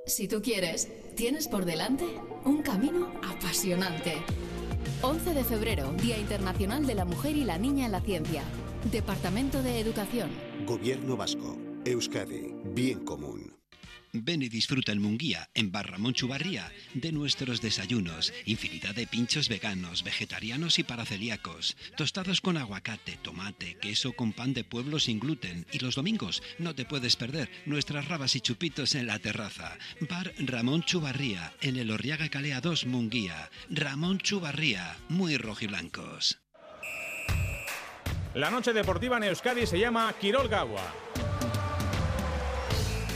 Si 0.04 0.28
tú 0.28 0.42
quieres, 0.42 0.86
tienes 1.16 1.48
por 1.48 1.64
delante 1.64 2.04
un 2.44 2.60
camino 2.62 3.10
apasionante. 3.22 4.16
11 5.00 5.32
de 5.32 5.44
febrero, 5.44 5.94
Día 5.94 6.18
Internacional 6.18 6.86
de 6.86 6.94
la 6.94 7.06
Mujer 7.06 7.36
y 7.38 7.44
la 7.44 7.56
Niña 7.56 7.86
en 7.86 7.92
la 7.92 8.02
Ciencia. 8.02 8.42
Departamento 8.84 9.62
de 9.62 9.78
Educación. 9.78 10.30
Gobierno 10.66 11.14
Vasco. 11.14 11.58
Euskadi. 11.84 12.54
Bien 12.64 13.04
común. 13.04 13.54
Ven 14.12 14.42
y 14.42 14.48
disfruta 14.48 14.90
el 14.90 15.00
Munguía 15.00 15.50
en 15.54 15.70
Barramón 15.70 16.14
Chubarría 16.14 16.72
de 16.94 17.12
nuestros 17.12 17.60
desayunos, 17.60 18.32
infinidad 18.46 18.94
de 18.94 19.06
pinchos 19.06 19.48
veganos, 19.48 20.02
vegetarianos 20.02 20.78
y 20.78 20.82
para 20.82 21.04
celíacos, 21.04 21.76
tostados 21.96 22.40
con 22.40 22.56
aguacate, 22.56 23.18
tomate, 23.22 23.76
queso 23.80 24.14
con 24.14 24.32
pan 24.32 24.54
de 24.54 24.64
pueblo 24.64 24.98
sin 24.98 25.20
gluten 25.20 25.66
y 25.72 25.78
los 25.78 25.94
domingos 25.94 26.42
no 26.58 26.74
te 26.74 26.86
puedes 26.86 27.16
perder 27.16 27.50
nuestras 27.66 28.08
rabas 28.08 28.34
y 28.34 28.40
chupitos 28.40 28.94
en 28.94 29.06
la 29.06 29.18
terraza. 29.18 29.76
Bar 30.08 30.32
Ramón 30.38 30.82
Chubarría 30.82 31.52
en 31.60 31.76
el 31.76 31.90
Orriaga 31.90 32.30
Calea 32.30 32.60
2 32.60 32.86
Munguía. 32.86 33.50
Ramón 33.68 34.18
Chubarría, 34.18 34.96
muy 35.08 35.36
rojiblancos. 35.36 36.40
La 38.34 38.48
noche 38.48 38.72
deportiva 38.72 39.16
en 39.16 39.24
Euskadi 39.24 39.66
se 39.66 39.76
llama 39.76 40.12
Quirol 40.20 40.48
Gawa. 40.48 40.82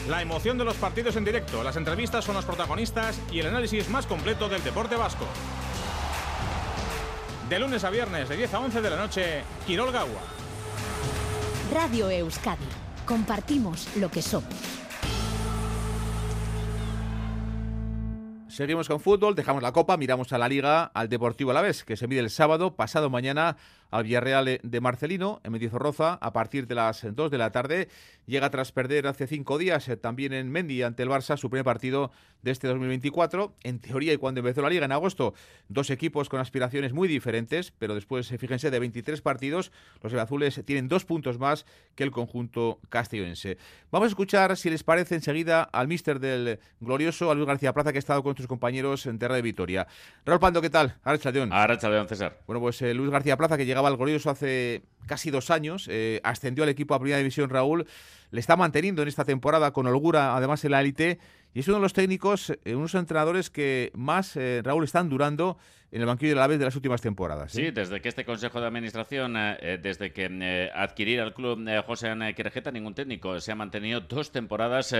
La 0.09 0.21
emoción 0.21 0.59
de 0.59 0.65
los 0.65 0.75
partidos 0.75 1.15
en 1.15 1.25
directo, 1.25 1.63
las 1.63 1.77
entrevistas 1.77 2.27
con 2.27 2.35
los 2.35 2.45
protagonistas 2.45 3.21
y 3.31 3.39
el 3.39 3.47
análisis 3.47 3.89
más 3.89 4.07
completo 4.07 4.49
del 4.49 4.65
deporte 4.65 4.97
vasco. 4.97 5.25
De 7.49 7.61
lunes 7.61 7.85
a 7.85 7.91
viernes, 7.91 8.29
de 8.29 8.37
10 8.37 8.55
a 8.55 8.59
11 8.59 8.83
de 8.83 8.91
la 8.91 8.97
noche, 8.97 9.43
Quirol 9.65 9.93
Gawa. 9.93 10.21
Radio 11.73 12.11
Euskadi. 12.11 12.67
Compartimos 13.07 13.95
lo 13.97 14.11
que 14.11 14.21
somos. 14.21 14.75
Seguimos 18.55 18.87
con 18.87 19.01
fútbol, 19.01 19.35
dejamos 19.35 19.65
la 19.65 19.73
copa, 19.73 19.97
miramos 19.97 20.33
a 20.33 20.39
la 20.39 20.49
liga, 20.49 20.85
al 20.85 21.09
Deportivo 21.09 21.51
Alavés, 21.51 21.83
que 21.83 21.97
se 21.97 22.07
mide 22.07 22.21
el 22.21 22.31
sábado, 22.31 22.77
pasado 22.77 23.11
mañana, 23.11 23.57
al 23.95 24.03
Villarreal 24.03 24.59
de 24.61 24.81
Marcelino, 24.81 25.41
en 25.45 25.53
Mendizorroza, 25.53 26.15
a 26.15 26.33
partir 26.33 26.67
de 26.67 26.75
las 26.75 27.07
2 27.15 27.31
de 27.31 27.39
la 27.39 27.53
tarde. 27.53 27.89
Llega 28.27 28.51
tras 28.51 28.73
perder 28.73 29.07
hace 29.07 29.29
cinco 29.29 29.57
días 29.57 29.89
eh, 29.89 29.97
también 29.97 30.33
en 30.33 30.51
Mendi 30.51 30.83
ante 30.83 31.05
el 31.05 31.09
Barça, 31.09 31.37
su 31.37 31.49
primer 31.49 31.65
partido 31.65 32.11
de 32.43 32.51
este 32.51 32.67
2024. 32.67 33.55
En 33.63 33.79
teoría, 33.79 34.13
y 34.13 34.17
cuando 34.17 34.41
empezó 34.41 34.63
la 34.63 34.71
liga 34.71 34.85
en 34.85 34.91
agosto, 34.91 35.35
dos 35.69 35.91
equipos 35.91 36.29
con 36.29 36.41
aspiraciones 36.41 36.93
muy 36.93 37.07
diferentes, 37.07 37.71
pero 37.71 37.95
después, 37.95 38.33
eh, 38.33 38.39
fíjense, 38.39 38.73
de 38.73 38.81
23 38.81 39.21
partidos, 39.21 39.71
los 40.03 40.13
azules 40.15 40.61
tienen 40.65 40.89
dos 40.89 41.05
puntos 41.05 41.39
más 41.39 41.65
que 41.95 42.03
el 42.03 42.11
conjunto 42.11 42.81
castellonense. 42.89 43.59
Vamos 43.93 44.07
a 44.07 44.09
escuchar, 44.09 44.57
si 44.57 44.71
les 44.71 44.83
parece, 44.83 45.15
enseguida 45.15 45.63
al 45.63 45.87
míster 45.87 46.19
del 46.19 46.59
glorioso, 46.81 47.31
a 47.31 47.35
Luis 47.37 47.47
García 47.47 47.73
Plaza, 47.73 47.93
que 47.93 47.99
ha 47.99 48.01
estado 48.01 48.25
con 48.25 48.37
sus 48.37 48.49
compañeros 48.49 49.07
en 49.07 49.21
Terra 49.21 49.37
de 49.37 49.43
Vitoria. 49.43 49.87
Raúl 50.27 50.41
Pando, 50.41 50.61
¿qué 50.61 50.71
tal? 50.71 50.97
Ahora 51.05 51.31
León. 51.31 51.53
Ahora 51.53 51.79
León, 51.81 52.09
César. 52.09 52.41
Bueno, 52.49 52.61
pues 52.61 52.83
eh, 52.83 52.93
Luis 52.93 53.11
García 53.11 53.37
Plaza, 53.37 53.57
que 53.57 53.65
llegaba 53.67 53.84
al 53.87 53.97
glorioso 53.97 54.31
hace 54.31 54.83
casi 55.07 55.31
dos 55.31 55.51
años, 55.51 55.87
eh, 55.91 56.21
ascendió 56.25 56.65
al 56.65 56.71
equipo 56.71 56.95
a 56.95 56.99
Primera 56.99 57.19
División 57.19 57.51
Raúl, 57.51 57.87
le 58.31 58.41
está 58.41 58.57
manteniendo 58.57 59.03
en 59.03 59.09
esta 59.09 59.25
temporada 59.25 59.73
con 59.73 59.87
holgura, 59.87 60.37
además 60.37 60.65
en 60.65 60.73
la 60.73 60.83
y 61.55 61.61
es 61.61 61.69
uno 61.69 61.77
de 61.77 61.83
los 61.83 61.93
técnicos, 61.93 62.53
eh, 62.65 62.75
unos 62.75 62.95
entrenadores 62.95 63.49
que 63.49 63.93
más, 63.95 64.37
eh, 64.37 64.61
Raúl, 64.65 64.83
están 64.85 65.09
durando 65.09 65.57
en 65.95 66.01
el 66.01 66.09
banquillo 66.09 66.31
de 66.31 66.41
la 66.41 66.49
vez 66.49 66.59
de 66.59 66.65
las 66.65 66.75
últimas 66.75 67.01
temporadas. 67.01 67.53
¿sí? 67.53 67.71
desde 67.71 68.01
que 68.01 68.09
este 68.09 68.25
Consejo 68.25 68.61
de 68.61 68.67
Administración, 68.67 69.37
eh, 69.37 69.79
desde 69.81 70.13
que 70.13 70.29
eh, 70.29 70.69
adquirir 70.75 71.21
al 71.21 71.33
club 71.33 71.65
eh, 71.69 71.81
José 71.87 72.09
Ana 72.09 72.33
Querejeta, 72.33 72.73
ningún 72.73 72.95
técnico 72.95 73.39
se 73.39 73.53
ha 73.53 73.55
mantenido 73.55 74.01
dos 74.01 74.33
temporadas 74.33 74.93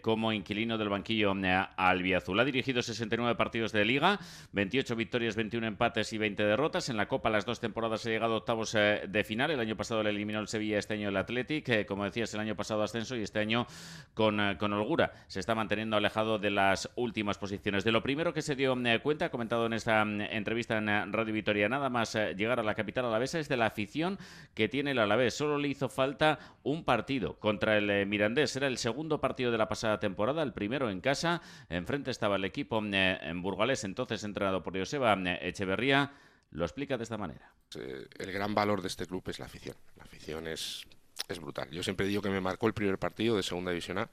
como 0.00 0.32
inquilino 0.32 0.78
del 0.78 0.90
banquillo 0.90 1.32
albiazul. 1.76 2.38
Ha 2.38 2.44
dirigido 2.44 2.82
69 2.82 3.34
partidos 3.34 3.72
de 3.72 3.84
liga, 3.84 4.20
28 4.52 4.94
victorias, 4.94 5.34
21 5.34 5.66
empates 5.66 6.12
y 6.12 6.18
20 6.18 6.44
derrotas. 6.44 6.88
En 6.88 6.96
la 6.96 7.08
Copa 7.08 7.28
las 7.28 7.44
dos 7.44 7.58
temporadas 7.58 8.06
ha 8.06 8.10
llegado 8.10 8.34
a 8.34 8.36
octavos 8.36 8.72
de 8.72 9.24
final. 9.24 9.50
El 9.50 9.58
año 9.58 9.76
pasado 9.76 10.02
le 10.02 10.10
eliminó 10.10 10.38
el 10.38 10.46
Sevilla, 10.46 10.78
este 10.78 10.94
año 10.94 11.08
el 11.08 11.16
Athletic. 11.16 11.86
como 11.86 12.04
decías, 12.04 12.32
el 12.34 12.40
año 12.40 12.54
pasado 12.54 12.82
ascenso 12.82 13.16
y 13.16 13.22
este 13.22 13.40
año 13.40 13.66
con, 14.14 14.56
con 14.56 14.72
holgura. 14.72 15.12
Se 15.26 15.40
está 15.40 15.54
manteniendo 15.54 15.96
alejado 15.96 16.38
de 16.38 16.50
las 16.50 16.90
últimas 16.94 17.38
posiciones. 17.38 17.82
De 17.82 17.90
lo 17.90 18.02
primero 18.02 18.32
que 18.32 18.42
se 18.42 18.54
dio 18.54 18.76
cuenta, 19.02 19.26
ha 19.26 19.30
comentado 19.30 19.66
en 19.66 19.72
esta 19.72 20.04
entrevista 20.20 20.78
en 20.78 20.88
eh, 20.88 21.04
Radio 21.06 21.32
Vitoria. 21.32 21.68
Nada 21.68 21.88
más 21.88 22.14
eh, 22.14 22.34
llegar 22.36 22.60
a 22.60 22.62
la 22.62 22.74
capital 22.74 23.04
alavesa 23.06 23.38
es 23.38 23.48
de 23.48 23.56
la 23.56 23.66
afición 23.66 24.18
que 24.54 24.68
tiene 24.68 24.92
el 24.92 24.98
Alavés. 24.98 25.34
Solo 25.34 25.58
le 25.58 25.68
hizo 25.68 25.88
falta 25.88 26.38
un 26.62 26.84
partido 26.84 27.38
contra 27.38 27.78
el 27.78 27.88
eh, 27.90 28.06
Mirandés. 28.06 28.54
Era 28.56 28.66
el 28.66 28.78
segundo 28.78 29.20
partido 29.20 29.50
de 29.50 29.58
la 29.58 29.68
pasada 29.68 29.98
temporada, 29.98 30.42
el 30.42 30.52
primero 30.52 30.90
en 30.90 31.00
casa. 31.00 31.40
Enfrente 31.68 32.10
estaba 32.10 32.36
el 32.36 32.44
equipo 32.44 32.82
en 32.82 33.42
Burgalés, 33.42 33.84
entonces 33.84 34.22
entrenado 34.24 34.62
por 34.62 34.76
Joseba 34.78 35.16
Echeverría. 35.40 36.12
Lo 36.50 36.64
explica 36.64 36.96
de 36.96 37.04
esta 37.04 37.16
manera. 37.16 37.52
El 37.74 38.32
gran 38.32 38.54
valor 38.54 38.82
de 38.82 38.88
este 38.88 39.06
club 39.06 39.22
es 39.28 39.38
la 39.38 39.46
afición. 39.46 39.76
La 39.96 40.04
afición 40.04 40.46
es 40.46 40.84
es 41.28 41.40
brutal. 41.40 41.70
Yo 41.70 41.82
siempre 41.82 42.06
digo 42.06 42.22
que 42.22 42.30
me 42.30 42.40
marcó 42.40 42.66
el 42.66 42.74
primer 42.74 42.98
partido 42.98 43.36
de 43.36 43.42
Segunda 43.42 43.70
División 43.70 43.98
A 43.98 44.10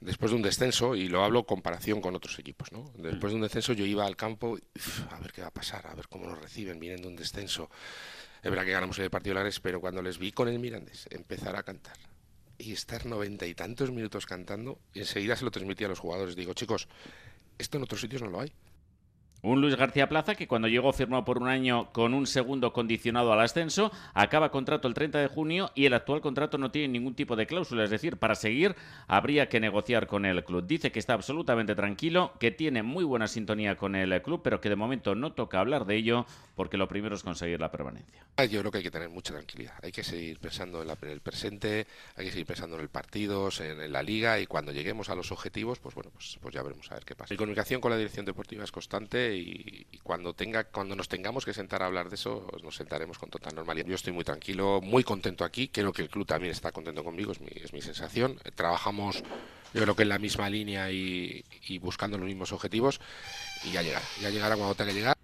después 0.00 0.30
de 0.30 0.36
un 0.36 0.42
descenso, 0.42 0.94
y 0.94 1.08
lo 1.08 1.24
hablo 1.24 1.40
en 1.40 1.44
comparación 1.44 2.00
con 2.00 2.14
otros 2.14 2.38
equipos, 2.38 2.72
¿no? 2.72 2.92
Después 2.96 3.32
de 3.32 3.36
un 3.36 3.42
descenso 3.42 3.72
yo 3.72 3.84
iba 3.84 4.04
al 4.06 4.16
campo, 4.16 4.58
a 5.10 5.20
ver 5.20 5.32
qué 5.32 5.42
va 5.42 5.48
a 5.48 5.52
pasar, 5.52 5.86
a 5.86 5.94
ver 5.94 6.08
cómo 6.08 6.26
nos 6.26 6.40
reciben, 6.40 6.78
vienen 6.78 7.02
de 7.02 7.08
un 7.08 7.16
descenso. 7.16 7.70
Es 8.42 8.50
verdad 8.50 8.64
que 8.64 8.72
ganamos 8.72 8.98
el 8.98 9.10
partido 9.10 9.34
de 9.34 9.40
Lares, 9.40 9.60
pero 9.60 9.80
cuando 9.80 10.02
les 10.02 10.18
vi 10.18 10.32
con 10.32 10.48
el 10.48 10.58
Mirandés 10.58 11.06
empezar 11.10 11.56
a 11.56 11.62
cantar 11.62 11.96
y 12.58 12.72
estar 12.72 13.06
noventa 13.06 13.46
y 13.46 13.54
tantos 13.54 13.90
minutos 13.90 14.26
cantando, 14.26 14.78
y 14.92 15.00
enseguida 15.00 15.36
se 15.36 15.44
lo 15.44 15.50
transmití 15.50 15.84
a 15.84 15.88
los 15.88 15.98
jugadores. 15.98 16.36
Digo, 16.36 16.52
chicos, 16.52 16.88
esto 17.58 17.78
en 17.78 17.84
otros 17.84 18.00
sitios 18.00 18.22
no 18.22 18.30
lo 18.30 18.40
hay. 18.40 18.52
Un 19.44 19.60
Luis 19.60 19.76
García 19.76 20.08
Plaza 20.08 20.36
que 20.36 20.48
cuando 20.48 20.68
llegó 20.68 20.90
firmó 20.94 21.22
por 21.22 21.36
un 21.36 21.48
año 21.48 21.92
con 21.92 22.14
un 22.14 22.26
segundo 22.26 22.72
condicionado 22.72 23.30
al 23.30 23.42
ascenso, 23.42 23.92
acaba 24.14 24.50
contrato 24.50 24.88
el 24.88 24.94
30 24.94 25.18
de 25.18 25.28
junio 25.28 25.70
y 25.74 25.84
el 25.84 25.92
actual 25.92 26.22
contrato 26.22 26.56
no 26.56 26.70
tiene 26.70 26.88
ningún 26.88 27.14
tipo 27.14 27.36
de 27.36 27.46
cláusula, 27.46 27.84
es 27.84 27.90
decir, 27.90 28.16
para 28.16 28.36
seguir 28.36 28.74
habría 29.06 29.50
que 29.50 29.60
negociar 29.60 30.06
con 30.06 30.24
el 30.24 30.42
club. 30.44 30.66
Dice 30.66 30.90
que 30.90 30.98
está 30.98 31.12
absolutamente 31.12 31.74
tranquilo, 31.74 32.32
que 32.40 32.52
tiene 32.52 32.82
muy 32.82 33.04
buena 33.04 33.28
sintonía 33.28 33.76
con 33.76 33.96
el 33.96 34.22
club, 34.22 34.40
pero 34.42 34.62
que 34.62 34.70
de 34.70 34.76
momento 34.76 35.14
no 35.14 35.34
toca 35.34 35.60
hablar 35.60 35.84
de 35.84 35.96
ello 35.96 36.24
porque 36.54 36.78
lo 36.78 36.88
primero 36.88 37.14
es 37.14 37.22
conseguir 37.22 37.60
la 37.60 37.70
permanencia. 37.70 38.24
Yo 38.50 38.60
creo 38.60 38.72
que 38.72 38.78
hay 38.78 38.84
que 38.84 38.90
tener 38.90 39.10
mucha 39.10 39.34
tranquilidad, 39.34 39.74
hay 39.82 39.92
que 39.92 40.04
seguir 40.04 40.38
pensando 40.38 40.82
en, 40.82 40.88
el 41.02 41.20
presente, 41.20 41.86
hay 42.16 42.24
que 42.24 42.30
seguir 42.30 42.46
pensando 42.46 42.76
en 42.76 42.82
el 42.82 42.88
partido, 42.88 43.50
en, 43.60 43.92
la 43.92 44.02
liga 44.02 44.40
y 44.40 44.46
cuando 44.46 44.72
lleguemos 44.72 45.10
a 45.10 45.14
los 45.14 45.30
objetivos, 45.32 45.80
pues 45.80 45.94
bueno, 45.94 46.10
pues, 46.14 46.38
pues 46.40 46.54
ya 46.54 46.62
veremos 46.62 46.90
a 46.90 46.94
ver 46.94 47.04
qué 47.04 47.14
pasa. 47.14 47.34
Mi 47.34 47.36
comunicación 47.36 47.82
con 47.82 47.90
la 47.90 47.98
dirección 47.98 48.24
deportiva 48.24 48.64
es 48.64 48.72
constante 48.72 49.33
y, 49.36 49.86
cuando 50.02 50.34
tenga 50.34 50.64
cuando 50.64 50.94
nos 50.94 51.08
tengamos 51.08 51.46
que 51.46 51.54
sentar 51.54 51.82
a 51.82 51.86
hablar 51.86 52.10
de 52.10 52.16
eso 52.16 52.46
nos 52.62 52.76
sentaremos 52.76 53.18
con 53.18 53.30
total 53.30 53.54
normalidad. 53.54 53.86
Yo 53.86 53.94
estoy 53.94 54.12
muy 54.12 54.24
tranquilo, 54.24 54.80
muy 54.82 55.02
contento 55.02 55.44
aquí, 55.44 55.68
creo 55.68 55.92
que 55.92 56.02
el 56.02 56.10
club 56.10 56.26
también 56.26 56.52
está 56.52 56.72
contento 56.72 57.02
conmigo, 57.02 57.32
es 57.32 57.40
mi, 57.40 57.48
es 57.54 57.72
mi 57.72 57.80
sensación. 57.80 58.38
Trabajamos 58.54 59.22
yo 59.72 59.82
creo 59.82 59.96
que 59.96 60.02
en 60.02 60.10
la 60.10 60.18
misma 60.18 60.48
línea 60.48 60.90
y, 60.92 61.44
y 61.66 61.78
buscando 61.78 62.16
los 62.18 62.26
mismos 62.26 62.52
objetivos 62.52 63.00
y 63.64 63.72
ya 63.72 63.82
llegará, 63.82 64.04
ya 64.20 64.30
llegará 64.30 64.56
cuando 64.56 64.74
tenga 64.74 64.92
que 64.92 64.98
llegar. 64.98 65.16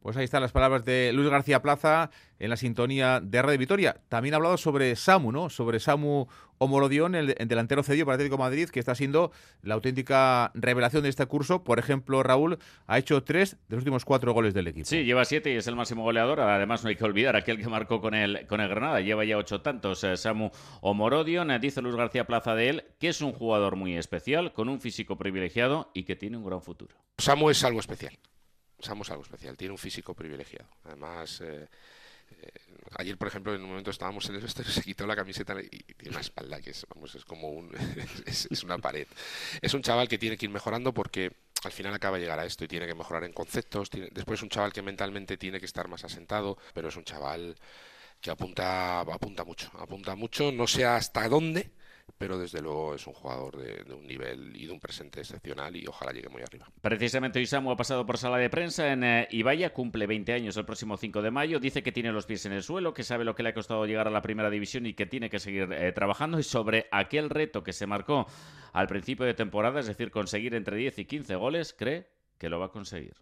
Pues 0.00 0.16
ahí 0.16 0.24
están 0.24 0.42
las 0.42 0.52
palabras 0.52 0.84
de 0.84 1.12
Luis 1.12 1.28
García 1.28 1.60
Plaza 1.60 2.10
en 2.38 2.48
la 2.50 2.56
sintonía 2.56 3.20
de 3.20 3.42
Radio 3.42 3.58
Vitoria. 3.58 4.00
También 4.08 4.34
ha 4.34 4.36
hablado 4.36 4.56
sobre 4.56 4.96
Samu, 4.96 5.30
¿no? 5.30 5.50
Sobre 5.50 5.78
Samu 5.78 6.26
Omorodión, 6.62 7.14
el, 7.14 7.34
delantero 7.46 7.82
cedido 7.82 8.06
para 8.06 8.16
Atlético 8.16 8.36
Madrid, 8.36 8.68
que 8.68 8.80
está 8.80 8.94
siendo 8.94 9.30
la 9.62 9.74
auténtica 9.74 10.50
revelación 10.54 11.02
de 11.02 11.08
este 11.08 11.24
curso. 11.26 11.64
Por 11.64 11.78
ejemplo, 11.78 12.22
Raúl 12.22 12.58
ha 12.86 12.98
hecho 12.98 13.22
tres 13.22 13.56
de 13.68 13.76
los 13.76 13.80
últimos 13.82 14.04
cuatro 14.04 14.32
goles 14.32 14.54
del 14.54 14.68
equipo. 14.68 14.86
Sí, 14.86 15.04
lleva 15.04 15.24
siete 15.24 15.52
y 15.52 15.56
es 15.56 15.66
el 15.66 15.76
máximo 15.76 16.02
goleador. 16.02 16.40
Además, 16.40 16.82
no 16.82 16.88
hay 16.88 16.96
que 16.96 17.04
olvidar 17.04 17.36
aquel 17.36 17.58
que 17.58 17.68
marcó 17.68 18.00
con 18.00 18.14
el, 18.14 18.46
con 18.46 18.60
el 18.60 18.68
Granada. 18.68 19.00
Lleva 19.00 19.24
ya 19.24 19.36
ocho 19.36 19.60
tantos. 19.60 20.04
Eh, 20.04 20.16
Samu 20.16 20.50
Omorodion, 20.80 21.50
eh, 21.50 21.58
dice 21.58 21.82
Luis 21.82 21.96
García 21.96 22.26
Plaza 22.26 22.54
de 22.54 22.68
él, 22.68 22.84
que 22.98 23.08
es 23.08 23.20
un 23.20 23.32
jugador 23.32 23.76
muy 23.76 23.96
especial, 23.96 24.52
con 24.52 24.68
un 24.68 24.80
físico 24.80 25.16
privilegiado 25.16 25.90
y 25.94 26.04
que 26.04 26.16
tiene 26.16 26.36
un 26.36 26.44
gran 26.44 26.62
futuro. 26.62 26.96
Samu 27.18 27.50
es 27.50 27.64
algo 27.64 27.80
especial. 27.80 28.18
Samu 28.80 29.04
algo 29.08 29.22
especial, 29.22 29.56
tiene 29.56 29.72
un 29.72 29.78
físico 29.78 30.14
privilegiado. 30.14 30.68
Además, 30.84 31.40
eh, 31.42 31.68
eh, 32.42 32.52
ayer, 32.96 33.16
por 33.16 33.28
ejemplo, 33.28 33.54
en 33.54 33.62
un 33.62 33.68
momento 33.68 33.90
estábamos 33.90 34.28
en 34.28 34.36
el 34.36 34.40
vestuario, 34.42 34.72
se 34.72 34.82
quitó 34.82 35.06
la 35.06 35.16
camiseta 35.16 35.54
y 35.60 35.68
tiene 35.68 36.10
una 36.10 36.20
espalda 36.20 36.60
que 36.60 36.70
es 36.70 36.86
como 37.26 37.48
un, 37.48 37.70
es, 38.26 38.62
una 38.62 38.78
pared. 38.78 39.06
Es 39.60 39.74
un 39.74 39.82
chaval 39.82 40.08
que 40.08 40.18
tiene 40.18 40.36
que 40.36 40.46
ir 40.46 40.50
mejorando 40.52 40.92
porque 40.94 41.32
al 41.64 41.72
final 41.72 41.92
acaba 41.94 42.16
de 42.16 42.22
llegar 42.22 42.38
a 42.38 42.46
esto 42.46 42.64
y 42.64 42.68
tiene 42.68 42.86
que 42.86 42.94
mejorar 42.94 43.24
en 43.24 43.32
conceptos. 43.32 43.90
después 43.90 44.38
es 44.38 44.42
un 44.42 44.48
chaval 44.48 44.72
que 44.72 44.82
mentalmente 44.82 45.36
tiene 45.36 45.60
que 45.60 45.66
estar 45.66 45.88
más 45.88 46.04
asentado, 46.04 46.56
pero 46.74 46.88
es 46.88 46.96
un 46.96 47.04
chaval 47.04 47.56
que 48.20 48.30
apunta, 48.30 49.00
apunta 49.00 49.44
mucho, 49.44 49.70
apunta 49.78 50.14
mucho, 50.14 50.52
no 50.52 50.66
sé 50.66 50.84
hasta 50.84 51.28
dónde, 51.28 51.70
pero 52.20 52.36
desde 52.36 52.60
luego 52.60 52.94
es 52.94 53.06
un 53.06 53.14
jugador 53.14 53.56
de, 53.56 53.94
un 53.94 54.06
nivel 54.06 54.54
y 54.54 54.66
de 54.66 54.72
un 54.72 54.78
presente 54.78 55.20
excepcional 55.20 55.74
y 55.74 55.86
ojalá 55.86 56.12
llegue 56.12 56.28
muy 56.28 56.42
arriba. 56.42 56.66
Precisamente 56.82 57.40
Isamu 57.40 57.70
ha 57.70 57.76
pasado 57.78 58.04
por 58.04 58.18
sala 58.18 58.36
de 58.36 58.50
prensa 58.50 58.92
en 58.92 59.02
eh, 59.04 59.28
Ibaya, 59.30 59.72
cumple 59.72 60.06
20 60.06 60.34
años 60.34 60.54
el 60.58 60.66
próximo 60.66 60.98
5 60.98 61.22
de 61.22 61.30
mayo, 61.30 61.58
dice 61.58 61.82
que 61.82 61.92
tiene 61.92 62.12
los 62.12 62.26
pies 62.26 62.44
en 62.44 62.52
el 62.52 62.62
suelo, 62.62 62.92
que 62.92 63.04
sabe 63.04 63.24
lo 63.24 63.34
que 63.34 63.42
le 63.42 63.48
ha 63.48 63.54
costado 63.54 63.86
llegar 63.86 64.06
a 64.06 64.10
la 64.10 64.20
primera 64.20 64.50
división 64.50 64.84
y 64.84 64.92
que 64.92 65.06
tiene 65.06 65.30
que 65.30 65.38
seguir 65.38 65.72
eh, 65.72 65.92
trabajando 65.92 66.38
y 66.38 66.42
sobre 66.42 66.88
aquel 66.92 67.30
reto 67.30 67.64
que 67.64 67.72
se 67.72 67.86
marcó 67.86 68.26
al 68.74 68.86
principio 68.86 69.24
de 69.24 69.32
temporada, 69.32 69.80
es 69.80 69.86
decir, 69.86 70.10
conseguir 70.10 70.54
entre 70.54 70.76
10 70.76 70.98
y 70.98 71.04
15 71.06 71.36
goles, 71.36 71.72
cree 71.72 72.06
que 72.36 72.50
lo 72.50 72.60
va 72.60 72.66
a 72.66 72.70
conseguir. 72.70 73.14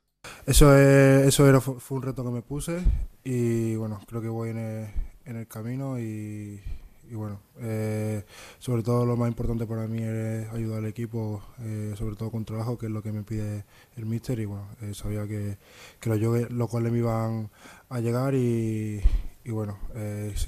Eso, 0.45 0.77
eso 0.77 1.49
era, 1.49 1.61
fue 1.61 1.99
un 1.99 2.03
reto 2.03 2.25
que 2.25 2.31
me 2.31 2.43
puse 2.43 2.83
y 3.23 3.77
bueno, 3.77 4.01
creo 4.09 4.21
que 4.21 4.29
voy 4.29 4.51
en 4.51 4.89
en 5.25 5.37
el 5.37 5.47
camino 5.47 6.01
y, 6.01 6.61
y 7.11 7.15
bueno, 7.15 7.41
eh, 7.61 8.25
sobre 8.59 8.83
todo 8.83 9.07
lo 9.07 9.17
más 9.17 9.29
importante 9.29 9.67
para 9.67 9.87
mí 9.87 10.03
es 10.03 10.49
ayudar 10.51 10.79
al 10.79 10.87
equipo, 10.87 11.43
eh, 11.61 11.95
sobre 11.97 12.17
todo 12.17 12.31
con 12.31 12.45
trabajo, 12.45 12.77
que 12.77 12.87
es 12.87 12.93
lo 12.93 13.03
que 13.03 13.13
me 13.13 13.23
pide 13.23 13.65
el 13.97 14.07
míster 14.07 14.39
y 14.41 14.45
bueno, 14.45 14.69
eh, 14.83 14.93
sabía 14.95 15.27
que, 15.27 15.57
que 16.01 16.11
los, 16.11 16.51
los 16.51 16.69
cuales 16.69 16.93
me 16.93 16.99
iban 16.99 17.51
a 17.89 18.01
llegar 18.01 18.35
y, 18.35 19.01
y 19.45 19.51
bueno, 19.51 19.79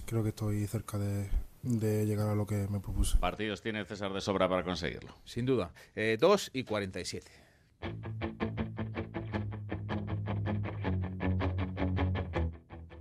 creo 0.05 0.23
que 0.23 0.29
estoy 0.31 0.67
cerca 0.67 0.99
de, 0.99 1.29
de 1.63 2.05
llegar 2.05 2.29
a 2.29 2.35
lo 2.35 2.47
que 2.47 2.69
me 2.69 2.81
propuse. 2.81 3.17
Partidos 3.19 3.63
tiene 3.63 3.85
César 3.85 4.13
de 4.13 4.21
sobra 4.21 4.49
para 4.49 4.63
conseguirlo. 4.63 5.15
Sin 5.25 5.47
duda. 5.47 5.73
2 6.19 6.51
y 6.53 6.65
47. 6.65 7.31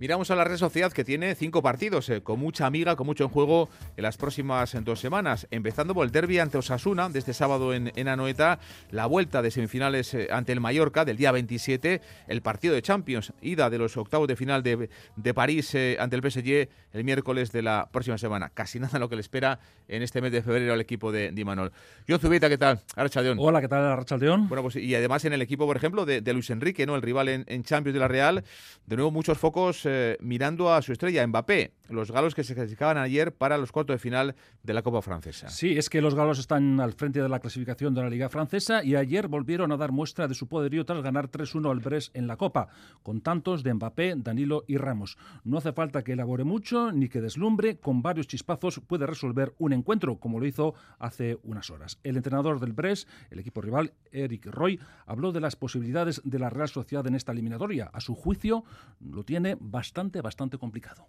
Miramos 0.00 0.30
a 0.30 0.34
la 0.34 0.44
red 0.44 0.56
sociedad 0.56 0.90
que 0.90 1.04
tiene 1.04 1.34
cinco 1.34 1.60
partidos, 1.60 2.08
eh, 2.08 2.22
con 2.22 2.40
mucha 2.40 2.64
amiga, 2.64 2.96
con 2.96 3.06
mucho 3.06 3.24
en 3.24 3.28
juego 3.28 3.68
en 3.98 4.02
las 4.02 4.16
próximas 4.16 4.74
dos 4.82 4.98
semanas. 4.98 5.46
Empezando 5.50 5.92
por 5.92 6.06
el 6.06 6.10
derby 6.10 6.38
ante 6.38 6.56
Osasuna 6.56 7.10
de 7.10 7.18
este 7.18 7.34
sábado 7.34 7.74
en, 7.74 7.92
en 7.94 8.08
Anoeta, 8.08 8.60
la 8.92 9.04
vuelta 9.04 9.42
de 9.42 9.50
semifinales 9.50 10.14
eh, 10.14 10.28
ante 10.32 10.52
el 10.52 10.60
Mallorca 10.60 11.04
del 11.04 11.18
día 11.18 11.32
27, 11.32 12.00
el 12.28 12.40
partido 12.40 12.72
de 12.72 12.80
Champions, 12.80 13.34
ida 13.42 13.68
de 13.68 13.76
los 13.76 13.94
octavos 13.98 14.26
de 14.26 14.36
final 14.36 14.62
de, 14.62 14.88
de 15.16 15.34
París 15.34 15.74
eh, 15.74 15.98
ante 16.00 16.16
el 16.16 16.22
PSG 16.22 16.70
el 16.94 17.04
miércoles 17.04 17.52
de 17.52 17.60
la 17.60 17.90
próxima 17.92 18.16
semana. 18.16 18.48
Casi 18.54 18.80
nada 18.80 18.98
lo 18.98 19.10
que 19.10 19.16
le 19.16 19.20
espera 19.20 19.60
en 19.86 20.00
este 20.02 20.22
mes 20.22 20.32
de 20.32 20.40
febrero 20.40 20.72
al 20.72 20.80
equipo 20.80 21.12
de 21.12 21.30
Dimanol. 21.30 21.72
John 22.08 22.20
Zubita, 22.20 22.48
¿qué 22.48 22.56
tal? 22.56 22.80
Arrachaldeón. 22.96 23.36
Hola, 23.38 23.60
¿qué 23.60 23.68
tal, 23.68 23.84
Arrachaldeón? 23.84 24.48
Bueno, 24.48 24.62
pues 24.62 24.76
y 24.76 24.94
además 24.94 25.26
en 25.26 25.34
el 25.34 25.42
equipo, 25.42 25.66
por 25.66 25.76
ejemplo, 25.76 26.06
de, 26.06 26.22
Luis 26.32 26.48
Enrique, 26.48 26.86
¿no? 26.86 26.96
El 26.96 27.02
rival 27.02 27.28
en, 27.28 27.44
en 27.48 27.64
Champions 27.64 27.92
de 27.92 28.00
la 28.00 28.08
Real. 28.08 28.44
De 28.86 28.96
nuevo, 28.96 29.10
muchos 29.10 29.36
focos 29.36 29.84
eh, 29.90 30.16
mirando 30.20 30.72
a 30.72 30.82
su 30.82 30.92
estrella, 30.92 31.26
Mbappé, 31.26 31.72
los 31.90 32.10
galos 32.10 32.34
que 32.34 32.44
se 32.44 32.54
clasificaban 32.54 32.98
ayer 32.98 33.32
para 33.34 33.58
los 33.58 33.72
cuartos 33.72 33.94
de 33.94 33.98
final 33.98 34.34
de 34.62 34.74
la 34.74 34.82
Copa 34.82 35.02
Francesa. 35.02 35.48
Sí, 35.48 35.76
es 35.76 35.90
que 35.90 36.00
los 36.00 36.14
galos 36.14 36.38
están 36.38 36.80
al 36.80 36.92
frente 36.92 37.22
de 37.22 37.28
la 37.28 37.40
clasificación 37.40 37.94
de 37.94 38.02
la 38.02 38.10
Liga 38.10 38.28
Francesa 38.28 38.82
y 38.82 38.96
ayer 38.96 39.28
volvieron 39.28 39.72
a 39.72 39.76
dar 39.76 39.92
muestra 39.92 40.28
de 40.28 40.34
su 40.34 40.48
poderío 40.48 40.84
tras 40.84 41.02
ganar 41.02 41.30
3-1 41.30 41.70
al 41.70 41.80
Brest 41.80 42.16
en 42.16 42.26
la 42.26 42.36
Copa, 42.36 42.68
con 43.02 43.20
tantos 43.20 43.62
de 43.62 43.74
Mbappé, 43.74 44.14
Danilo 44.16 44.64
y 44.66 44.76
Ramos. 44.76 45.16
No 45.44 45.58
hace 45.58 45.72
falta 45.72 46.02
que 46.02 46.12
elabore 46.12 46.44
mucho 46.44 46.92
ni 46.92 47.08
que 47.08 47.20
deslumbre, 47.20 47.78
con 47.78 48.02
varios 48.02 48.26
chispazos 48.26 48.80
puede 48.80 49.06
resolver 49.06 49.54
un 49.58 49.72
encuentro, 49.72 50.18
como 50.18 50.40
lo 50.40 50.46
hizo 50.46 50.74
hace 50.98 51.38
unas 51.42 51.70
horas. 51.70 51.98
El 52.02 52.16
entrenador 52.16 52.60
del 52.60 52.72
Brest, 52.72 53.08
el 53.30 53.38
equipo 53.38 53.60
rival, 53.60 53.92
Eric 54.12 54.46
Roy, 54.46 54.80
habló 55.06 55.32
de 55.32 55.40
las 55.40 55.56
posibilidades 55.56 56.20
de 56.24 56.38
la 56.38 56.50
Real 56.50 56.68
Sociedad 56.68 57.06
en 57.06 57.14
esta 57.14 57.32
eliminatoria. 57.32 57.90
A 57.92 58.00
su 58.00 58.14
juicio, 58.14 58.64
lo 59.00 59.24
tiene 59.24 59.56
bastante 59.60 60.20
bastante, 60.20 60.58
complicado. 60.58 61.06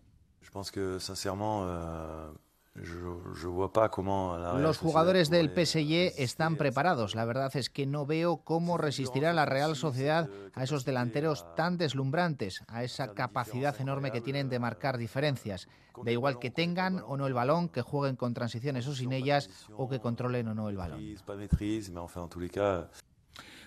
Los 4.59 4.77
jugadores 4.77 5.29
del 5.29 5.49
PSG 5.49 6.13
están 6.17 6.55
preparados. 6.55 7.15
La 7.15 7.25
verdad 7.25 7.53
es 7.55 7.69
que 7.69 7.85
no 7.85 8.05
veo 8.05 8.37
cómo 8.37 8.77
resistirá 8.77 9.33
la 9.33 9.45
Real 9.45 9.75
Sociedad 9.75 10.29
a 10.53 10.63
esos 10.63 10.85
delanteros 10.85 11.45
tan 11.55 11.77
deslumbrantes, 11.77 12.63
a 12.67 12.83
esa 12.83 13.13
capacidad 13.13 13.79
enorme 13.81 14.11
que 14.11 14.21
tienen 14.21 14.47
de 14.49 14.59
marcar 14.59 14.97
diferencias. 14.97 15.67
Da 16.03 16.11
igual 16.11 16.39
que 16.39 16.49
tengan 16.49 17.03
o 17.05 17.17
no 17.17 17.27
el 17.27 17.33
balón, 17.33 17.67
que 17.67 17.81
jueguen 17.81 18.15
con 18.15 18.33
transiciones 18.33 18.87
o 18.87 18.95
sin 18.95 19.11
ellas, 19.11 19.49
o 19.75 19.89
que 19.89 19.99
controlen 19.99 20.47
o 20.47 20.55
no 20.55 20.69
el 20.69 20.77
balón. 20.77 21.01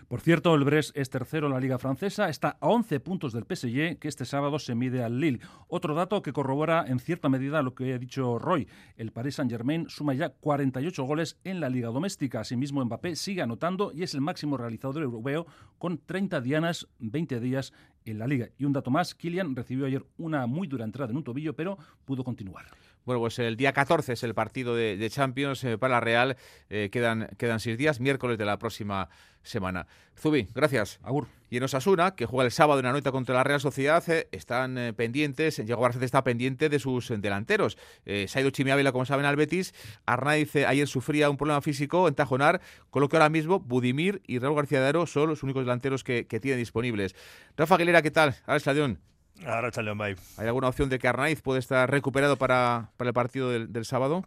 Por 0.09 0.21
cierto, 0.21 0.55
el 0.55 0.65
Brest 0.65 0.97
es 0.97 1.09
tercero 1.09 1.47
en 1.47 1.55
la 1.55 1.61
Liga 1.61 1.79
Francesa, 1.79 2.29
está 2.29 2.59
a 2.61 2.69
11 2.69 3.01
puntos 3.01 3.33
del 3.33 3.45
PSG, 3.45 3.99
que 3.99 4.09
este 4.09 4.25
sábado 4.25 4.59
se 4.59 4.75
mide 4.75 5.03
al 5.03 5.19
Lille. 5.19 5.41
Otro 5.69 5.95
dato 5.95 6.21
que 6.21 6.33
corrobora 6.33 6.85
en 6.87 6.99
cierta 6.99 7.29
medida 7.29 7.63
lo 7.63 7.75
que 7.75 7.95
ha 7.95 7.99
dicho 7.99 8.39
Roy. 8.39 8.69
El 8.97 9.13
Paris 9.13 9.37
Saint-Germain 9.37 9.89
suma 9.89 10.15
ya 10.15 10.29
48 10.29 11.05
goles 11.05 11.39
en 11.45 11.61
la 11.61 11.71
Liga 11.71 11.89
Doméstica. 11.89 12.41
Asimismo, 12.41 12.85
Mbappé 12.85 13.17
sigue 13.17 13.43
anotando 13.43 13.93
y 13.95 14.03
es 14.03 14.15
el 14.15 14.21
máximo 14.21 14.57
realizador 14.57 15.03
europeo 15.03 15.47
con 15.79 15.99
30 15.99 16.41
dianas, 16.43 16.87
20 16.99 17.41
días 17.41 17.73
en 18.05 18.19
la 18.19 18.27
Liga. 18.27 18.49
Y 18.59 18.67
un 18.67 18.73
dato 18.73 18.91
más, 18.91 19.15
Kylian 19.15 19.57
recibió 19.57 19.87
ayer 19.87 20.05
una 20.19 20.47
muy 20.47 20.69
dura 20.69 20.85
entrada 20.85 21.11
en 21.11 21.17
un 21.17 21.25
tobillo, 21.25 21.55
pero 21.55 21.79
pudo 22.05 22.25
continuar. 22.25 22.67
Bueno, 23.05 23.21
pues 23.21 23.39
el 23.39 23.57
día 23.57 23.75
14 23.75 24.15
es 24.15 24.23
el 24.23 24.35
partido 24.35 24.75
de, 24.75 25.11
Champions 25.11 25.63
eh, 25.65 25.77
para 25.77 25.97
la 25.97 26.01
Real. 26.01 26.37
Eh, 26.71 26.89
quedan, 26.91 27.29
quedan 27.37 27.61
seis 27.61 27.77
días, 27.77 28.01
miércoles 28.01 28.39
de 28.39 28.47
la 28.47 28.59
próxima 28.59 29.11
semana. 29.43 29.87
Zubi, 30.19 30.49
gracias. 30.55 31.01
Agur. 31.03 31.27
Y 31.51 31.59
en 31.59 31.65
Osasuna, 31.65 32.15
que 32.15 32.25
juega 32.25 32.47
el 32.47 32.51
sábado 32.51 32.81
en 32.81 32.87
la 32.87 32.93
noche 32.93 33.13
contra 33.13 33.35
la 33.35 33.45
Real 33.45 33.61
Sociedad, 33.61 34.03
eh, 34.09 34.29
están 34.33 34.95
pendientes, 34.97 35.63
Diego 35.65 35.83
Barcet 35.83 36.03
está 36.03 36.25
pendiente 36.25 36.71
de 36.71 36.79
sus 36.79 37.13
delanteros. 37.21 37.77
Se 38.07 38.27
ha 38.35 38.41
ido 38.41 38.51
Chimiávila, 38.51 38.91
como 38.91 39.05
saben, 39.05 39.27
al 39.27 39.37
Betis. 39.37 39.75
Arnaiz 40.07 40.57
ayer 40.57 40.89
sufría 40.89 41.29
un 41.29 41.37
problema 41.37 41.61
físico 41.61 42.09
en 42.09 42.15
Tajonar, 42.15 42.63
con 42.89 43.03
lo 43.03 43.11
que 43.11 43.17
ahora 43.17 43.29
mismo 43.29 43.61
Budimir 43.61 44.23
y 44.27 44.39
Raúl 44.39 44.57
García 44.57 44.81
de 44.81 44.89
Aro 44.89 45.07
son 45.07 45.29
los 45.29 45.43
únicos 45.43 45.63
delanteros 45.65 46.05
que, 46.05 46.27
que 46.27 46.41
tienen 46.41 46.59
disponibles. 46.59 47.15
Rafa 47.57 47.75
Aguilera, 47.75 48.01
¿qué 48.01 48.11
tal? 48.11 48.35
Alex 48.47 48.65
Ladión. 48.65 49.14
Ahora 49.47 49.71
León 49.83 50.01
¿Hay 50.01 50.47
alguna 50.47 50.69
opción 50.69 50.89
de 50.89 50.99
que 50.99 51.09
Arnaiz 51.09 51.43
puede 51.43 51.59
estar 51.59 51.91
recuperado 51.91 52.37
para, 52.37 52.91
para 52.97 53.11
el 53.11 53.15
partido 53.15 53.51
del, 53.51 53.73
del 53.73 53.85
sábado? 53.85 54.25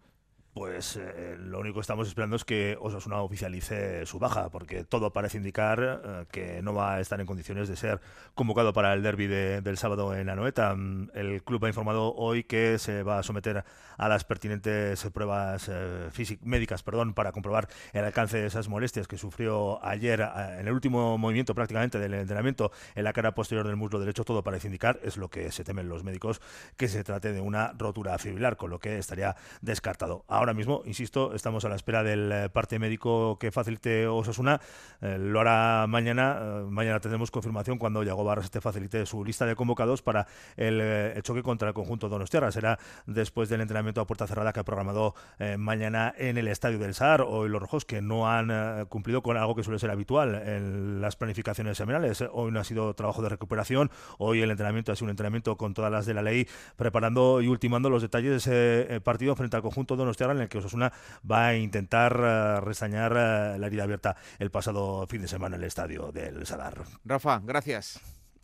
Pues 0.57 0.95
eh, 0.95 1.37
lo 1.39 1.59
único 1.59 1.75
que 1.75 1.81
estamos 1.81 2.07
esperando 2.07 2.35
es 2.35 2.43
que 2.43 2.77
Osasuna 2.81 3.21
oficialice 3.21 4.07
su 4.07 4.17
baja, 4.17 4.49
porque 4.49 4.83
todo 4.83 5.13
parece 5.13 5.37
indicar 5.37 6.01
eh, 6.03 6.25
que 6.31 6.63
no 6.63 6.73
va 6.73 6.95
a 6.95 6.99
estar 6.99 7.19
en 7.19 7.27
condiciones 7.27 7.69
de 7.69 7.75
ser 7.75 8.01
convocado 8.33 8.73
para 8.73 8.93
el 8.93 9.03
derby 9.03 9.27
del 9.27 9.77
sábado 9.77 10.15
en 10.15 10.29
Anoeta. 10.29 10.73
Mm, 10.73 11.11
el 11.13 11.43
club 11.43 11.63
ha 11.65 11.67
informado 11.67 12.15
hoy 12.15 12.43
que 12.43 12.79
se 12.79 13.03
va 13.03 13.19
a 13.19 13.23
someter 13.23 13.65
a 13.97 14.09
las 14.09 14.23
pertinentes 14.23 15.05
pruebas 15.13 15.69
eh, 15.71 16.09
médicas 16.41 16.81
perdón, 16.81 17.13
para 17.13 17.31
comprobar 17.31 17.67
el 17.93 18.03
alcance 18.03 18.37
de 18.37 18.47
esas 18.47 18.67
molestias 18.67 19.07
que 19.07 19.17
sufrió 19.17 19.83
ayer 19.85 20.21
en 20.59 20.67
el 20.67 20.73
último 20.73 21.19
movimiento 21.19 21.53
prácticamente 21.53 21.99
del 21.99 22.15
entrenamiento 22.15 22.71
en 22.95 23.03
la 23.03 23.13
cara 23.13 23.35
posterior 23.35 23.67
del 23.67 23.75
muslo 23.75 23.99
derecho. 23.99 24.23
Todo 24.23 24.43
parece 24.43 24.67
indicar, 24.67 24.99
es 25.03 25.17
lo 25.17 25.29
que 25.29 25.51
se 25.51 25.63
temen 25.63 25.87
los 25.87 26.03
médicos, 26.03 26.41
que 26.77 26.87
se 26.87 27.03
trate 27.03 27.31
de 27.31 27.41
una 27.41 27.73
rotura 27.77 28.17
fibrilar, 28.17 28.57
con 28.57 28.71
lo 28.71 28.79
que 28.79 28.97
estaría 28.97 29.35
descartado. 29.61 30.25
Ahora 30.27 30.46
ahora 30.47 30.55
mismo, 30.55 30.81
insisto, 30.85 31.33
estamos 31.35 31.65
a 31.65 31.69
la 31.69 31.75
espera 31.75 32.03
del 32.03 32.31
eh, 32.31 32.49
parte 32.49 32.79
médico 32.79 33.37
que 33.37 33.51
facilite 33.51 34.07
Osasuna. 34.07 34.61
Eh, 35.01 35.17
lo 35.19 35.41
hará 35.41 35.87
mañana. 35.87 36.39
Eh, 36.39 36.65
mañana 36.69 37.01
tendremos 37.01 37.31
confirmación 37.31 37.77
cuando 37.77 38.01
Yago 38.01 38.23
Barras 38.23 38.49
te 38.49 38.61
facilite 38.61 39.05
su 39.05 39.25
lista 39.25 39.45
de 39.45 39.57
convocados 39.57 40.01
para 40.01 40.25
el, 40.55 41.21
choque 41.21 41.43
contra 41.43 41.67
el 41.67 41.73
conjunto 41.73 42.07
Donostiarra. 42.07 42.49
Será 42.53 42.79
después 43.07 43.49
del 43.49 43.59
entrenamiento 43.59 43.99
a 43.99 44.07
puerta 44.07 44.25
cerrada 44.25 44.53
que 44.53 44.61
ha 44.61 44.63
programado 44.63 45.15
mañana 45.57 46.13
en 46.17 46.37
el 46.37 46.47
estadio 46.47 46.79
del 46.79 46.93
SAR. 46.93 47.23
Hoy 47.23 47.49
los 47.49 47.61
rojos 47.61 47.83
que 47.83 48.01
no 48.01 48.31
han 48.31 48.85
cumplido 48.85 49.21
con 49.21 49.35
algo 49.35 49.53
que 49.53 49.63
suele 49.63 49.79
ser 49.79 49.91
habitual 49.91 50.35
en 50.35 51.01
las 51.01 51.17
planificaciones 51.17 51.77
semanales. 51.77 52.23
Hoy 52.31 52.51
no 52.51 52.61
ha 52.61 52.63
sido 52.63 52.93
trabajo 52.93 53.21
de 53.21 53.29
recuperación. 53.29 53.91
Hoy 54.17 54.41
el 54.41 54.51
entrenamiento 54.51 54.93
ha 54.93 54.95
sido 54.95 55.05
un 55.05 55.11
entrenamiento 55.11 55.57
con 55.57 55.73
todas 55.73 55.91
las 55.91 56.05
de 56.05 56.13
la 56.13 56.21
ley, 56.21 56.47
preparando 56.77 57.41
y 57.41 57.49
ultimando 57.49 57.89
los 57.89 58.01
detalles 58.01 58.45
de 58.45 58.85
ese 58.85 59.01
partido 59.01 59.35
frente 59.35 59.57
al 59.57 59.61
conjunto 59.61 59.97
Donostiarra 59.97 60.36
en 60.37 60.43
el 60.43 60.49
que 60.49 60.59
Osasuna 60.59 60.91
va 61.29 61.47
a 61.47 61.55
intentar 61.55 62.19
uh, 62.19 62.61
restañar 62.61 63.11
uh, 63.11 63.59
la 63.59 63.67
herida 63.67 63.83
abierta 63.83 64.15
el 64.39 64.51
pasado 64.51 65.05
fin 65.07 65.21
de 65.21 65.27
semana 65.27 65.55
en 65.55 65.63
el 65.63 65.67
estadio 65.67 66.11
del 66.11 66.45
Sadar. 66.45 66.83
Rafa, 67.03 67.41
gracias. 67.43 67.99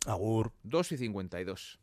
Agur. 0.06 0.52
2 0.62 0.92
y 0.92 0.96
52. 0.98 1.80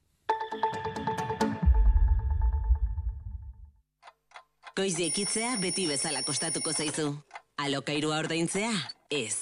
Goiz 4.76 4.96
ekitzea 5.04 5.58
beti 5.60 5.84
bezala 5.90 6.24
kostatuko 6.24 6.72
zaizu. 6.72 7.12
Alokairua 7.60 8.22
ordaintzea, 8.24 8.72
ez. 9.10 9.36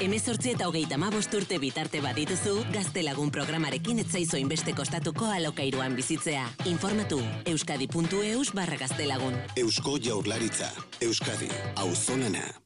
Emezortzi 0.00 0.54
eta 0.54 0.64
hogeita 0.64 0.96
mabost 0.96 1.34
urte 1.36 1.58
bitarte 1.60 2.00
badituzu, 2.00 2.54
gaztelagun 2.72 3.28
programarekin 3.34 4.00
etzaizo 4.00 4.40
inbeste 4.40 4.72
kostatuko 4.72 5.28
alokairuan 5.28 5.92
bizitzea. 5.98 6.46
Informatu, 6.72 7.20
euskadi.eus 7.52 8.54
barra 8.56 8.80
gaztelagun. 8.80 9.36
Eusko 9.60 9.98
jaurlaritza, 10.00 10.72
Euskadi, 11.04 11.52
auzonana. 11.84 12.59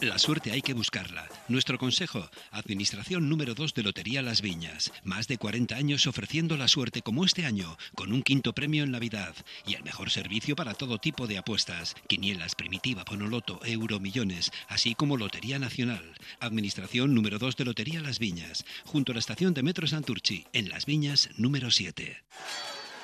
La 0.00 0.18
suerte 0.18 0.50
hay 0.50 0.62
que 0.62 0.72
buscarla. 0.72 1.28
Nuestro 1.48 1.76
consejo, 1.76 2.30
Administración 2.52 3.28
número 3.28 3.54
2 3.54 3.74
de 3.74 3.82
Lotería 3.82 4.22
Las 4.22 4.40
Viñas. 4.40 4.90
Más 5.04 5.28
de 5.28 5.36
40 5.36 5.74
años 5.74 6.06
ofreciendo 6.06 6.56
la 6.56 6.68
suerte 6.68 7.02
como 7.02 7.22
este 7.26 7.44
año, 7.44 7.76
con 7.94 8.10
un 8.14 8.22
quinto 8.22 8.54
premio 8.54 8.82
en 8.82 8.92
Navidad 8.92 9.34
y 9.66 9.74
el 9.74 9.82
mejor 9.82 10.08
servicio 10.08 10.56
para 10.56 10.72
todo 10.72 10.96
tipo 10.96 11.26
de 11.26 11.36
apuestas. 11.36 11.94
Quinielas, 12.06 12.54
primitiva, 12.54 13.04
bonoloto, 13.04 13.60
euro, 13.62 14.00
millones, 14.00 14.50
así 14.68 14.94
como 14.94 15.18
Lotería 15.18 15.58
Nacional. 15.58 16.14
Administración 16.40 17.14
número 17.14 17.38
2 17.38 17.56
de 17.58 17.64
Lotería 17.66 18.00
Las 18.00 18.18
Viñas, 18.18 18.64
junto 18.86 19.12
a 19.12 19.16
la 19.16 19.20
estación 19.20 19.52
de 19.52 19.62
Metro 19.62 19.86
Santurchi, 19.86 20.46
en 20.54 20.70
Las 20.70 20.86
Viñas 20.86 21.28
número 21.36 21.70
7. 21.70 22.24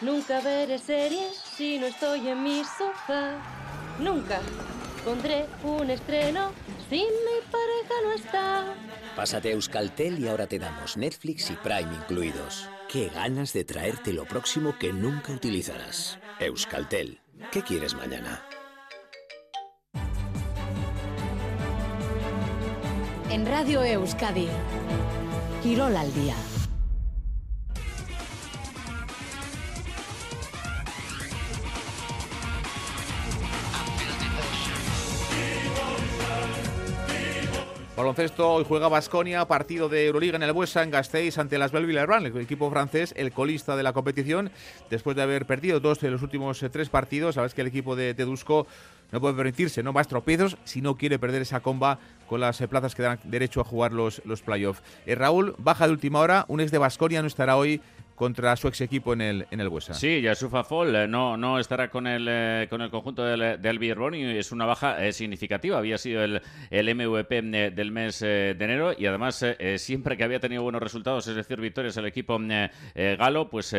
Nunca 0.00 0.40
veré 0.40 0.78
series 0.78 1.42
si 1.58 1.78
no 1.78 1.88
estoy 1.88 2.26
en 2.26 2.42
mi 2.42 2.62
sofá. 2.64 3.36
Nunca 4.00 4.40
pondré 5.06 5.46
un 5.62 5.88
estreno 5.88 6.50
si 6.90 6.96
mi 6.96 7.38
pareja 7.50 7.94
no 8.02 8.12
está. 8.12 8.74
Pásate 9.14 9.50
a 9.50 9.52
Euskaltel 9.52 10.18
y 10.18 10.26
ahora 10.26 10.48
te 10.48 10.58
damos 10.58 10.96
Netflix 10.96 11.48
y 11.50 11.54
Prime 11.54 11.94
incluidos. 11.94 12.68
Qué 12.90 13.08
ganas 13.14 13.52
de 13.52 13.62
traerte 13.64 14.12
lo 14.12 14.24
próximo 14.24 14.76
que 14.78 14.92
nunca 14.92 15.32
utilizarás. 15.32 16.18
Euskaltel. 16.40 17.20
¿Qué 17.52 17.62
quieres 17.62 17.94
mañana? 17.94 18.42
En 23.30 23.46
Radio 23.46 23.84
Euskadi. 23.84 24.48
Quirol 25.62 25.96
al 25.96 26.12
día. 26.14 26.34
Baloncesto, 37.96 38.52
hoy 38.52 38.64
juega 38.68 38.88
Basconia, 38.88 39.48
partido 39.48 39.88
de 39.88 40.04
Euroliga 40.04 40.36
en 40.36 40.42
el 40.42 40.52
Buesa, 40.52 40.82
en 40.82 40.90
Gasteiz, 40.90 41.38
ante 41.38 41.56
las 41.56 41.72
Belville 41.72 42.00
el 42.00 42.36
equipo 42.36 42.70
francés, 42.70 43.14
el 43.16 43.32
colista 43.32 43.74
de 43.74 43.82
la 43.82 43.94
competición, 43.94 44.50
después 44.90 45.16
de 45.16 45.22
haber 45.22 45.46
perdido 45.46 45.80
dos 45.80 46.00
de 46.00 46.10
los 46.10 46.20
últimos 46.20 46.62
eh, 46.62 46.68
tres 46.68 46.90
partidos. 46.90 47.36
Sabes 47.36 47.54
que 47.54 47.62
el 47.62 47.68
equipo 47.68 47.96
de, 47.96 48.12
Dusko 48.12 48.66
no 49.12 49.20
puede 49.22 49.34
permitirse 49.34 49.82
no 49.82 49.94
más 49.94 50.08
tropiezos 50.08 50.58
si 50.64 50.82
no 50.82 50.96
quiere 50.96 51.18
perder 51.18 51.40
esa 51.40 51.60
comba 51.60 51.98
con 52.28 52.40
las 52.40 52.60
eh, 52.60 52.68
plazas 52.68 52.94
que 52.94 53.02
dan 53.02 53.18
derecho 53.24 53.62
a 53.62 53.64
jugar 53.64 53.92
los, 53.92 54.20
los 54.26 54.42
playoffs. 54.42 54.82
Eh, 55.06 55.14
Raúl, 55.14 55.54
baja 55.56 55.86
de 55.86 55.92
última 55.92 56.20
hora, 56.20 56.44
un 56.48 56.60
ex 56.60 56.70
de 56.70 56.76
Basconia 56.76 57.22
no 57.22 57.28
estará 57.28 57.56
hoy 57.56 57.80
contra 58.16 58.56
su 58.56 58.66
ex 58.66 58.80
equipo 58.80 59.12
en 59.12 59.20
el, 59.20 59.46
en 59.50 59.60
el 59.60 59.68
Buesa. 59.68 59.94
Sí, 59.94 60.20
Yasufa 60.22 60.64
Fall 60.64 60.96
eh, 60.96 61.06
no, 61.06 61.36
no 61.36 61.60
estará 61.60 61.90
con 61.90 62.06
el, 62.06 62.26
eh, 62.28 62.66
con 62.68 62.80
el 62.80 62.90
conjunto 62.90 63.22
del, 63.22 63.60
del 63.60 63.76
y 64.14 64.38
es 64.38 64.50
una 64.50 64.64
baja 64.64 65.04
eh, 65.04 65.12
significativa. 65.12 65.78
Había 65.78 65.98
sido 65.98 66.24
el, 66.24 66.40
el 66.70 66.94
MVP 66.94 67.42
del 67.42 67.92
mes 67.92 68.20
de 68.20 68.50
enero 68.52 68.94
y 68.96 69.06
además 69.06 69.44
siempre 69.76 70.16
que 70.16 70.24
había 70.24 70.40
tenido 70.40 70.62
buenos 70.62 70.82
resultados, 70.82 71.28
es 71.28 71.36
decir, 71.36 71.60
victorias 71.60 71.96
el 71.98 72.06
equipo 72.06 72.40
galo, 72.96 73.50
pues 73.50 73.74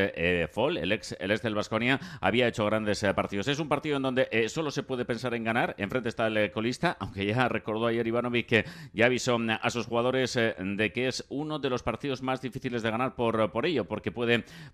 Fall, 0.53 0.77
el 0.77 0.91
ex, 0.91 1.15
el 1.19 1.31
ex 1.31 1.41
del 1.41 1.55
Vasconia, 1.55 1.99
había 2.21 2.47
hecho 2.47 2.65
grandes 2.65 3.03
partidos. 3.15 3.47
Es 3.47 3.59
un 3.59 3.67
partido 3.67 3.97
en 3.97 4.03
donde 4.03 4.47
solo 4.49 4.69
se 4.69 4.83
puede 4.83 5.03
pensar 5.03 5.33
en 5.33 5.43
ganar. 5.43 5.73
Enfrente 5.79 6.09
está 6.09 6.27
el 6.27 6.51
colista, 6.51 6.95
aunque 6.99 7.25
ya 7.25 7.49
recordó 7.49 7.87
ayer 7.87 8.05
Ivanovic 8.05 8.45
que 8.47 8.65
ya 8.93 9.07
avisó 9.07 9.39
a 9.61 9.69
sus 9.71 9.87
jugadores 9.87 10.35
de 10.35 10.91
que 10.93 11.07
es 11.07 11.25
uno 11.29 11.57
de 11.57 11.69
los 11.69 11.81
partidos 11.81 12.21
más 12.21 12.41
difíciles 12.41 12.83
de 12.83 12.91
ganar 12.91 13.15
por, 13.15 13.51
por 13.51 13.65
ello, 13.65 13.85
porque 13.85 14.11
puede 14.11 14.26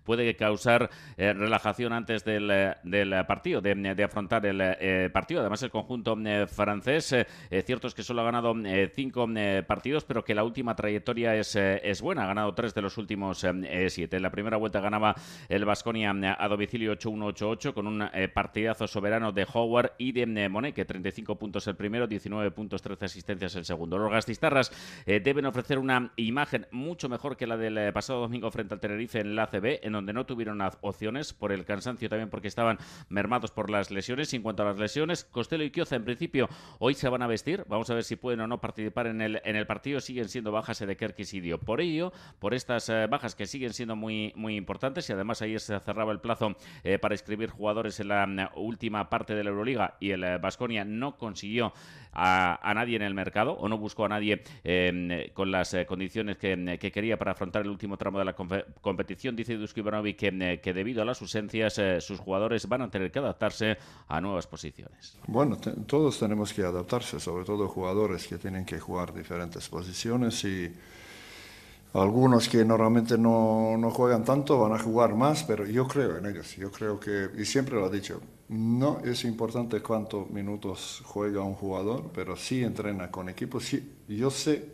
puede, 0.04 0.36
causar 0.36 0.90
eh, 1.16 1.32
relajación 1.32 1.92
antes 1.92 2.24
del, 2.24 2.50
eh, 2.50 2.74
del 2.84 3.24
partido, 3.26 3.60
de, 3.60 4.04
afrontar 4.04 4.44
el 4.46 4.60
eh, 4.60 5.10
partido. 5.12 5.40
Además, 5.40 5.62
el 5.62 5.70
conjunto 5.70 6.16
francés, 6.48 7.14
cierto 7.64 7.88
es 7.88 7.94
que 7.94 8.02
solo 8.02 8.22
ha 8.22 8.24
ganado 8.24 8.54
cinco 8.94 9.28
partidos, 9.66 10.04
pero 10.04 10.24
que 10.24 10.34
la 10.34 10.44
última 10.44 10.74
trayectoria 10.74 11.34
es, 11.34 11.56
es 11.56 12.00
buena. 12.00 12.24
Ha 12.24 12.26
ganado 12.26 12.54
tres 12.54 12.74
de 12.74 12.82
los 12.82 12.98
últimos 12.98 13.46
siete. 13.88 14.16
En 14.16 14.22
la 14.22 14.30
primera 14.30 14.56
vuelta 14.56 14.80
ganaba 14.80 15.14
el 15.48 15.64
Vasconia 15.64 16.14
a 16.38 16.48
domicilio 16.48 16.96
8-1-8-8 16.96 17.72
con 17.72 17.86
un 17.86 18.08
partidazo 18.32 18.86
soberano 18.86 19.32
de 19.32 19.46
Howard 19.52 19.92
y 19.98 20.12
de 20.12 20.48
Monet, 20.48 20.74
que 20.74 20.84
35 20.84 21.36
puntos 21.36 21.66
el 21.66 21.76
primero, 21.76 22.06
19 22.06 22.50
puntos, 22.50 22.82
13 22.82 23.04
asistencias 23.06 23.54
el 23.56 23.64
segundo. 23.64 23.98
Los 23.98 24.10
gastistarras 24.10 24.72
deben 25.06 25.46
ofrecer 25.46 25.78
una 25.78 26.12
imagen 26.16 26.66
mucho 26.70 27.08
mejor 27.08 27.36
que 27.36 27.46
la 27.46 27.56
del 27.56 27.92
pasado 27.92 28.20
domingo 28.20 28.50
frente 28.50 28.74
al 28.74 28.80
Tenerife 28.80 29.20
en 29.20 29.36
la 29.36 29.43
en 29.52 29.92
donde 29.92 30.12
no 30.12 30.26
tuvieron 30.26 30.60
opciones 30.80 31.32
por 31.32 31.52
el 31.52 31.64
cansancio 31.64 32.08
también 32.08 32.30
porque 32.30 32.48
estaban 32.48 32.78
mermados 33.08 33.50
por 33.50 33.70
las 33.70 33.90
lesiones. 33.90 34.32
Y 34.32 34.36
en 34.36 34.42
cuanto 34.42 34.62
a 34.62 34.66
las 34.66 34.78
lesiones, 34.78 35.24
Costello 35.24 35.64
y 35.64 35.70
Kioza 35.70 35.96
en 35.96 36.04
principio 36.04 36.48
hoy 36.78 36.94
se 36.94 37.08
van 37.08 37.22
a 37.22 37.26
vestir. 37.26 37.64
Vamos 37.68 37.90
a 37.90 37.94
ver 37.94 38.04
si 38.04 38.16
pueden 38.16 38.40
o 38.40 38.46
no 38.46 38.60
participar 38.60 39.06
en 39.06 39.20
el, 39.20 39.40
en 39.44 39.56
el 39.56 39.66
partido. 39.66 40.00
Siguen 40.00 40.28
siendo 40.28 40.52
bajas 40.52 40.78
de 40.78 40.96
Kerkis 40.96 41.34
y 41.34 41.40
Dio. 41.40 41.58
Por 41.58 41.80
ello, 41.80 42.12
por 42.38 42.54
estas 42.54 42.88
eh, 42.88 43.06
bajas 43.06 43.34
que 43.34 43.46
siguen 43.46 43.72
siendo 43.72 43.96
muy, 43.96 44.32
muy 44.36 44.56
importantes 44.56 45.08
y 45.08 45.12
además 45.12 45.42
ayer 45.42 45.60
se 45.60 45.78
cerraba 45.80 46.12
el 46.12 46.20
plazo 46.20 46.56
eh, 46.82 46.98
para 46.98 47.14
escribir 47.14 47.50
jugadores 47.50 48.00
en 48.00 48.08
la 48.08 48.26
mm, 48.26 48.58
última 48.58 49.08
parte 49.08 49.34
de 49.34 49.44
la 49.44 49.50
Euroliga 49.50 49.96
y 50.00 50.10
el 50.10 50.38
Vasconia 50.38 50.82
eh, 50.82 50.86
no 50.86 51.16
consiguió 51.16 51.72
a, 52.12 52.72
nadie 52.74 52.96
en 52.96 53.02
el 53.02 53.14
mercado 53.14 53.52
o 53.52 53.68
no 53.68 53.76
buscó 53.76 54.04
a 54.04 54.08
nadie 54.08 54.42
con 55.32 55.50
las 55.50 55.76
condiciones 55.86 56.36
que, 56.36 56.78
que, 56.80 56.92
quería 56.92 57.18
para 57.18 57.32
afrontar 57.32 57.62
el 57.62 57.68
último 57.68 57.96
tramo 57.96 58.20
de 58.20 58.24
la 58.24 58.34
competición 58.34 59.33
dice 59.36 59.56
Dusko 59.56 59.80
Ivanovic, 59.80 60.16
que, 60.16 60.28
eh, 60.28 60.60
que, 60.60 60.72
debido 60.72 61.02
a 61.02 61.04
las 61.04 61.20
ausencias 61.20 61.78
eh, 61.78 62.00
sus 62.00 62.18
jugadores 62.20 62.68
van 62.68 62.82
a 62.82 62.90
tener 62.90 63.10
que 63.10 63.18
adaptarse 63.18 63.76
a 64.08 64.20
nuevas 64.20 64.46
posiciones. 64.46 65.16
Bueno, 65.26 65.56
todos 65.86 66.18
tenemos 66.18 66.52
que 66.52 66.62
adaptarse, 66.62 67.20
sobre 67.20 67.44
todo 67.44 67.68
jugadores 67.68 68.26
que 68.26 68.38
tienen 68.38 68.64
que 68.64 68.78
jugar 68.78 69.14
diferentes 69.14 69.68
posiciones 69.68 70.44
y 70.44 70.72
algunos 71.94 72.48
que 72.48 72.64
normalmente 72.64 73.16
no, 73.16 73.76
no, 73.78 73.90
juegan 73.90 74.24
tanto 74.24 74.58
van 74.58 74.72
a 74.72 74.78
jugar 74.78 75.14
más, 75.14 75.44
pero 75.44 75.64
yo 75.64 75.86
creo 75.86 76.18
en 76.18 76.26
ellos. 76.26 76.56
Yo 76.56 76.72
creo 76.72 76.98
que, 76.98 77.30
y 77.38 77.44
siempre 77.44 77.76
lo 77.76 77.86
he 77.86 77.90
dicho, 77.90 78.20
no 78.48 79.00
es 79.04 79.24
importante 79.24 79.80
cuántos 79.80 80.28
minutos 80.30 81.02
juega 81.04 81.42
un 81.42 81.54
jugador, 81.54 82.10
pero 82.12 82.36
sí 82.36 82.64
entrena 82.64 83.10
con 83.10 83.28
equipos. 83.28 83.64
Sí, 83.64 83.96
yo 84.08 84.30
sé 84.30 84.72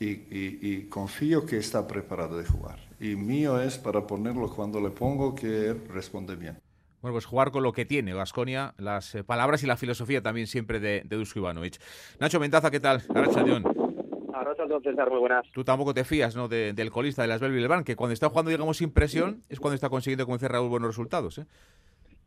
y, 0.00 0.06
y, 0.10 0.86
confío 0.88 1.46
que 1.46 1.58
está 1.58 1.86
preparado 1.86 2.38
de 2.38 2.46
jugar. 2.46 2.78
Y 3.04 3.16
mío 3.16 3.60
es 3.60 3.76
para 3.76 4.06
ponerlo 4.06 4.48
cuando 4.48 4.80
le 4.80 4.88
pongo 4.88 5.34
que 5.34 5.74
responde 5.92 6.36
bien. 6.36 6.56
Bueno, 7.02 7.16
pues 7.16 7.26
jugar 7.26 7.50
con 7.50 7.62
lo 7.62 7.70
que 7.70 7.84
tiene 7.84 8.14
Vasconia, 8.14 8.72
las 8.78 9.14
eh, 9.14 9.22
palabras 9.22 9.62
y 9.62 9.66
la 9.66 9.76
filosofía 9.76 10.22
también 10.22 10.46
siempre 10.46 10.80
de, 10.80 11.02
de 11.04 11.16
Dusko 11.16 11.40
Ivanovic. 11.40 11.74
Nacho 12.18 12.40
Mentaza, 12.40 12.70
¿qué 12.70 12.80
tal? 12.80 13.02
muy 15.10 15.18
buenas. 15.18 15.44
Tú 15.52 15.64
tampoco 15.64 15.92
te 15.92 16.04
fías 16.04 16.34
¿no? 16.34 16.48
del 16.48 16.90
colista 16.90 17.20
de 17.20 17.28
las 17.28 17.42
Belvilban, 17.42 17.84
que 17.84 17.94
cuando 17.94 18.14
está 18.14 18.30
jugando, 18.30 18.50
digamos, 18.50 18.78
sin 18.78 18.90
presión, 18.90 19.42
es 19.50 19.60
cuando 19.60 19.74
está 19.74 19.90
consiguiendo, 19.90 20.24
como 20.24 20.38
dice 20.38 20.48
Raúl, 20.48 20.70
buenos 20.70 20.88
resultados. 20.88 21.36
¿eh? 21.36 21.44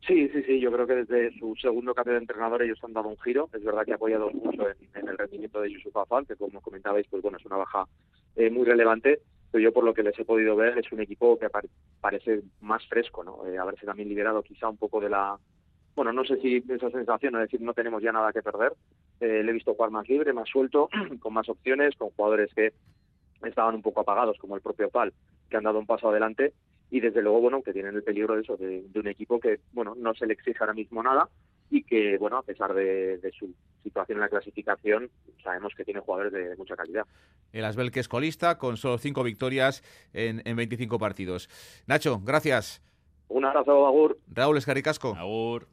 Sí, 0.06 0.28
sí, 0.28 0.44
sí, 0.44 0.60
yo 0.60 0.70
creo 0.70 0.86
que 0.86 0.94
desde 0.94 1.36
su 1.40 1.56
segundo 1.56 1.92
cambio 1.92 2.14
de 2.14 2.20
entrenador 2.20 2.62
ellos 2.62 2.78
han 2.84 2.92
dado 2.92 3.08
un 3.08 3.18
giro. 3.18 3.48
Es 3.52 3.64
verdad 3.64 3.84
que 3.84 3.92
ha 3.92 3.96
apoyado 3.96 4.30
mucho 4.30 4.62
en, 4.94 5.08
el 5.08 5.18
rendimiento 5.18 5.60
de 5.60 5.72
Yusuf 5.72 5.96
Afal, 5.96 6.24
que 6.24 6.36
como 6.36 6.60
comentabais, 6.60 7.06
pues 7.10 7.20
bueno, 7.20 7.36
es 7.36 7.44
una 7.44 7.56
baja 7.56 7.84
eh, 8.36 8.48
muy 8.48 8.64
relevante. 8.64 9.20
Yo 9.52 9.72
por 9.72 9.84
lo 9.84 9.94
que 9.94 10.02
les 10.02 10.18
he 10.18 10.24
podido 10.24 10.56
ver 10.56 10.76
es 10.78 10.92
un 10.92 11.00
equipo 11.00 11.38
que 11.38 11.48
parece 12.00 12.42
más 12.60 12.86
fresco, 12.86 13.24
¿no? 13.24 13.46
Eh, 13.46 13.58
haberse 13.58 13.86
también 13.86 14.08
liberado 14.08 14.42
quizá 14.42 14.68
un 14.68 14.76
poco 14.76 15.00
de 15.00 15.08
la, 15.08 15.38
bueno, 15.98 16.12
no 16.12 16.24
sé 16.24 16.36
si 16.40 16.62
esa 16.68 16.90
sensación, 16.90 17.34
es 17.34 17.40
decir, 17.40 17.60
no 17.60 17.74
tenemos 17.74 18.00
ya 18.00 18.12
nada 18.12 18.32
que 18.32 18.40
perder. 18.40 18.72
Eh, 19.18 19.42
le 19.42 19.50
he 19.50 19.52
visto 19.52 19.74
jugar 19.74 19.90
más 19.90 20.08
libre, 20.08 20.32
más 20.32 20.48
suelto, 20.48 20.88
con 21.20 21.34
más 21.34 21.48
opciones, 21.48 21.96
con 21.96 22.10
jugadores 22.10 22.54
que 22.54 22.72
estaban 23.42 23.74
un 23.74 23.82
poco 23.82 24.02
apagados, 24.02 24.38
como 24.38 24.54
el 24.54 24.62
propio 24.62 24.90
Pal, 24.90 25.12
que 25.50 25.56
han 25.56 25.64
dado 25.64 25.80
un 25.80 25.86
paso 25.86 26.08
adelante. 26.08 26.52
Y 26.88 27.00
desde 27.00 27.20
luego, 27.20 27.40
bueno, 27.40 27.62
que 27.62 27.72
tienen 27.72 27.96
el 27.96 28.04
peligro 28.04 28.36
de 28.36 28.42
eso, 28.42 28.56
de, 28.56 28.84
un 28.94 29.08
equipo 29.08 29.40
que, 29.40 29.58
bueno, 29.72 29.94
no 29.96 30.14
se 30.14 30.26
le 30.26 30.34
exige 30.34 30.58
ahora 30.60 30.72
mismo 30.72 31.02
nada 31.02 31.28
y 31.70 31.82
que, 31.82 32.16
bueno, 32.18 32.38
a 32.38 32.42
pesar 32.42 32.72
de, 32.74 33.20
su 33.38 33.52
situación 33.82 34.18
en 34.18 34.22
la 34.22 34.28
clasificación, 34.28 35.10
sabemos 35.42 35.74
que 35.76 35.84
tiene 35.84 36.00
jugadores 36.00 36.32
de 36.32 36.56
mucha 36.56 36.76
calidad. 36.76 37.04
El 37.52 37.64
Asbel 37.64 37.90
que 37.90 38.00
es 38.00 38.08
colista, 38.08 38.58
con 38.58 38.76
solo 38.76 38.98
cinco 38.98 39.22
victorias 39.22 39.82
en, 40.12 40.42
en 40.44 40.56
25 40.56 40.98
partidos. 40.98 41.48
Nacho, 41.86 42.20
gracias. 42.24 42.82
Un 43.28 43.44
abrazo, 43.44 43.86
Agur. 43.86 44.18
Raúl 44.28 44.56
Escaricasco. 44.56 45.14
Agur. 45.16 45.68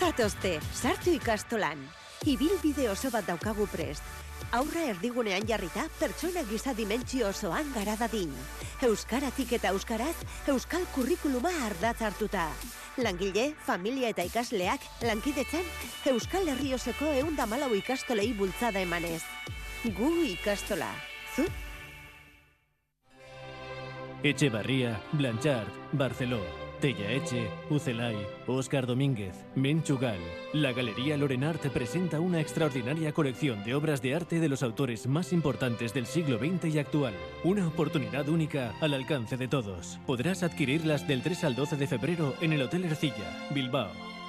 Zatozte, 0.00 0.60
sartu 0.72 1.12
ikastolan. 1.12 1.78
Ibilbide 2.26 2.88
oso 2.90 3.10
bat 3.12 3.26
daukagu 3.28 3.66
prest. 3.68 4.29
Aurra 4.50 4.82
erdigunean 4.90 5.44
jarrita, 5.46 5.84
pertsona 6.00 6.42
giza 6.48 6.72
dimentsio 6.74 7.28
osoan 7.30 7.68
gara 7.70 7.94
dadin. 8.00 8.32
Euskaratik 8.82 9.52
eta 9.60 9.70
euskaraz, 9.70 10.16
euskal 10.50 10.86
kurrikuluma 10.94 11.52
ardatz 11.68 12.00
hartuta. 12.02 12.48
Langile, 12.98 13.52
familia 13.66 14.10
eta 14.10 14.26
ikasleak, 14.26 14.82
lankidetzen, 15.06 15.68
euskal 16.10 16.50
herri 16.50 16.74
osoko 16.74 17.12
eundamalau 17.22 17.70
ikastolei 17.78 18.32
bultzada 18.34 18.82
emanez. 18.82 19.22
Gu 19.84 20.10
ikastola. 20.32 20.90
Zu? 21.36 21.46
Echevarría, 24.26 24.98
Blanchard, 25.12 25.70
Barceló, 25.92 26.42
Eche, 26.88 27.48
Ucelay, 27.68 28.16
Óscar 28.46 28.86
Domínguez, 28.86 29.34
Menchugal. 29.54 30.18
La 30.52 30.72
Galería 30.72 31.16
Lorenart 31.16 31.66
presenta 31.68 32.20
una 32.20 32.40
extraordinaria 32.40 33.12
colección 33.12 33.62
de 33.64 33.74
obras 33.74 34.00
de 34.02 34.14
arte 34.14 34.40
de 34.40 34.48
los 34.48 34.62
autores 34.62 35.06
más 35.06 35.32
importantes 35.32 35.92
del 35.92 36.06
siglo 36.06 36.38
XX 36.38 36.74
y 36.74 36.78
actual. 36.78 37.14
Una 37.44 37.68
oportunidad 37.68 38.28
única 38.28 38.74
al 38.80 38.94
alcance 38.94 39.36
de 39.36 39.48
todos. 39.48 39.98
Podrás 40.06 40.42
adquirirlas 40.42 41.06
del 41.06 41.22
3 41.22 41.44
al 41.44 41.54
12 41.54 41.76
de 41.76 41.86
febrero 41.86 42.34
en 42.40 42.52
el 42.52 42.62
Hotel 42.62 42.84
Ercilla, 42.84 43.48
Bilbao. 43.50 44.19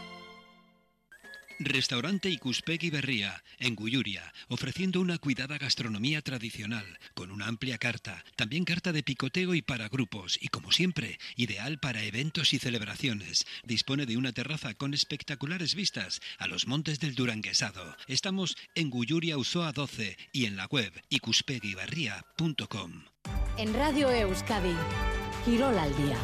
Restaurante 1.66 2.30
Icuspegui 2.30 2.90
Berría, 2.90 3.44
en 3.60 3.76
Guyuria, 3.76 4.34
ofreciendo 4.48 5.02
una 5.02 5.18
cuidada 5.18 5.58
gastronomía 5.58 6.22
tradicional, 6.22 7.00
con 7.14 7.32
una 7.32 7.48
amplia 7.48 7.78
carta, 7.78 8.24
también 8.36 8.66
carta 8.66 8.92
de 8.92 9.04
picoteo 9.04 9.54
y 9.54 9.62
para 9.62 9.90
grupos, 9.90 10.38
y 10.42 10.48
como 10.48 10.72
siempre, 10.72 11.20
ideal 11.36 11.80
para 11.80 12.04
eventos 12.04 12.54
y 12.54 12.60
celebraciones. 12.60 13.46
Dispone 13.64 14.06
de 14.06 14.18
una 14.18 14.32
terraza 14.32 14.74
con 14.74 14.94
espectaculares 14.94 15.76
vistas 15.76 16.22
a 16.38 16.48
los 16.48 16.68
montes 16.68 17.00
del 17.00 17.16
Duranguesado. 17.16 17.96
Estamos 18.08 18.58
en 18.76 18.90
Guyuria 18.90 19.38
Usoa 19.38 19.72
12 19.72 20.18
y 20.32 20.46
en 20.46 20.56
la 20.56 20.66
web 20.66 20.92
icuspeguiberría.com. 21.10 23.04
En 23.58 23.74
Radio 23.74 24.10
Euskadi, 24.10 24.76
Quirol 25.46 25.78
al 25.78 25.96
día. 25.98 26.18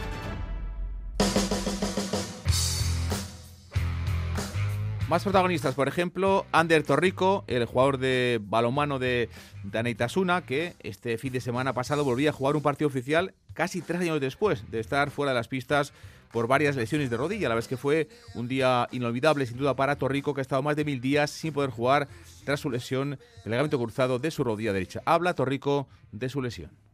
Más 5.08 5.24
protagonistas, 5.24 5.74
por 5.74 5.88
ejemplo, 5.88 6.45
Ander 6.51 6.84
Torrico, 6.84 7.45
el 7.47 7.64
jugador 7.64 7.97
de 7.97 8.41
balonmano 8.43 8.99
de 8.99 9.30
Daneitasuna, 9.64 10.41
que 10.41 10.76
este 10.82 11.18
fin 11.18 11.32
de 11.32 11.39
semana 11.39 11.72
pasado 11.72 12.03
volvía 12.03 12.32
a 12.32 12.34
jugar 12.34 12.58
un 12.58 12.62
partido 12.62 12.89
oficial 12.89 13.34
casi 13.53 13.82
tres 13.82 14.01
años 14.01 14.20
después 14.20 14.70
de 14.70 14.82
estar 14.82 15.10
fuera 15.10 15.32
de 15.32 15.36
las 15.36 15.47
pistas 15.47 15.93
por 16.34 16.47
varias 16.47 16.76
lesiones 16.76 17.10
de 17.10 17.16
rodilla. 17.16 17.47
La 17.47 17.55
vez 17.55 17.70
que 17.70 17.78
fue 17.78 18.10
un 18.36 18.49
día 18.49 18.89
inolvidable, 18.91 19.45
sin 19.45 19.55
duda, 19.55 19.78
para 19.78 19.95
Torrico, 19.95 20.34
que 20.34 20.41
ha 20.41 20.43
estado 20.43 20.62
más 20.62 20.76
de 20.76 20.84
mil 20.84 20.99
días 20.99 21.32
sin 21.32 21.53
poder 21.53 21.70
jugar 21.70 22.10
tras 22.43 22.60
su 22.60 22.70
lesión 22.70 23.12
del 23.12 23.51
ligamento 23.51 23.80
cruzado 23.80 24.20
de 24.20 24.30
su 24.30 24.43
rodilla 24.43 24.74
derecha. 24.74 25.01
Habla 25.05 25.36
Torrico 25.36 25.88
de 26.12 26.28
su 26.28 26.41
lesión. 26.41 26.87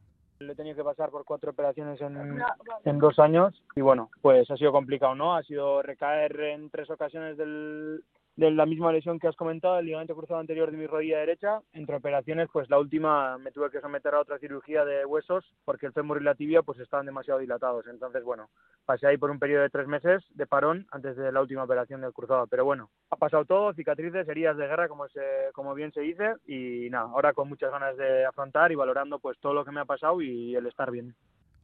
Le 0.45 0.53
he 0.53 0.55
tenido 0.55 0.75
que 0.75 0.83
pasar 0.83 1.09
por 1.09 1.25
cuatro 1.25 1.51
operaciones 1.51 1.99
en, 2.01 2.41
en, 2.85 2.99
dos 2.99 3.19
años 3.19 3.53
y 3.75 3.81
bueno, 3.81 4.09
pues 4.21 4.49
ha 4.51 4.57
sido 4.57 4.71
complicado, 4.71 5.15
¿no? 5.15 5.35
Ha 5.35 5.43
sido 5.43 5.81
recaer 5.81 6.39
en 6.39 6.69
tres 6.69 6.89
ocasiones 6.89 7.37
del, 7.37 8.03
de 8.35 8.49
la 8.49 8.65
misma 8.65 8.91
lesión 8.91 9.19
que 9.19 9.27
has 9.27 9.35
comentado, 9.35 9.77
el 9.77 9.85
ligamento 9.85 10.15
cruzado 10.15 10.39
anterior 10.39 10.71
de 10.71 10.77
mi 10.77 10.87
rodilla 10.87 11.19
derecha. 11.19 11.61
Entre 11.73 11.95
operaciones, 11.95 12.49
pues 12.51 12.69
la 12.69 12.79
última 12.79 13.37
me 13.37 13.51
tuve 13.51 13.69
que 13.69 13.81
someter 13.81 14.15
a 14.15 14.21
otra 14.21 14.39
cirugía 14.39 14.85
de 14.85 15.05
huesos 15.05 15.45
porque 15.65 15.85
el 15.85 15.93
fémur 15.93 16.19
y 16.19 16.23
la 16.23 16.35
tibia 16.35 16.63
pues 16.63 16.79
estaban 16.79 17.05
demasiado 17.05 17.39
dilatados. 17.39 17.85
Entonces, 17.87 18.23
bueno, 18.23 18.49
pasé 18.85 19.07
ahí 19.07 19.17
por 19.17 19.29
un 19.29 19.39
periodo 19.39 19.63
de 19.63 19.69
tres 19.69 19.87
meses 19.87 20.23
de 20.33 20.47
parón 20.47 20.87
antes 20.91 21.15
de 21.15 21.31
la 21.31 21.41
última 21.41 21.63
operación 21.63 22.01
del 22.01 22.13
cruzado. 22.13 22.47
Pero 22.47 22.65
bueno, 22.65 22.89
ha 23.11 23.15
pasado 23.15 23.45
todo, 23.45 23.73
cicatrices, 23.73 24.27
heridas 24.27 24.57
de 24.57 24.67
guerra, 24.67 24.87
como, 24.87 25.07
se, 25.09 25.21
como 25.53 25.75
bien 25.75 25.91
se 25.91 26.01
dice, 26.01 26.35
y 26.47 26.89
nada, 26.89 27.05
ahora 27.05 27.33
con 27.33 27.49
muchas 27.49 27.71
ganas 27.71 27.95
de 27.97 28.25
afrontar 28.25 28.71
y 28.71 28.75
valorando 28.75 29.19
pues 29.19 29.37
todo 29.39 29.53
lo 29.53 29.63
que 29.63 29.71
me 29.71 29.81
ha 29.81 29.85
pasado 29.85 30.21
y 30.21 30.55
el 30.55 30.65
estar 30.65 30.89
bien. 30.89 31.15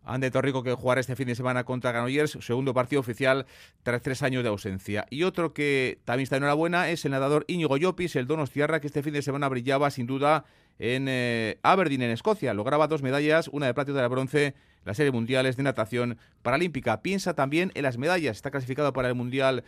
Ande 0.03 0.31
Torrico 0.31 0.63
que 0.63 0.73
jugará 0.73 1.01
este 1.01 1.15
fin 1.15 1.27
de 1.27 1.35
semana 1.35 1.63
contra 1.63 1.91
Granollers, 1.91 2.37
segundo 2.41 2.73
partido 2.73 2.99
oficial 2.99 3.45
tras 3.83 4.01
tres 4.01 4.23
años 4.23 4.43
de 4.43 4.49
ausencia. 4.49 5.05
Y 5.09 5.23
otro 5.23 5.53
que 5.53 5.99
también 6.05 6.23
está 6.23 6.37
enhorabuena 6.37 6.89
es 6.89 7.05
el 7.05 7.11
nadador 7.11 7.45
Íñigo 7.47 7.77
Llopis, 7.77 8.15
el 8.15 8.27
Donostiarra, 8.27 8.79
que 8.79 8.87
este 8.87 9.03
fin 9.03 9.13
de 9.13 9.21
semana 9.21 9.47
brillaba 9.49 9.91
sin 9.91 10.07
duda 10.07 10.45
en 10.79 11.07
eh, 11.07 11.59
Aberdeen, 11.61 12.01
en 12.01 12.11
Escocia. 12.11 12.53
Lograba 12.53 12.87
dos 12.87 13.03
medallas, 13.03 13.49
una 13.49 13.67
de 13.67 13.73
plata 13.73 13.91
y 13.91 13.93
otra 13.93 14.03
de 14.03 14.07
bronce, 14.07 14.55
las 14.85 14.97
series 14.97 15.13
mundiales 15.13 15.57
de 15.57 15.63
natación 15.63 16.17
paralímpica. 16.41 17.01
Piensa 17.01 17.33
también 17.33 17.71
en 17.75 17.83
las 17.83 17.97
medallas, 17.97 18.37
está 18.37 18.49
clasificado 18.49 18.93
para 18.93 19.09
el 19.09 19.15
Mundial 19.15 19.63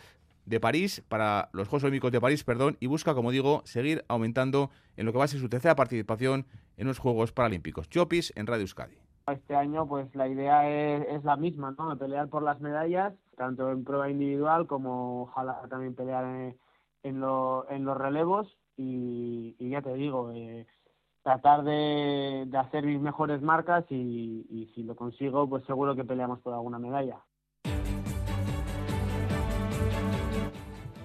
de 0.45 0.59
París, 0.59 1.03
para 1.07 1.49
los 1.53 1.67
Juegos 1.67 1.83
Olímpicos 1.83 2.11
de 2.11 2.19
París, 2.19 2.43
perdón, 2.43 2.77
y 2.79 2.87
busca, 2.87 3.13
como 3.13 3.31
digo, 3.31 3.61
seguir 3.65 4.03
aumentando 4.07 4.71
en 4.97 5.05
lo 5.05 5.11
que 5.11 5.19
va 5.19 5.25
a 5.25 5.27
ser 5.27 5.39
su 5.39 5.49
tercera 5.49 5.75
participación 5.75 6.47
en 6.77 6.87
los 6.87 6.97
Juegos 6.97 7.31
Paralímpicos. 7.31 7.89
Llopis 7.89 8.33
en 8.35 8.47
Radio 8.47 8.61
Euskadi. 8.61 9.00
Este 9.31 9.55
año 9.55 9.87
pues 9.87 10.13
la 10.15 10.27
idea 10.27 10.69
es, 10.69 11.23
la 11.23 11.35
misma, 11.35 11.73
¿no? 11.77 11.97
Pelear 11.97 12.27
por 12.29 12.43
las 12.43 12.59
medallas, 12.59 13.13
tanto 13.37 13.71
en 13.71 13.83
prueba 13.83 14.09
individual 14.09 14.67
como 14.67 15.23
ojalá 15.23 15.61
también 15.69 15.95
pelear 15.95 16.25
en, 16.25 16.57
en, 17.03 17.19
los 17.19 17.97
relevos 17.97 18.47
y, 18.77 19.55
ya 19.59 19.81
te 19.81 19.93
digo, 19.93 20.31
eh, 20.31 20.67
tratar 21.23 21.63
de, 21.63 22.49
hacer 22.57 22.85
mis 22.85 22.99
mejores 22.99 23.41
marcas 23.41 23.85
y, 23.89 24.45
y 24.49 24.71
si 24.75 24.83
lo 24.83 24.95
consigo 24.95 25.47
pues 25.47 25.63
seguro 25.65 25.95
que 25.95 26.03
peleamos 26.03 26.39
por 26.39 26.53
alguna 26.53 26.79
medalla. 26.79 27.21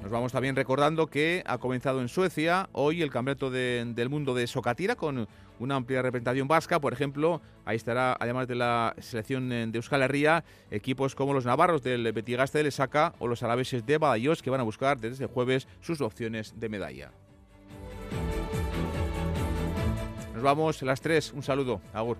Nos 0.07 0.13
vamos 0.13 0.31
también 0.31 0.55
recordando 0.55 1.09
que 1.09 1.43
ha 1.47 1.59
comenzado 1.59 2.01
en 2.01 2.07
Suecia 2.07 2.69
hoy 2.71 3.03
el 3.03 3.11
Campeonato 3.11 3.51
del 3.51 4.09
Mundo 4.09 4.35
de 4.35 4.47
Socatira 4.47 4.95
con 4.95 5.27
una 5.59 5.77
amplia 5.77 6.03
representación 6.03 6.49
vasca. 6.49 6.81
Por 6.81 6.93
ejemplo, 6.93 7.41
ahí 7.65 7.77
estará, 7.77 8.17
además 8.19 8.49
de 8.49 8.55
la 8.55 8.95
selección 8.99 9.49
de 9.49 9.71
Euskal 9.75 10.03
Herria, 10.03 10.45
equipos 10.71 11.15
como 11.15 11.35
los 11.35 11.45
navarros 11.45 11.83
del 11.83 12.13
Betigaste 12.13 12.59
de 12.59 12.65
Lesaca 12.65 13.15
o 13.19 13.27
los 13.29 13.43
alaveses 13.43 13.85
de 13.87 13.99
Badajoz 13.99 14.43
que 14.43 14.51
van 14.51 14.61
a 14.61 14.65
buscar 14.65 14.99
desde 14.99 15.27
jueves 15.27 15.69
sus 15.81 16.01
opciones 16.01 16.59
de 16.59 16.69
medalla. 16.69 17.13
Nos 20.35 20.43
vamos 20.43 20.83
a 20.83 20.87
las 20.87 21.01
tres. 21.01 21.33
Un 21.33 21.43
saludo. 21.43 21.81
Agur. 21.95 22.19